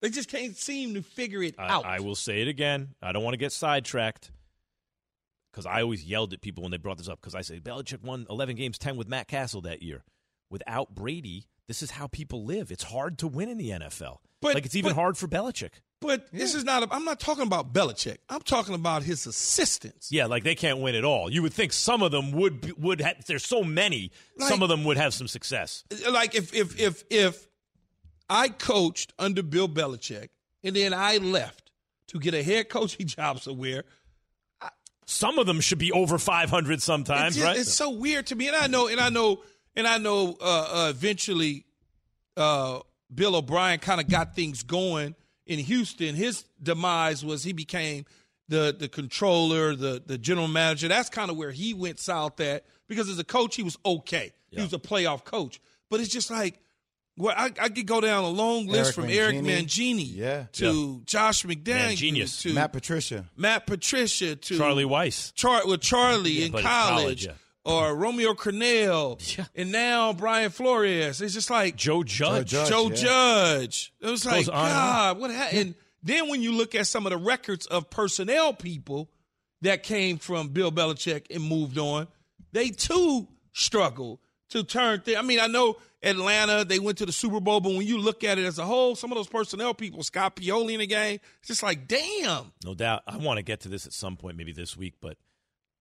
They 0.00 0.08
just 0.08 0.30
can't 0.30 0.56
seem 0.56 0.94
to 0.94 1.02
figure 1.02 1.42
it 1.42 1.54
I, 1.58 1.68
out. 1.68 1.84
I 1.84 2.00
will 2.00 2.14
say 2.14 2.40
it 2.40 2.48
again. 2.48 2.94
I 3.02 3.12
don't 3.12 3.22
want 3.22 3.34
to 3.34 3.38
get 3.38 3.52
sidetracked 3.52 4.30
because 5.52 5.66
I 5.66 5.82
always 5.82 6.04
yelled 6.04 6.32
at 6.32 6.40
people 6.40 6.62
when 6.62 6.70
they 6.70 6.78
brought 6.78 6.96
this 6.98 7.08
up 7.08 7.20
because 7.20 7.34
I 7.34 7.42
say 7.42 7.60
Belichick 7.60 8.02
won 8.02 8.26
11 8.30 8.56
games, 8.56 8.78
10 8.78 8.96
with 8.96 9.08
Matt 9.08 9.28
Cassel 9.28 9.60
that 9.62 9.82
year. 9.82 10.04
Without 10.48 10.94
Brady, 10.94 11.44
this 11.68 11.82
is 11.82 11.90
how 11.92 12.06
people 12.06 12.44
live. 12.44 12.70
It's 12.70 12.84
hard 12.84 13.18
to 13.18 13.28
win 13.28 13.50
in 13.50 13.58
the 13.58 13.70
NFL. 13.70 14.18
But- 14.40 14.54
like 14.54 14.64
it's 14.64 14.74
even 14.74 14.92
but- 14.92 14.96
hard 14.96 15.18
for 15.18 15.28
Belichick. 15.28 15.82
But 16.00 16.32
this 16.32 16.54
is 16.54 16.64
not. 16.64 16.82
A, 16.82 16.88
I'm 16.94 17.04
not 17.04 17.20
talking 17.20 17.42
about 17.46 17.74
Belichick. 17.74 18.18
I'm 18.30 18.40
talking 18.40 18.74
about 18.74 19.02
his 19.02 19.26
assistants. 19.26 20.10
Yeah, 20.10 20.26
like 20.26 20.44
they 20.44 20.54
can't 20.54 20.78
win 20.78 20.94
at 20.94 21.04
all. 21.04 21.30
You 21.30 21.42
would 21.42 21.52
think 21.52 21.72
some 21.74 22.02
of 22.02 22.10
them 22.10 22.32
would 22.32 22.60
be- 22.62 22.72
would 22.78 23.00
have. 23.02 23.24
There's 23.26 23.44
so 23.44 23.62
many. 23.62 24.10
Like- 24.38 24.48
some 24.48 24.62
of 24.62 24.70
them 24.70 24.84
would 24.84 24.96
have 24.96 25.12
some 25.12 25.28
success. 25.28 25.84
Like 26.10 26.34
if 26.34 26.54
if 26.54 26.80
if 26.80 27.04
if 27.10 27.46
I 28.30 28.48
coached 28.48 29.12
under 29.18 29.42
Bill 29.42 29.68
Belichick 29.68 30.28
and 30.64 30.74
then 30.74 30.94
I 30.94 31.18
left 31.18 31.70
to 32.08 32.18
get 32.18 32.32
a 32.32 32.42
head 32.42 32.70
coaching 32.70 33.06
job 33.18 33.40
somewhere, 33.40 33.84
Some 35.04 35.38
of 35.38 35.46
them 35.46 35.60
should 35.60 35.78
be 35.78 35.92
over 35.92 36.18
500 36.18 36.72
it's, 36.72 36.84
sometimes, 36.84 37.34
just- 37.34 37.44
right? 37.46 37.58
it's 37.58 37.74
so 37.74 37.90
weird 37.90 38.26
to 38.28 38.36
me. 38.36 38.46
And 38.48 38.56
I 38.56 38.68
know, 38.68 38.86
and 38.88 39.00
I 39.00 39.10
know, 39.10 39.42
and 39.76 39.86
I 39.86 39.98
know. 39.98 40.36
Uh, 40.40 40.68
uh, 40.86 40.90
eventually, 40.90 41.66
uh, 42.38 42.78
Bill 43.14 43.36
O'Brien 43.36 43.80
kind 43.80 44.00
of 44.00 44.08
got 44.08 44.34
things 44.34 44.62
going 44.62 45.14
in 45.50 45.58
Houston. 45.58 46.14
His 46.14 46.44
demise 46.62 47.24
was 47.24 47.42
he 47.44 47.52
became 47.52 48.04
the 48.48 48.74
the 48.78 48.88
controller, 48.88 49.74
the 49.74 50.02
the 50.04 50.16
general 50.16 50.48
manager. 50.48 50.88
That's 50.88 51.10
kind 51.10 51.30
of 51.30 51.36
where 51.36 51.50
he 51.50 51.74
went 51.74 51.98
south 51.98 52.40
at 52.40 52.64
because 52.88 53.08
as 53.08 53.18
a 53.18 53.24
coach 53.24 53.56
he 53.56 53.62
was 53.62 53.76
okay. 53.84 54.32
He 54.50 54.60
was 54.60 54.72
a 54.72 54.78
playoff 54.78 55.24
coach, 55.24 55.60
but 55.90 56.00
it's 56.00 56.08
just 56.10 56.30
like. 56.30 56.58
Well, 57.16 57.34
I, 57.36 57.46
I 57.60 57.68
could 57.68 57.86
go 57.86 58.00
down 58.00 58.24
a 58.24 58.28
long 58.30 58.66
list 58.66 58.84
Eric 58.86 58.94
from 58.94 59.10
Eric 59.10 59.36
Mangini. 59.38 60.06
Mangini 60.06 60.16
Yeah. 60.16 60.44
to 60.52 61.02
Josh 61.04 61.44
McDaniels 61.44 61.98
Manginius. 61.98 62.40
to 62.42 62.54
Matt 62.54 62.72
Patricia. 62.72 63.26
Matt 63.36 63.66
Patricia 63.66 64.36
to 64.36 64.56
Charlie 64.56 64.84
Weis. 64.86 65.34
Char- 65.34 65.66
with 65.66 65.82
Charlie 65.82 66.38
in 66.44 66.54
in 66.56 66.62
college, 66.62 66.64
college, 66.64 67.26
yeah. 67.26 67.32
Or 67.64 67.94
Romeo 67.94 68.32
Crennel, 68.32 69.36
Yeah. 69.36 69.44
and 69.54 69.70
now 69.70 70.14
Brian 70.14 70.50
Flores. 70.50 71.20
It's 71.20 71.34
just 71.34 71.50
like 71.50 71.76
Joe 71.76 72.02
Judge. 72.02 72.48
Judge. 72.48 72.68
Joe 72.70 72.88
yeah. 72.88 72.94
Judge. 72.94 73.92
It 74.00 74.06
was 74.06 74.24
like 74.24 74.46
Goes 74.46 74.48
on 74.48 74.56
on. 74.64 74.70
God, 74.70 75.18
what 75.20 75.30
happened? 75.30 75.58
And 75.58 75.74
then 76.02 76.30
when 76.30 76.40
you 76.40 76.52
look 76.52 76.74
at 76.74 76.86
some 76.86 77.04
of 77.04 77.10
the 77.10 77.18
records 77.18 77.66
of 77.66 77.90
personnel 77.90 78.54
people 78.54 79.10
that 79.60 79.82
came 79.82 80.16
from 80.16 80.48
Bill 80.48 80.72
Belichick 80.72 81.26
and 81.34 81.44
moved 81.44 81.76
on, 81.76 82.08
they 82.52 82.70
too 82.70 83.28
struggle 83.52 84.20
to 84.48 84.64
turn. 84.64 85.02
Th- 85.02 85.18
I 85.18 85.22
mean, 85.22 85.38
I 85.38 85.46
know 85.46 85.76
Atlanta 86.02 86.64
they 86.64 86.78
went 86.78 86.96
to 86.98 87.04
the 87.06 87.12
Super 87.12 87.40
Bowl, 87.40 87.60
but 87.60 87.74
when 87.74 87.86
you 87.86 87.98
look 87.98 88.24
at 88.24 88.38
it 88.38 88.46
as 88.46 88.58
a 88.58 88.64
whole, 88.64 88.96
some 88.96 89.12
of 89.12 89.16
those 89.16 89.28
personnel 89.28 89.74
people, 89.74 90.02
Scott 90.02 90.36
Pioli 90.36 90.72
in 90.72 90.80
the 90.80 90.86
game, 90.86 91.20
it's 91.40 91.48
just 91.48 91.62
like 91.62 91.86
damn. 91.86 92.52
No 92.64 92.74
doubt. 92.74 93.02
I 93.06 93.18
want 93.18 93.36
to 93.36 93.42
get 93.42 93.60
to 93.60 93.68
this 93.68 93.86
at 93.86 93.92
some 93.92 94.16
point, 94.16 94.38
maybe 94.38 94.52
this 94.52 94.78
week, 94.78 94.94
but 95.02 95.18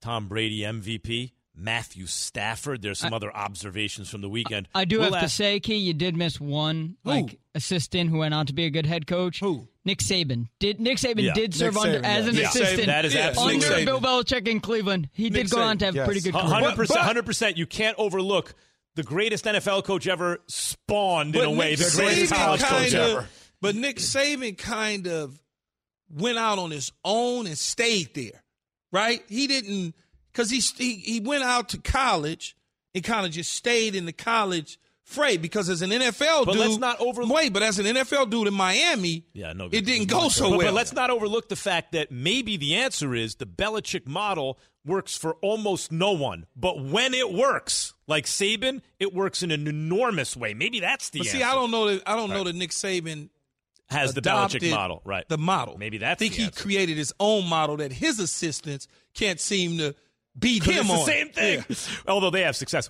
Tom 0.01 0.27
Brady 0.27 0.59
MVP, 0.59 1.31
Matthew 1.59 2.05
Stafford. 2.07 2.81
There's 2.81 2.99
some 2.99 3.13
other 3.13 3.35
observations 3.35 4.09
from 4.09 4.21
the 4.21 4.29
weekend. 4.29 4.67
I 4.73 4.85
do 4.85 4.99
We'll 4.99 5.11
have 5.13 5.23
to 5.23 5.29
say, 5.29 5.59
Key, 5.59 5.75
you 5.75 5.93
did 5.93 6.15
miss 6.15 6.39
one 6.39 6.95
like 7.03 7.39
assistant 7.55 8.09
who 8.09 8.19
went 8.19 8.33
on 8.33 8.45
to 8.47 8.53
be 8.53 8.65
a 8.65 8.69
good 8.69 8.85
head 8.85 9.05
coach. 9.07 9.39
Who? 9.39 9.67
Nick 9.85 9.99
Saban. 9.99 10.47
Did 10.59 10.79
Nick 10.79 10.97
Saban 10.97 11.23
Yeah. 11.23 11.33
did 11.33 11.53
serve 11.53 11.73
Nick 11.75 11.83
under 11.83 11.99
Saban, 11.99 12.03
as 12.03 12.23
yeah. 12.25 12.29
an 12.29 12.35
Nick 12.35 12.45
assistant 12.45 12.81
Saban, 12.81 12.85
that 12.85 13.05
is 13.05 13.13
yeah, 13.13 13.27
absolutely 13.27 13.55
under 13.55 13.67
Saban. 13.67 13.85
Bill 13.85 14.01
Belichick 14.01 14.47
in 14.47 14.59
Cleveland. 14.59 15.09
He 15.13 15.29
Nick 15.29 15.43
did 15.47 15.49
go 15.51 15.61
on 15.61 15.77
to 15.79 15.85
have 15.85 15.95
Saban, 15.95 16.05
pretty 16.05 16.21
good 16.21 16.33
career. 16.33 16.43
hundred 16.45 16.75
percent, 16.75 16.99
hundred 17.01 17.25
percent. 17.25 17.57
You 17.57 17.65
can't 17.65 17.97
overlook 17.97 18.53
the 18.95 19.03
greatest 19.03 19.45
NFL 19.45 19.83
coach 19.85 20.07
ever 20.07 20.39
spawned 20.47 21.35
in 21.35 21.43
a 21.43 21.49
way 21.51 21.71
Nick 21.71 21.79
the 21.79 21.91
greatest 21.95 22.33
Saban 22.33 22.35
college 22.37 22.61
coach 22.61 22.81
kinda- 22.91 22.97
ever. 23.01 23.27
But 23.61 23.75
Nick 23.75 23.97
Saban 23.97 24.57
kind 24.57 25.07
of 25.07 25.41
went 26.09 26.37
out 26.37 26.59
on 26.59 26.71
his 26.71 26.91
own 27.03 27.45
and 27.47 27.57
stayed 27.57 28.13
there, 28.13 28.43
right? 28.91 29.21
He 29.27 29.47
didn't 29.47 29.95
because 30.31 30.49
he, 30.49 30.59
he 30.59 30.95
he 30.95 31.19
went 31.19 31.43
out 31.43 31.69
to 31.69 31.77
college 31.79 32.55
and 32.95 33.03
kind 33.03 33.25
of 33.25 33.31
just 33.31 33.51
stayed 33.53 33.95
in 33.95 34.05
the 34.05 34.13
college 34.13 34.79
fray 35.03 35.37
because 35.37 35.69
as 35.69 35.81
an 35.81 35.89
NFL 35.89 36.45
But 36.45 36.51
dude, 36.53 36.61
let's 36.61 36.77
not 36.77 36.99
overlook- 36.99 37.35
wait. 37.35 37.53
But 37.53 37.63
as 37.63 37.79
an 37.79 37.85
NFL 37.87 38.29
dude 38.29 38.47
in 38.47 38.53
Miami, 38.53 39.25
Yeah, 39.33 39.53
no, 39.53 39.65
it 39.71 39.85
didn't 39.85 40.07
go 40.07 40.29
so 40.29 40.49
but, 40.51 40.57
well. 40.57 40.67
But 40.67 40.73
let's 40.75 40.93
not 40.93 41.09
overlook 41.09 41.49
the 41.49 41.55
fact 41.55 41.93
that 41.93 42.11
maybe 42.11 42.57
the 42.57 42.75
answer 42.75 43.15
is 43.15 43.35
the 43.35 43.45
Belichick 43.47 44.07
model 44.07 44.59
works 44.85 45.17
for 45.17 45.33
almost 45.41 45.91
no 45.91 46.11
one. 46.11 46.45
But 46.55 46.83
when 46.83 47.13
it 47.13 47.31
works, 47.33 47.93
like 48.07 48.25
Saban, 48.25 48.81
it 48.99 49.13
works 49.13 49.41
in 49.43 49.51
an 49.51 49.67
enormous 49.67 50.37
way. 50.37 50.53
Maybe 50.53 50.79
that's 50.79 51.09
the 51.09 51.19
But 51.19 51.27
answer. 51.27 51.37
see, 51.39 51.43
I 51.43 51.53
don't 51.53 51.71
know 51.71 51.87
that 51.93 52.03
I 52.07 52.15
don't 52.15 52.29
know 52.29 52.43
that 52.43 52.55
Nick 52.55 52.69
Saban 52.71 53.29
Has 53.89 54.13
the 54.13 54.21
Belichick 54.21 54.69
model, 54.69 55.01
right? 55.05 55.27
The 55.27 55.37
model. 55.39 55.77
Maybe 55.79 55.97
that's 55.97 56.11
I 56.11 56.15
think 56.19 56.33
the 56.35 56.39
he 56.41 56.45
answer. 56.45 56.61
created 56.61 56.97
his 56.97 57.13
own 57.19 57.47
model 57.47 57.77
that 57.77 57.91
his 57.91 58.19
assistants 58.19 58.87
can't 59.15 59.39
seem 59.39 59.77
to 59.79 59.95
beat 60.39 60.63
'Cause 60.63 60.73
him 60.73 60.85
it's 60.89 60.89
the 60.89 61.05
same 61.05 61.29
thing. 61.29 61.65
Yeah. 61.69 61.75
Although 62.07 62.29
they 62.29 62.41
have 62.41 62.55
success. 62.55 62.89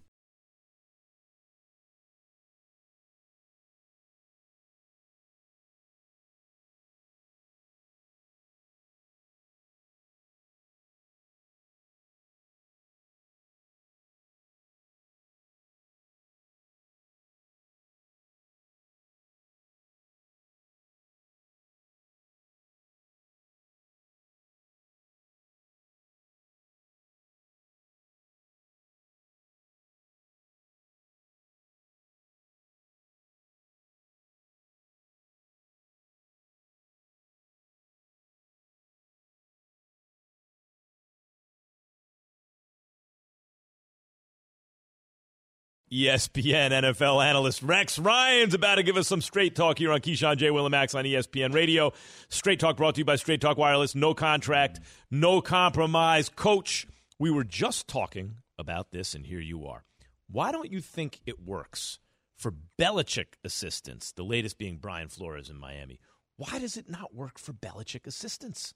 ESPN 45.91 46.71
NFL 46.71 47.21
analyst 47.21 47.61
Rex 47.61 47.99
Ryan's 47.99 48.53
about 48.53 48.75
to 48.75 48.83
give 48.83 48.95
us 48.95 49.09
some 49.09 49.19
straight 49.19 49.57
talk 49.57 49.77
here 49.77 49.91
on 49.91 49.99
Keyshawn 49.99 50.37
J. 50.37 50.49
Will 50.49 50.65
and 50.65 50.71
Max 50.71 50.95
on 50.95 51.03
ESPN 51.03 51.53
Radio. 51.53 51.91
Straight 52.29 52.61
talk 52.61 52.77
brought 52.77 52.95
to 52.95 52.99
you 52.99 53.05
by 53.05 53.17
Straight 53.17 53.41
Talk 53.41 53.57
Wireless. 53.57 53.93
No 53.93 54.13
contract, 54.13 54.79
no 55.09 55.41
compromise. 55.41 56.29
Coach, 56.29 56.87
we 57.19 57.29
were 57.29 57.43
just 57.43 57.89
talking 57.89 58.35
about 58.57 58.91
this, 58.91 59.13
and 59.13 59.25
here 59.25 59.41
you 59.41 59.65
are. 59.65 59.83
Why 60.29 60.53
don't 60.53 60.71
you 60.71 60.79
think 60.79 61.19
it 61.25 61.45
works 61.45 61.99
for 62.37 62.53
Belichick 62.79 63.33
assistants, 63.43 64.13
the 64.13 64.23
latest 64.23 64.57
being 64.57 64.77
Brian 64.77 65.09
Flores 65.09 65.49
in 65.49 65.59
Miami? 65.59 65.99
Why 66.37 66.57
does 66.59 66.77
it 66.77 66.89
not 66.89 67.13
work 67.13 67.37
for 67.37 67.51
Belichick 67.51 68.07
assistants? 68.07 68.73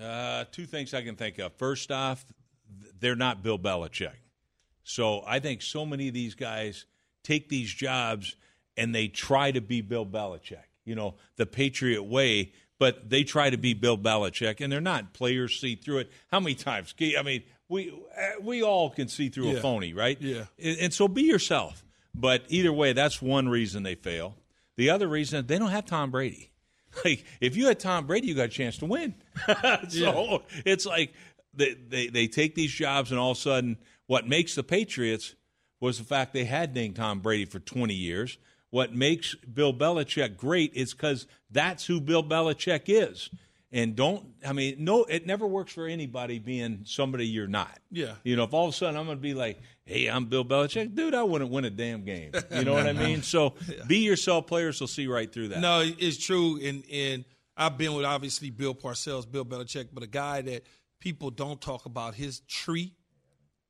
Uh, 0.00 0.44
two 0.52 0.64
things 0.64 0.94
I 0.94 1.02
can 1.02 1.16
think 1.16 1.38
of. 1.38 1.52
First 1.52 1.92
off, 1.92 2.24
they're 2.98 3.14
not 3.14 3.42
Bill 3.42 3.58
Belichick. 3.58 4.14
So 4.88 5.22
I 5.26 5.38
think 5.38 5.60
so 5.60 5.84
many 5.84 6.08
of 6.08 6.14
these 6.14 6.34
guys 6.34 6.86
take 7.22 7.50
these 7.50 7.72
jobs 7.72 8.36
and 8.74 8.94
they 8.94 9.08
try 9.08 9.50
to 9.50 9.60
be 9.60 9.82
Bill 9.82 10.06
Belichick, 10.06 10.64
you 10.86 10.94
know, 10.94 11.16
the 11.36 11.44
Patriot 11.44 12.04
way, 12.04 12.52
but 12.78 13.10
they 13.10 13.22
try 13.22 13.50
to 13.50 13.58
be 13.58 13.74
Bill 13.74 13.98
Belichick 13.98 14.62
and 14.62 14.72
they're 14.72 14.80
not. 14.80 15.12
Players 15.12 15.60
see 15.60 15.74
through 15.74 15.98
it. 15.98 16.10
How 16.28 16.40
many 16.40 16.54
times? 16.54 16.94
I 17.18 17.22
mean, 17.22 17.42
we 17.68 17.90
uh, 17.90 18.40
we 18.40 18.62
all 18.62 18.88
can 18.88 19.08
see 19.08 19.28
through 19.28 19.50
Yeah. 19.50 19.58
a 19.58 19.60
phony, 19.60 19.92
right? 19.92 20.16
Yeah. 20.22 20.44
And, 20.58 20.94
so 20.94 21.06
be 21.06 21.22
yourself. 21.24 21.84
But 22.14 22.44
either 22.48 22.72
way, 22.72 22.94
that's 22.94 23.20
one 23.20 23.50
reason 23.50 23.82
they 23.82 23.94
fail. 23.94 24.36
The 24.76 24.88
other 24.88 25.06
reason 25.06 25.46
they 25.46 25.58
don't 25.58 25.70
have 25.70 25.84
Tom 25.84 26.10
Brady. 26.10 26.50
Like 27.04 27.26
if 27.42 27.54
you 27.56 27.66
had 27.66 27.78
Tom 27.78 28.06
Brady, 28.06 28.28
you 28.28 28.34
got 28.34 28.46
a 28.46 28.48
chance 28.48 28.78
to 28.78 28.86
win. 28.86 29.14
so 29.90 30.42
it's 30.64 30.86
like 30.86 31.12
they, 31.52 31.74
they 31.74 32.06
they 32.06 32.26
take 32.26 32.54
these 32.54 32.72
jobs, 32.72 33.10
and 33.10 33.20
all 33.20 33.32
of 33.32 33.36
a 33.36 33.40
sudden, 33.40 33.76
what 34.08 34.26
makes 34.26 34.56
the 34.56 34.64
Patriots 34.64 35.36
was 35.80 35.98
the 35.98 36.04
fact 36.04 36.32
they 36.32 36.44
had 36.44 36.74
named 36.74 36.96
Tom 36.96 37.20
Brady 37.20 37.44
for 37.44 37.60
20 37.60 37.94
years. 37.94 38.38
What 38.70 38.92
makes 38.92 39.34
Bill 39.36 39.72
Belichick 39.72 40.36
great 40.36 40.74
is 40.74 40.92
because 40.92 41.26
that's 41.50 41.86
who 41.86 42.00
Bill 42.00 42.24
Belichick 42.24 42.82
is. 42.86 43.30
And 43.70 43.94
don't, 43.94 44.24
I 44.46 44.54
mean, 44.54 44.76
no, 44.78 45.04
it 45.04 45.26
never 45.26 45.46
works 45.46 45.74
for 45.74 45.86
anybody 45.86 46.38
being 46.38 46.80
somebody 46.84 47.26
you're 47.26 47.46
not. 47.46 47.78
Yeah. 47.90 48.14
You 48.24 48.34
know, 48.34 48.44
if 48.44 48.54
all 48.54 48.66
of 48.66 48.74
a 48.74 48.76
sudden 48.76 48.96
I'm 48.96 49.04
going 49.04 49.18
to 49.18 49.22
be 49.22 49.34
like, 49.34 49.60
hey, 49.84 50.06
I'm 50.06 50.24
Bill 50.24 50.44
Belichick, 50.44 50.94
dude, 50.94 51.14
I 51.14 51.22
wouldn't 51.22 51.50
win 51.50 51.66
a 51.66 51.70
damn 51.70 52.02
game. 52.04 52.32
You 52.50 52.64
know 52.64 52.72
what 52.72 52.86
I 52.86 52.94
mean? 52.94 53.22
So 53.22 53.54
be 53.86 53.98
yourself. 53.98 54.46
Players 54.46 54.80
will 54.80 54.88
see 54.88 55.06
right 55.06 55.30
through 55.30 55.48
that. 55.48 55.60
No, 55.60 55.82
it's 55.84 56.16
true. 56.16 56.58
And 56.62 56.82
and 56.90 57.24
I've 57.58 57.76
been 57.76 57.92
with 57.92 58.06
obviously 58.06 58.48
Bill 58.48 58.74
Parcells, 58.74 59.30
Bill 59.30 59.44
Belichick, 59.44 59.88
but 59.92 60.02
a 60.02 60.06
guy 60.06 60.40
that 60.42 60.64
people 60.98 61.30
don't 61.30 61.60
talk 61.60 61.84
about 61.84 62.14
his 62.14 62.40
tree. 62.40 62.94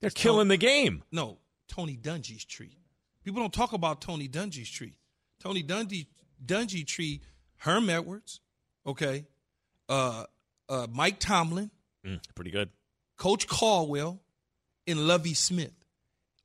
They're 0.00 0.10
killing 0.10 0.48
the 0.48 0.56
game. 0.56 1.02
No, 1.10 1.38
Tony 1.68 1.96
Dungy's 1.96 2.44
tree. 2.44 2.76
People 3.24 3.40
don't 3.40 3.52
talk 3.52 3.72
about 3.72 4.00
Tony 4.00 4.28
Dungy's 4.28 4.70
tree. 4.70 4.94
Tony 5.40 5.62
Dungy 5.62 6.06
Dungy 6.44 6.86
tree, 6.86 7.20
Herm 7.56 7.90
Edwards, 7.90 8.40
okay, 8.86 9.24
uh, 9.88 10.24
uh, 10.68 10.86
Mike 10.92 11.18
Tomlin, 11.18 11.70
Mm, 12.06 12.20
pretty 12.36 12.52
good. 12.52 12.70
Coach 13.16 13.48
Caldwell, 13.48 14.20
and 14.86 15.06
Lovie 15.08 15.34
Smith. 15.34 15.72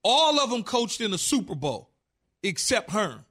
All 0.03 0.39
of 0.39 0.49
them 0.49 0.63
coached 0.63 0.99
in 0.99 1.11
the 1.11 1.17
Super 1.17 1.55
Bowl, 1.55 1.91
except 2.41 2.89
Herm. 2.91 3.23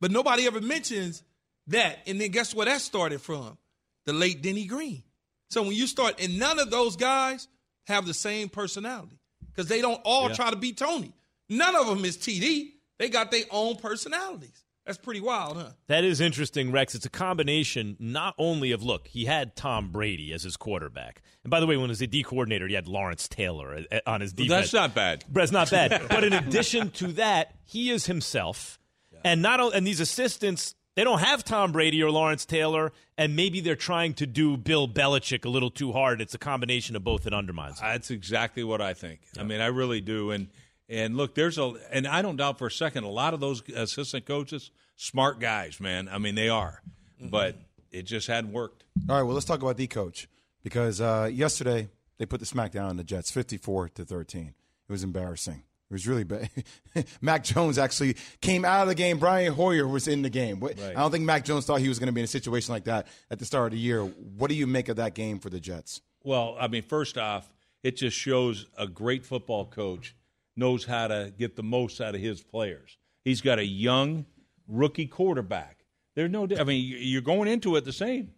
But 0.00 0.10
nobody 0.12 0.46
ever 0.46 0.60
mentions 0.60 1.22
that. 1.66 1.98
And 2.06 2.20
then 2.20 2.30
guess 2.30 2.54
where 2.54 2.66
that 2.66 2.80
started 2.80 3.20
from? 3.20 3.58
The 4.06 4.12
late 4.12 4.40
Denny 4.42 4.64
Green. 4.64 5.02
So 5.50 5.62
when 5.62 5.72
you 5.72 5.86
start, 5.86 6.20
and 6.22 6.38
none 6.38 6.58
of 6.58 6.70
those 6.70 6.96
guys 6.96 7.48
have 7.86 8.06
the 8.06 8.14
same 8.14 8.48
personality 8.48 9.18
because 9.54 9.68
they 9.68 9.80
don't 9.80 10.00
all 10.04 10.28
Yeah. 10.28 10.34
try 10.34 10.50
to 10.50 10.56
be 10.56 10.72
Tony. 10.72 11.12
None 11.48 11.74
of 11.76 11.86
them 11.86 12.04
is 12.04 12.16
TD. 12.16 12.72
They 12.98 13.08
got 13.08 13.30
their 13.30 13.44
own 13.50 13.76
personalities. 13.76 14.64
That's 14.86 14.98
pretty 14.98 15.20
wild, 15.20 15.56
huh? 15.56 15.70
That 15.88 16.04
is 16.04 16.20
interesting, 16.20 16.72
Rex. 16.72 16.94
It's 16.94 17.06
a 17.06 17.10
combination 17.10 17.96
not 18.00 18.34
only 18.38 18.72
of 18.72 18.82
look, 18.82 19.06
he 19.08 19.26
had 19.26 19.54
Tom 19.54 19.90
Brady 19.92 20.32
as 20.32 20.42
his 20.42 20.56
quarterback, 20.56 21.22
and 21.44 21.50
by 21.50 21.60
the 21.60 21.66
way, 21.66 21.76
when 21.76 21.86
he 21.86 21.90
was 21.90 22.02
a 22.02 22.06
D 22.06 22.22
coordinator, 22.22 22.66
he 22.66 22.74
had 22.74 22.88
Lawrence 22.88 23.28
Taylor 23.28 23.84
uh, 23.92 23.98
on 24.06 24.20
his 24.20 24.34
Well, 24.34 24.46
defense. 24.46 24.70
that's 24.70 24.72
not 24.72 24.94
bad. 24.94 25.24
That's 25.30 25.52
not 25.52 25.70
bad. 25.70 26.06
but 26.08 26.24
in 26.24 26.32
addition 26.32 26.90
to 26.92 27.08
that, 27.12 27.54
he 27.64 27.90
is 27.90 28.06
himself, 28.06 28.78
and 29.22 29.42
not 29.42 29.60
and 29.74 29.86
these 29.86 30.00
assistants. 30.00 30.74
They 30.96 31.04
don't 31.04 31.20
have 31.20 31.44
Tom 31.44 31.72
Brady 31.72 32.02
or 32.02 32.10
Lawrence 32.10 32.44
Taylor, 32.44 32.92
and 33.16 33.36
maybe 33.36 33.60
they're 33.60 33.76
trying 33.76 34.12
to 34.14 34.26
do 34.26 34.56
Bill 34.56 34.88
Belichick 34.88 35.44
a 35.44 35.48
little 35.48 35.70
too 35.70 35.92
hard. 35.92 36.20
It's 36.20 36.34
a 36.34 36.38
combination 36.38 36.96
of 36.96 37.04
both 37.04 37.22
that 37.24 37.32
undermines. 37.32 37.78
him. 37.80 37.88
That's 37.88 38.10
exactly 38.10 38.64
what 38.64 38.80
I 38.80 38.92
think. 38.94 39.20
I 39.38 39.44
mean, 39.44 39.60
I 39.60 39.66
really 39.66 40.00
do. 40.00 40.30
And 40.32 40.48
and 40.88 41.16
look, 41.16 41.34
there's 41.36 41.58
a 41.58 41.74
and 41.92 42.06
I 42.06 42.22
don't 42.22 42.36
doubt 42.36 42.58
for 42.58 42.66
a 42.66 42.70
second 42.70 43.04
a 43.04 43.08
lot 43.08 43.34
of 43.34 43.40
those 43.40 43.62
assistant 43.70 44.26
coaches, 44.26 44.70
smart 44.96 45.38
guys, 45.38 45.80
man. 45.80 46.08
I 46.08 46.18
mean, 46.18 46.34
they 46.34 46.48
are, 46.48 46.82
but 47.20 47.56
it 47.92 48.02
just 48.02 48.26
hadn't 48.26 48.52
worked. 48.52 48.84
All 49.08 49.16
right, 49.16 49.22
well, 49.22 49.34
let's 49.34 49.46
talk 49.46 49.62
about 49.62 49.76
the 49.76 49.86
coach 49.86 50.28
because 50.64 51.00
uh, 51.00 51.30
yesterday 51.32 51.88
they 52.18 52.26
put 52.26 52.40
the 52.40 52.46
smackdown 52.46 52.88
on 52.88 52.96
the 52.96 53.04
Jets, 53.04 53.30
fifty-four 53.30 53.90
to 53.90 54.04
thirteen. 54.04 54.54
It 54.88 54.92
was 54.92 55.04
embarrassing. 55.04 55.62
It 55.90 55.94
was 55.94 56.06
really 56.06 56.22
bad. 56.22 56.48
Mac 57.20 57.42
Jones 57.42 57.76
actually 57.76 58.14
came 58.40 58.64
out 58.64 58.82
of 58.82 58.88
the 58.88 58.94
game. 58.94 59.18
Brian 59.18 59.52
Hoyer 59.52 59.88
was 59.88 60.06
in 60.06 60.22
the 60.22 60.30
game. 60.30 60.60
What- 60.60 60.80
I 60.80 60.92
don't 60.92 61.10
think 61.10 61.24
Mac 61.24 61.44
Jones 61.44 61.66
thought 61.66 61.80
he 61.80 61.88
was 61.88 61.98
going 61.98 62.06
to 62.06 62.12
be 62.12 62.20
in 62.20 62.24
a 62.24 62.28
situation 62.28 62.72
like 62.72 62.84
that 62.84 63.08
at 63.28 63.40
the 63.40 63.44
start 63.44 63.66
of 63.66 63.72
the 63.72 63.78
year. 63.78 64.02
What 64.02 64.50
do 64.50 64.54
you 64.54 64.68
make 64.68 64.88
of 64.88 64.96
that 64.96 65.14
game 65.14 65.40
for 65.40 65.50
the 65.50 65.58
Jets? 65.58 66.00
Well, 66.22 66.56
I 66.60 66.68
mean, 66.68 66.82
first 66.82 67.18
off, 67.18 67.50
it 67.82 67.96
just 67.96 68.16
shows 68.16 68.66
a 68.78 68.86
great 68.86 69.24
football 69.24 69.66
coach 69.66 70.14
knows 70.56 70.84
how 70.84 71.08
to 71.08 71.32
get 71.38 71.56
the 71.56 71.62
most 71.62 72.00
out 72.00 72.14
of 72.14 72.20
his 72.20 72.42
players. 72.42 72.96
He's 73.24 73.40
got 73.40 73.58
a 73.58 73.64
young 73.64 74.26
rookie 74.68 75.06
quarterback. 75.06 75.78
There's 76.14 76.30
no, 76.30 76.46
I 76.58 76.64
mean, 76.64 76.84
you're 76.98 77.22
going 77.22 77.48
into 77.48 77.74
it 77.76 77.84
the 77.84 77.92
same. 77.92 78.30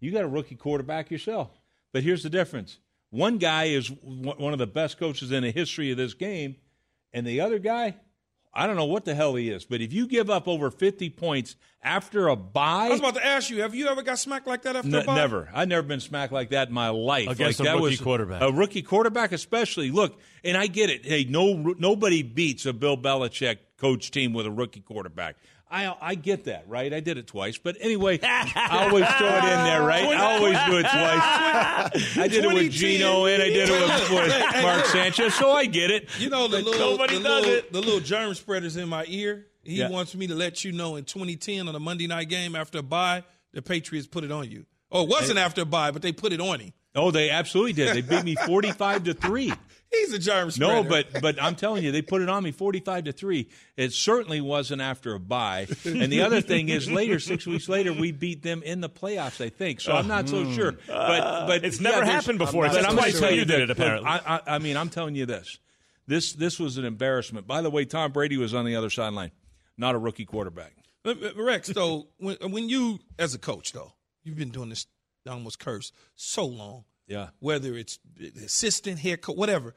You 0.00 0.10
got 0.10 0.24
a 0.24 0.28
rookie 0.28 0.56
quarterback 0.56 1.10
yourself. 1.10 1.50
But 1.92 2.02
here's 2.02 2.22
the 2.22 2.30
difference 2.30 2.78
one 3.10 3.38
guy 3.38 3.64
is 3.64 3.88
one 4.02 4.52
of 4.52 4.58
the 4.58 4.66
best 4.66 4.98
coaches 4.98 5.30
in 5.30 5.44
the 5.44 5.50
history 5.52 5.90
of 5.92 5.96
this 5.96 6.14
game, 6.14 6.56
and 7.14 7.26
the 7.26 7.40
other 7.40 7.58
guy, 7.58 7.94
I 8.52 8.66
don't 8.66 8.76
know 8.76 8.84
what 8.84 9.04
the 9.04 9.14
hell 9.14 9.34
he 9.34 9.48
is, 9.48 9.64
but 9.64 9.80
if 9.80 9.92
you 9.92 10.06
give 10.06 10.28
up 10.28 10.46
over 10.46 10.70
50 10.70 11.10
points 11.10 11.56
after 11.82 12.28
a 12.28 12.36
bye. 12.36 12.86
I 12.86 12.90
was 12.90 13.00
about 13.00 13.14
to 13.14 13.24
ask 13.24 13.50
you, 13.50 13.62
have 13.62 13.74
you 13.74 13.88
ever 13.88 14.02
got 14.02 14.18
smacked 14.18 14.46
like 14.46 14.62
that 14.62 14.76
after 14.76 14.96
a 14.96 15.00
N- 15.00 15.06
bye? 15.06 15.14
never. 15.16 15.48
I've 15.52 15.68
never 15.68 15.82
been 15.86 16.00
smacked 16.00 16.32
like 16.32 16.50
that 16.50 16.68
in 16.68 16.74
my 16.74 16.90
life. 16.90 17.28
Against 17.28 17.60
like 17.60 17.68
a 17.68 17.70
that 17.72 17.76
rookie 17.76 17.90
was 17.90 18.00
quarterback. 18.00 18.42
A 18.42 18.52
rookie 18.52 18.82
quarterback, 18.82 19.32
especially. 19.32 19.90
Look, 19.90 20.20
and 20.44 20.56
I 20.56 20.66
get 20.66 20.90
it. 20.90 21.04
Hey, 21.04 21.24
no, 21.24 21.54
nobody 21.78 22.22
beats 22.22 22.64
a 22.66 22.72
Bill 22.72 22.96
Belichick 22.96 23.58
coach 23.76 24.10
team 24.10 24.32
with 24.32 24.46
a 24.46 24.50
rookie 24.50 24.80
quarterback. 24.80 25.36
I 25.70 25.94
I 26.00 26.14
get 26.14 26.44
that, 26.44 26.66
right? 26.68 26.92
I 26.92 27.00
did 27.00 27.18
it 27.18 27.26
twice, 27.26 27.58
but 27.58 27.76
anyway, 27.80 28.20
I 28.22 28.86
always 28.88 29.06
throw 29.06 29.26
it 29.28 29.44
in 29.44 29.64
there, 29.64 29.82
right? 29.82 30.04
I 30.04 30.36
always 30.36 30.58
do 30.66 30.76
it 30.78 30.82
twice. 30.82 32.18
I 32.18 32.28
did 32.28 32.44
it 32.44 32.48
with 32.48 32.72
2010. 32.72 32.72
Geno 32.72 33.24
and 33.26 33.42
I 33.42 33.46
did 33.48 33.68
it 33.68 33.72
with, 33.72 34.10
with 34.10 34.62
Mark 34.62 34.84
Sanchez, 34.86 35.34
so 35.34 35.50
I 35.52 35.66
get 35.66 35.90
it. 35.90 36.08
You 36.20 36.30
know 36.30 36.46
the 36.48 36.60
little, 36.62 36.90
nobody 36.92 37.16
the 37.18 37.24
does 37.24 37.42
little, 37.46 37.58
it. 37.58 37.72
the 37.72 37.80
little 37.80 38.00
germ 38.00 38.34
spreaders 38.34 38.76
in 38.76 38.88
my 38.88 39.04
ear. 39.08 39.46
He 39.62 39.76
Yeah. 39.78 39.88
wants 39.88 40.14
me 40.14 40.26
to 40.26 40.34
let 40.34 40.62
you 40.64 40.72
know 40.72 40.96
in 40.96 41.04
2010 41.04 41.66
on 41.68 41.74
a 41.74 41.80
Monday 41.80 42.06
night 42.06 42.28
game 42.28 42.54
after 42.54 42.78
a 42.78 42.82
bye, 42.82 43.24
the 43.52 43.62
Patriots 43.62 44.06
put 44.06 44.22
it 44.22 44.30
on 44.30 44.50
you. 44.50 44.66
Oh, 44.92 45.02
it 45.04 45.08
wasn't 45.08 45.38
after 45.38 45.62
a 45.62 45.64
bye, 45.64 45.90
but 45.90 46.02
they 46.02 46.12
put 46.12 46.32
it 46.32 46.40
on 46.40 46.60
him. 46.60 46.72
Oh, 46.94 47.10
they 47.10 47.30
absolutely 47.30 47.72
did. 47.72 47.96
They 47.96 48.02
beat 48.02 48.22
me 48.22 48.36
forty-five 48.46 49.04
to 49.04 49.14
three. 49.14 49.52
He's 50.00 50.12
a 50.12 50.18
germ 50.18 50.50
spreader. 50.50 50.82
No, 50.82 50.88
but 50.88 51.20
but 51.22 51.42
I'm 51.42 51.54
telling 51.54 51.82
you, 51.84 51.92
they 51.92 52.02
put 52.02 52.22
it 52.22 52.28
on 52.28 52.42
me 52.42 52.52
45 52.52 53.04
to 53.04 53.12
three. 53.12 53.48
It 53.76 53.92
certainly 53.92 54.40
wasn't 54.40 54.82
after 54.82 55.14
a 55.14 55.20
bye. 55.20 55.66
And 55.84 56.12
the 56.12 56.22
other 56.22 56.40
thing 56.40 56.68
is, 56.68 56.90
later, 56.90 57.18
six 57.18 57.46
weeks 57.46 57.68
later, 57.68 57.92
we 57.92 58.12
beat 58.12 58.42
them 58.42 58.62
in 58.62 58.80
the 58.80 58.88
playoffs. 58.90 59.44
I 59.44 59.48
think 59.48 59.80
so. 59.80 59.92
I'm 59.92 60.08
not 60.08 60.28
so 60.28 60.50
sure, 60.52 60.72
but 60.86 61.46
but 61.46 61.64
It's 61.64 61.80
never 61.80 62.04
happened 62.04 62.38
before. 62.38 62.66
But 62.66 62.76
It's 62.76 62.86
I'm 62.86 62.94
twice 62.94 63.12
gonna 63.14 63.20
tell 63.26 63.30
you 63.32 63.40
you 63.40 63.44
did 63.46 63.60
it, 63.62 63.70
apparently. 63.70 64.10
Look, 64.10 64.22
I, 64.28 64.40
I, 64.46 64.54
I 64.56 64.58
mean, 64.58 64.76
I'm 64.76 64.88
telling 64.90 65.14
you 65.14 65.26
this. 65.26 65.58
This 66.06 66.32
this 66.34 66.58
was 66.60 66.76
an 66.76 66.84
embarrassment. 66.84 67.46
By 67.46 67.62
the 67.62 67.70
way, 67.70 67.84
Tom 67.84 68.12
Brady 68.12 68.36
was 68.36 68.52
on 68.54 68.64
the 68.66 68.76
other 68.76 68.90
sideline, 68.90 69.30
not 69.78 69.94
a 69.94 69.98
rookie 69.98 70.26
quarterback. 70.26 70.72
Uh, 71.06 71.10
uh, 71.10 71.42
Rex, 71.42 71.68
though, 71.68 72.08
when, 72.18 72.36
when 72.50 72.68
you, 72.68 72.98
as 73.18 73.34
a 73.34 73.38
coach, 73.38 73.72
though, 73.72 73.92
you've 74.22 74.36
been 74.36 74.50
doing 74.50 74.70
this, 74.70 74.86
almost 75.28 75.58
curse, 75.58 75.92
so 76.16 76.44
long, 76.46 76.84
Yeah. 77.06 77.28
whether 77.40 77.74
it's 77.74 77.98
assistant, 78.42 78.98
head 79.00 79.20
coach, 79.22 79.36
whatever. 79.36 79.74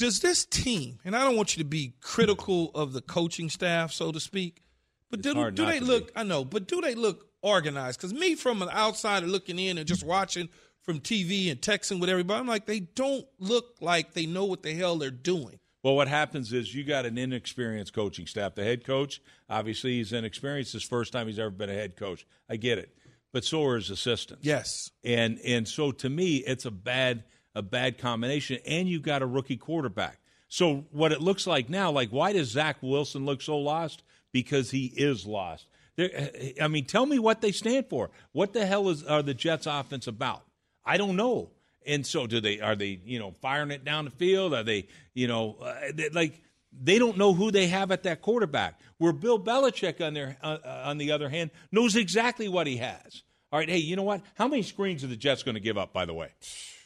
Does 0.00 0.20
this 0.20 0.46
team, 0.46 0.98
and 1.04 1.14
I 1.14 1.24
don't 1.24 1.36
want 1.36 1.54
you 1.54 1.62
to 1.62 1.68
be 1.68 1.92
critical 2.00 2.70
of 2.74 2.94
the 2.94 3.02
coaching 3.02 3.50
staff, 3.50 3.92
so 3.92 4.10
to 4.10 4.18
speak, 4.18 4.62
but 5.10 5.20
do, 5.20 5.50
do 5.50 5.66
they 5.66 5.78
look, 5.78 6.10
I 6.16 6.22
know, 6.22 6.42
but 6.42 6.66
do 6.66 6.80
they 6.80 6.94
look 6.94 7.28
organized? 7.42 7.98
Because 7.98 8.14
me, 8.14 8.34
from 8.34 8.62
an 8.62 8.70
outsider 8.70 9.26
looking 9.26 9.58
in 9.58 9.76
and 9.76 9.86
just 9.86 10.02
watching 10.02 10.48
from 10.80 11.00
TV 11.00 11.50
and 11.50 11.60
texting 11.60 12.00
with 12.00 12.08
everybody, 12.08 12.40
I'm 12.40 12.46
like, 12.46 12.64
they 12.64 12.80
don't 12.80 13.26
look 13.38 13.76
like 13.82 14.14
they 14.14 14.24
know 14.24 14.46
what 14.46 14.62
the 14.62 14.72
hell 14.72 14.96
they're 14.96 15.10
doing. 15.10 15.58
Well, 15.82 15.96
what 15.96 16.08
happens 16.08 16.50
is 16.54 16.74
you 16.74 16.82
got 16.82 17.04
an 17.04 17.18
inexperienced 17.18 17.92
coaching 17.92 18.26
staff. 18.26 18.54
The 18.54 18.64
head 18.64 18.86
coach, 18.86 19.20
obviously, 19.50 19.98
he's 19.98 20.14
inexperienced. 20.14 20.72
His 20.72 20.82
first 20.82 21.12
time 21.12 21.26
he's 21.26 21.38
ever 21.38 21.50
been 21.50 21.68
a 21.68 21.74
head 21.74 21.96
coach. 21.96 22.26
I 22.48 22.56
get 22.56 22.78
it, 22.78 22.96
but 23.34 23.44
so 23.44 23.66
are 23.66 23.76
his 23.76 23.90
assistants. 23.90 24.46
Yes. 24.46 24.90
and 25.04 25.38
and 25.44 25.68
so 25.68 25.92
to 25.92 26.08
me, 26.08 26.36
it's 26.36 26.64
a 26.64 26.70
bad 26.70 27.24
a 27.54 27.62
bad 27.62 27.98
combination. 27.98 28.58
And 28.66 28.88
you've 28.88 29.02
got 29.02 29.22
a 29.22 29.26
rookie 29.26 29.56
quarterback. 29.56 30.18
So 30.48 30.86
what 30.90 31.12
it 31.12 31.20
looks 31.20 31.46
like 31.46 31.68
now, 31.68 31.90
like 31.90 32.10
why 32.10 32.32
does 32.32 32.48
Zach 32.48 32.78
Wilson 32.82 33.24
look 33.24 33.40
so 33.40 33.58
lost? 33.58 34.02
Because 34.32 34.70
he 34.70 34.86
is 34.86 35.26
lost. 35.26 35.66
They're, 35.96 36.30
I 36.60 36.68
mean, 36.68 36.86
tell 36.86 37.06
me 37.06 37.18
what 37.18 37.40
they 37.40 37.52
stand 37.52 37.86
for. 37.88 38.10
What 38.32 38.52
the 38.52 38.66
hell 38.66 38.88
is 38.88 39.04
are 39.04 39.22
the 39.22 39.34
Jets 39.34 39.66
offense 39.66 40.06
about? 40.06 40.42
I 40.84 40.96
don't 40.96 41.16
know. 41.16 41.50
And 41.86 42.06
so, 42.06 42.26
do 42.26 42.40
they 42.40 42.60
are 42.60 42.76
they 42.76 43.00
you 43.04 43.18
know 43.18 43.34
firing 43.40 43.70
it 43.70 43.84
down 43.84 44.04
the 44.04 44.10
field? 44.10 44.54
Are 44.54 44.62
they 44.62 44.86
you 45.14 45.28
know 45.28 45.56
uh, 45.62 45.74
they, 45.94 46.08
like 46.10 46.42
they 46.72 46.98
don't 46.98 47.16
know 47.16 47.32
who 47.32 47.50
they 47.50 47.68
have 47.68 47.90
at 47.90 48.02
that 48.04 48.20
quarterback? 48.20 48.78
Where 48.98 49.12
Bill 49.12 49.38
Belichick 49.38 50.04
on 50.04 50.14
their 50.14 50.36
uh, 50.42 50.58
uh 50.64 50.82
on 50.84 50.98
the 50.98 51.12
other 51.12 51.28
hand 51.28 51.50
knows 51.72 51.96
exactly 51.96 52.48
what 52.48 52.66
he 52.66 52.76
has. 52.78 53.22
All 53.52 53.58
right, 53.58 53.68
hey, 53.68 53.78
you 53.78 53.96
know 53.96 54.04
what? 54.04 54.20
How 54.34 54.46
many 54.46 54.62
screens 54.62 55.02
are 55.02 55.08
the 55.08 55.16
Jets 55.16 55.42
going 55.42 55.56
to 55.56 55.60
give 55.60 55.76
up? 55.76 55.92
By 55.92 56.04
the 56.04 56.14
way, 56.14 56.28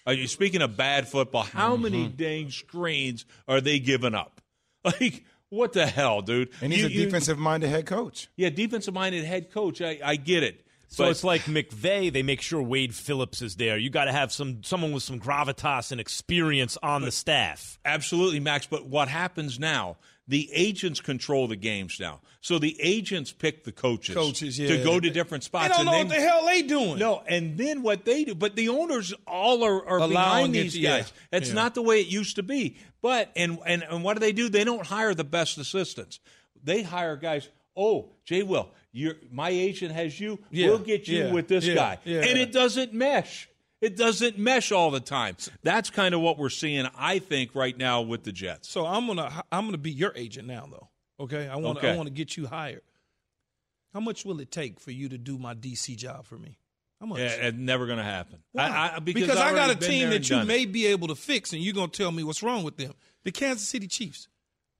are 0.07 0.12
you 0.12 0.26
speaking 0.26 0.62
of 0.62 0.76
bad 0.76 1.09
football? 1.09 1.42
How 1.42 1.74
mm-hmm. 1.74 1.82
many 1.82 2.09
dang 2.09 2.50
screens 2.50 3.24
are 3.48 3.61
they 3.61 3.78
giving 3.78 4.14
up? 4.14 4.40
Like 5.00 5.24
what 5.48 5.72
the 5.72 5.86
hell, 5.86 6.20
dude? 6.20 6.50
And 6.61 6.72
he's 6.72 6.82
you, 6.82 7.02
a 7.02 7.05
defensive 7.05 7.38
minded 7.38 7.70
head 7.70 7.86
coach. 7.86 8.28
Yeah, 8.36 8.50
defensive 8.50 8.92
minded 8.92 9.24
head 9.24 9.52
coach. 9.52 9.80
I, 9.80 9.98
I 10.05 10.16
get 10.16 10.42
it. 10.42 10.63
So 10.95 11.05
but, 11.05 11.11
it's 11.11 11.24
like 11.24 11.42
McVay. 11.42 12.12
They 12.12 12.22
make 12.22 12.40
sure 12.40 12.62
Wade 12.62 12.95
Phillips 12.95 13.42
is 13.42 13.57
there. 13.57 13.76
You 13.76 13.90
got 13.90 14.05
to 14.05 14.12
have 14.12 14.32
some 14.32 14.62
someone 14.62 14.92
with 14.92 15.03
some 15.03 15.18
gravitas 15.18 15.90
and 15.90 16.01
experience 16.01 16.78
on 16.84 17.03
the 17.03 17.11
staff. 17.11 17.80
Absolutely, 17.84 18.38
Max. 18.38 18.66
But 18.66 18.86
what 18.86 19.09
happens 19.09 19.59
now? 19.59 19.97
The 20.28 20.49
agents 20.53 21.01
control 21.01 21.49
the 21.49 21.57
games 21.57 21.99
now. 21.99 22.20
So 22.40 22.61
the 22.61 22.76
agents 22.80 23.32
pick 23.32 23.64
the 23.64 23.72
coaches, 23.72 24.14
coaches 24.14 24.57
yeah. 24.57 24.68
to 24.68 24.84
go 24.84 25.01
to 25.01 25.11
different 25.11 25.42
spots. 25.42 25.68
They 25.68 25.74
don't 25.74 25.86
know 25.86 25.92
then, 25.92 26.07
what 26.07 26.16
the 26.16 26.22
hell 26.22 26.47
they 26.47 26.62
doing. 26.62 26.99
No, 26.99 27.22
and 27.26 27.59
then 27.59 27.82
what 27.82 28.05
they 28.05 28.24
do. 28.24 28.36
But 28.36 28.55
the 28.55 28.68
owners 28.68 29.12
all 29.26 29.64
are, 29.64 29.84
are 29.84 30.09
behind 30.09 30.55
these 30.55 30.74
guys. 30.74 31.12
Yeah. 31.32 31.38
It's 31.38 31.49
yeah. 31.49 31.55
not 31.55 31.74
the 31.74 31.82
way 31.82 32.01
it 32.01 32.07
used 32.07 32.36
to 32.36 32.45
be. 32.45 32.76
But 33.03 33.32
and, 33.34 33.59
and 33.66 33.82
and 33.82 34.05
what 34.05 34.14
do 34.14 34.20
they 34.20 34.32
do? 34.32 34.49
They 34.49 34.62
don't 34.62 34.86
hire 34.86 35.12
the 35.12 35.24
best 35.24 35.59
assistants. 35.59 36.20
They 36.62 36.82
hire 36.82 37.16
guys. 37.16 37.49
Oh, 37.76 38.10
Jay 38.24 38.42
Will, 38.42 38.70
my 39.30 39.50
agent 39.50 39.92
has 39.92 40.18
you. 40.18 40.38
Yeah, 40.50 40.68
we'll 40.68 40.78
get 40.78 41.08
you 41.08 41.24
yeah, 41.24 41.32
with 41.32 41.48
this 41.48 41.66
yeah, 41.66 41.74
guy, 41.74 41.98
and 42.04 42.38
it 42.38 42.52
doesn't 42.52 42.92
mesh. 42.92 43.48
It 43.80 43.96
doesn't 43.96 44.38
mesh 44.38 44.72
all 44.72 44.90
the 44.90 45.00
time. 45.00 45.36
That's 45.62 45.90
kind 45.90 46.14
of 46.14 46.20
what 46.20 46.38
we're 46.38 46.48
seeing, 46.48 46.88
I 46.96 47.18
think, 47.18 47.54
right 47.54 47.76
now 47.76 48.00
with 48.00 48.22
the 48.22 48.32
Jets. 48.32 48.68
So 48.68 48.86
I'm 48.86 49.06
gonna 49.06 49.42
I'm 49.52 49.66
gonna 49.66 49.78
be 49.78 49.90
your 49.90 50.12
agent 50.16 50.48
now, 50.48 50.66
though. 50.70 50.88
Okay, 51.20 51.48
I 51.48 51.56
want 51.56 51.78
okay. 51.78 51.92
I 51.92 51.96
want 51.96 52.06
to 52.06 52.14
get 52.14 52.36
you 52.36 52.46
hired. 52.46 52.82
How 53.92 54.00
much 54.00 54.24
will 54.24 54.40
it 54.40 54.50
take 54.50 54.80
for 54.80 54.90
you 54.90 55.08
to 55.10 55.18
do 55.18 55.38
my 55.38 55.54
DC 55.54 55.96
job 55.96 56.24
for 56.26 56.36
me? 56.36 56.58
How 57.00 57.06
much? 57.06 57.20
Yeah, 57.20 57.26
it's 57.26 57.56
never 57.56 57.86
going 57.86 57.98
to 57.98 58.04
happen. 58.04 58.40
I, 58.56 58.96
I, 58.96 58.98
because, 58.98 59.22
because 59.22 59.38
I 59.38 59.52
got 59.52 59.70
a 59.70 59.76
team 59.76 60.10
that 60.10 60.28
you 60.28 60.42
may 60.44 60.64
be 60.64 60.86
able 60.86 61.08
to 61.08 61.14
fix, 61.14 61.52
and 61.52 61.62
you're 61.62 61.74
going 61.74 61.90
to 61.90 61.96
tell 61.96 62.10
me 62.10 62.24
what's 62.24 62.42
wrong 62.42 62.64
with 62.64 62.76
them. 62.76 62.92
The 63.22 63.30
Kansas 63.30 63.68
City 63.68 63.86
Chiefs. 63.86 64.28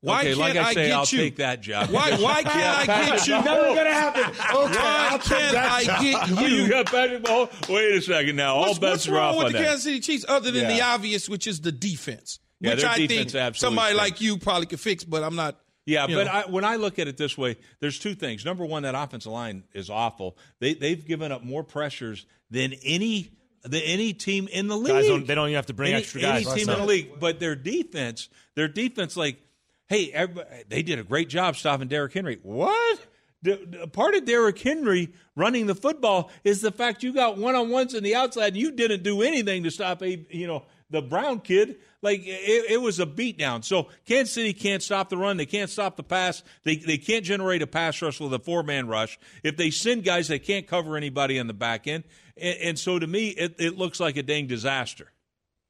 Why 0.05 0.19
okay, 0.19 0.29
can't 0.29 0.39
like 0.39 0.57
I, 0.57 0.75
say, 0.75 0.93
I 0.93 0.99
will 0.99 1.07
you? 1.07 1.19
take 1.19 1.37
that 1.37 1.63
job. 1.63 1.89
Why, 1.89 2.15
why 2.19 2.43
can't 2.43 2.89
I 2.89 3.07
get 3.07 3.27
you? 3.27 3.33
Never 3.43 3.75
gonna 3.75 3.91
happen. 3.91 4.25
Okay, 4.25 4.35
why 4.55 5.19
can't 5.23 5.57
I 5.57 5.85
get 6.03 6.29
you? 6.43 6.47
you 6.47 6.69
got 6.69 6.87
Patrick 6.87 7.23
Mahomes. 7.23 7.75
Wait 7.75 7.97
a 7.97 8.03
second 8.03 8.37
now. 8.37 8.55
All 8.57 8.61
what's, 8.67 8.79
bets 8.79 8.93
what's 8.93 9.09
are 9.09 9.19
off 9.19 9.37
with 9.39 9.47
the 9.47 9.53
that. 9.55 9.65
Kansas 9.65 9.85
City 9.85 10.01
Chiefs, 10.01 10.27
other 10.29 10.51
than 10.51 10.65
yeah. 10.65 10.77
the 10.77 10.83
obvious, 10.83 11.27
which 11.27 11.47
is 11.47 11.63
the 11.63 11.73
defense, 11.73 12.39
yeah, 12.61 12.75
which 12.75 12.85
I 12.85 12.99
defense 12.99 13.33
think 13.33 13.57
somebody 13.57 13.95
like 13.95 14.21
you 14.21 14.37
probably 14.37 14.67
could 14.67 14.79
fix, 14.79 15.05
but 15.05 15.23
I'm 15.23 15.37
not. 15.37 15.59
Yeah, 15.87 16.07
but 16.07 16.29
I, 16.29 16.43
when 16.51 16.67
I 16.67 16.77
look 16.77 16.99
at 16.99 17.09
it 17.09 17.17
this 17.17 17.39
way, 17.39 17.57
there's 17.81 17.99
two 17.99 18.15
things. 18.15 18.45
Number 18.45 18.67
one, 18.67 18.83
that 18.83 18.95
offensive 18.95 19.33
line 19.33 19.65
is 19.73 19.89
awful. 19.89 20.37
They 20.61 20.75
they've 20.75 21.03
given 21.03 21.33
up 21.33 21.43
more 21.43 21.65
pressures 21.65 22.27
than 22.51 22.75
any 22.85 23.31
than 23.63 23.81
any 23.81 24.13
team 24.13 24.49
in 24.53 24.69
the 24.69 24.77
league. 24.77 24.93
Guys 24.93 25.07
don't, 25.07 25.27
they 25.27 25.35
don't 25.35 25.49
even 25.49 25.57
have 25.57 25.67
to 25.67 25.75
bring 25.75 25.93
any, 25.93 26.03
extra 26.03 26.21
guys. 26.21 26.47
Any 26.47 26.61
team 26.61 26.69
in 26.69 26.79
the 26.79 26.85
league, 26.85 27.19
but 27.19 27.41
their 27.41 27.57
defense, 27.57 28.29
their 28.55 28.69
defense, 28.69 29.17
like 29.17 29.39
hey, 29.89 30.13
they 30.69 30.83
did 30.83 30.99
a 30.99 31.05
great 31.05 31.29
job 31.29 31.57
stopping 31.57 31.89
Derrick 31.89 32.13
Henry. 32.13 32.39
What? 32.43 33.01
The, 33.43 33.91
part 33.93 34.15
of 34.15 34.25
Derrick 34.25 34.59
Henry 34.59 35.13
running 35.37 35.67
the 35.67 35.75
football 35.75 36.31
is 36.45 36.63
the 36.63 36.73
fact 36.73 37.03
you 37.03 37.13
got 37.13 37.37
one 37.37 37.55
on 37.55 37.69
ones 37.69 37.93
in 37.93 38.03
the 38.03 38.15
outside 38.15 38.55
and 38.55 38.57
you 38.57 38.71
didn't 38.71 39.03
do 39.03 39.21
anything 39.21 39.65
to 39.65 39.71
stop 39.71 40.03
a 40.03 40.25
you 40.31 40.47
know 40.47 40.65
the 40.89 41.03
Brown 41.03 41.41
kid. 41.41 41.77
Like 42.01 42.21
it, 42.21 42.71
it, 42.71 42.81
was 42.81 43.01
a 43.01 43.07
beatdown. 43.07 43.63
So 43.63 43.89
Kansas 44.07 44.33
City 44.33 44.55
can't 44.55 44.83
stop 44.83 45.11
the 45.11 45.19
run. 45.19 45.37
They 45.37 45.47
can't 45.47 45.69
stop 45.69 45.97
the 45.97 46.03
pass. 46.03 46.43
They 46.65 46.77
they 46.77 46.97
can't 46.97 47.25
generate 47.25 47.61
a 47.61 47.67
pass 47.67 48.01
rush 48.01 48.19
with 48.19 48.33
a 48.33 48.39
four 48.39 48.63
man 48.63 48.89
rush. 48.89 49.19
If 49.43 49.59
they 49.59 49.71
send 49.71 50.05
guys, 50.05 50.29
they 50.29 50.39
can't 50.39 50.67
cover 50.67 50.97
anybody 50.97 51.39
on 51.39 51.47
the 51.47 51.55
back 51.55 51.87
end. 51.87 52.05
And, 52.39 52.59
and 52.61 52.79
so 52.79 52.99
to 52.99 53.07
me, 53.07 53.29
it, 53.29 53.57
it 53.59 53.77
looks 53.77 54.01
like 54.01 54.17
a 54.17 54.23
dang 54.23 54.47
disaster. 54.47 55.11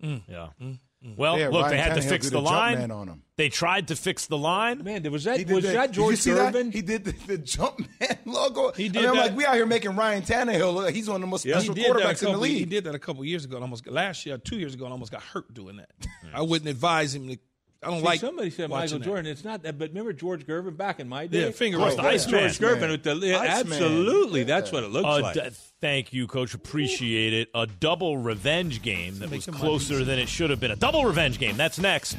Mm. 0.02 0.22
Yeah. 0.28 0.48
Mm. 0.60 0.78
Well, 1.16 1.38
yeah, 1.38 1.48
look, 1.48 1.62
Ryan 1.62 1.70
they 1.70 1.76
had 1.76 1.92
Tannehill 1.92 2.02
to 2.02 2.08
fix 2.08 2.30
the 2.30 2.40
line. 2.40 2.90
On 2.90 3.08
him. 3.08 3.22
They 3.36 3.50
tried 3.50 3.88
to 3.88 3.96
fix 3.96 4.26
the 4.26 4.38
line. 4.38 4.82
Man, 4.82 5.02
was 5.10 5.24
that 5.24 5.46
was 5.48 5.64
the, 5.64 5.72
that 5.72 5.90
George 5.90 6.16
Gervin? 6.16 6.72
He 6.72 6.80
did 6.80 7.04
the, 7.04 7.12
the 7.26 7.38
jump 7.38 7.80
man 8.00 8.18
logo. 8.24 8.72
He 8.72 8.88
did. 8.88 9.04
I 9.04 9.06
mean, 9.08 9.16
that. 9.16 9.26
like 9.26 9.36
we 9.36 9.44
out 9.44 9.54
here 9.54 9.66
making 9.66 9.96
Ryan 9.96 10.22
Tannehill. 10.22 10.74
Look, 10.74 10.94
he's 10.94 11.08
one 11.08 11.16
of 11.16 11.20
the 11.20 11.26
most 11.26 11.44
yeah, 11.44 11.58
special 11.58 11.74
quarterbacks 11.74 12.20
couple, 12.20 12.28
in 12.28 12.32
the 12.34 12.38
league. 12.38 12.58
He 12.58 12.64
did 12.64 12.84
that 12.84 12.94
a 12.94 12.98
couple 12.98 13.24
years 13.24 13.44
ago. 13.44 13.60
almost 13.60 13.86
last 13.86 14.24
year, 14.24 14.38
two 14.38 14.56
years 14.56 14.72
ago, 14.72 14.84
and 14.84 14.92
almost 14.92 15.12
got 15.12 15.22
hurt 15.22 15.52
doing 15.52 15.76
that. 15.76 15.90
I 16.32 16.40
wouldn't 16.40 16.70
advise 16.70 17.14
him 17.14 17.28
to 17.28 17.38
I 17.84 17.90
don't 17.90 17.98
See, 17.98 18.04
like. 18.04 18.20
Somebody 18.20 18.50
said 18.50 18.70
Michael 18.70 18.98
that. 18.98 19.04
Jordan. 19.04 19.26
It's 19.26 19.44
not 19.44 19.62
that, 19.64 19.78
but 19.78 19.90
remember 19.90 20.12
George 20.12 20.46
Gervin 20.46 20.76
back 20.76 21.00
in 21.00 21.08
my 21.08 21.26
day. 21.26 21.46
Yeah, 21.46 21.50
finger 21.50 21.78
roll. 21.78 21.94
The 21.94 22.02
ice 22.02 22.24
George 22.24 22.58
Gervin 22.58 22.90
with 22.90 23.02
the 23.02 23.34
absolutely. 23.34 24.40
Man. 24.40 24.46
That's 24.46 24.72
what 24.72 24.84
it 24.84 24.90
looks 24.90 25.06
uh, 25.06 25.20
like. 25.20 25.52
D- 25.84 25.88
thank 25.88 26.12
you, 26.14 26.26
Coach. 26.26 26.54
Appreciate 26.54 27.34
it. 27.34 27.50
A 27.54 27.66
double 27.66 28.16
revenge 28.16 28.80
game 28.80 29.18
that 29.18 29.30
was 29.30 29.44
closer 29.44 30.02
than 30.02 30.18
it 30.18 30.30
should 30.30 30.48
have 30.48 30.58
been. 30.58 30.70
A 30.70 30.76
double 30.76 31.04
revenge 31.04 31.38
game. 31.38 31.58
That's 31.58 31.78
next. 31.78 32.16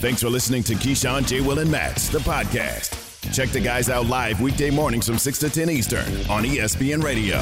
Thanks 0.00 0.22
for 0.22 0.30
listening 0.30 0.62
to 0.62 0.74
Keyshawn, 0.74 1.26
J. 1.26 1.40
Will, 1.42 1.58
and 1.58 1.70
Max, 1.70 2.08
the 2.08 2.20
podcast. 2.20 2.94
Check 3.34 3.50
the 3.50 3.60
guys 3.60 3.90
out 3.90 4.06
live 4.06 4.40
weekday 4.40 4.70
mornings 4.70 5.06
from 5.06 5.18
6 5.18 5.38
to 5.40 5.50
10 5.50 5.68
Eastern 5.68 6.06
on 6.30 6.44
ESPN 6.44 7.02
Radio 7.02 7.38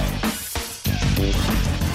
we 1.19 1.86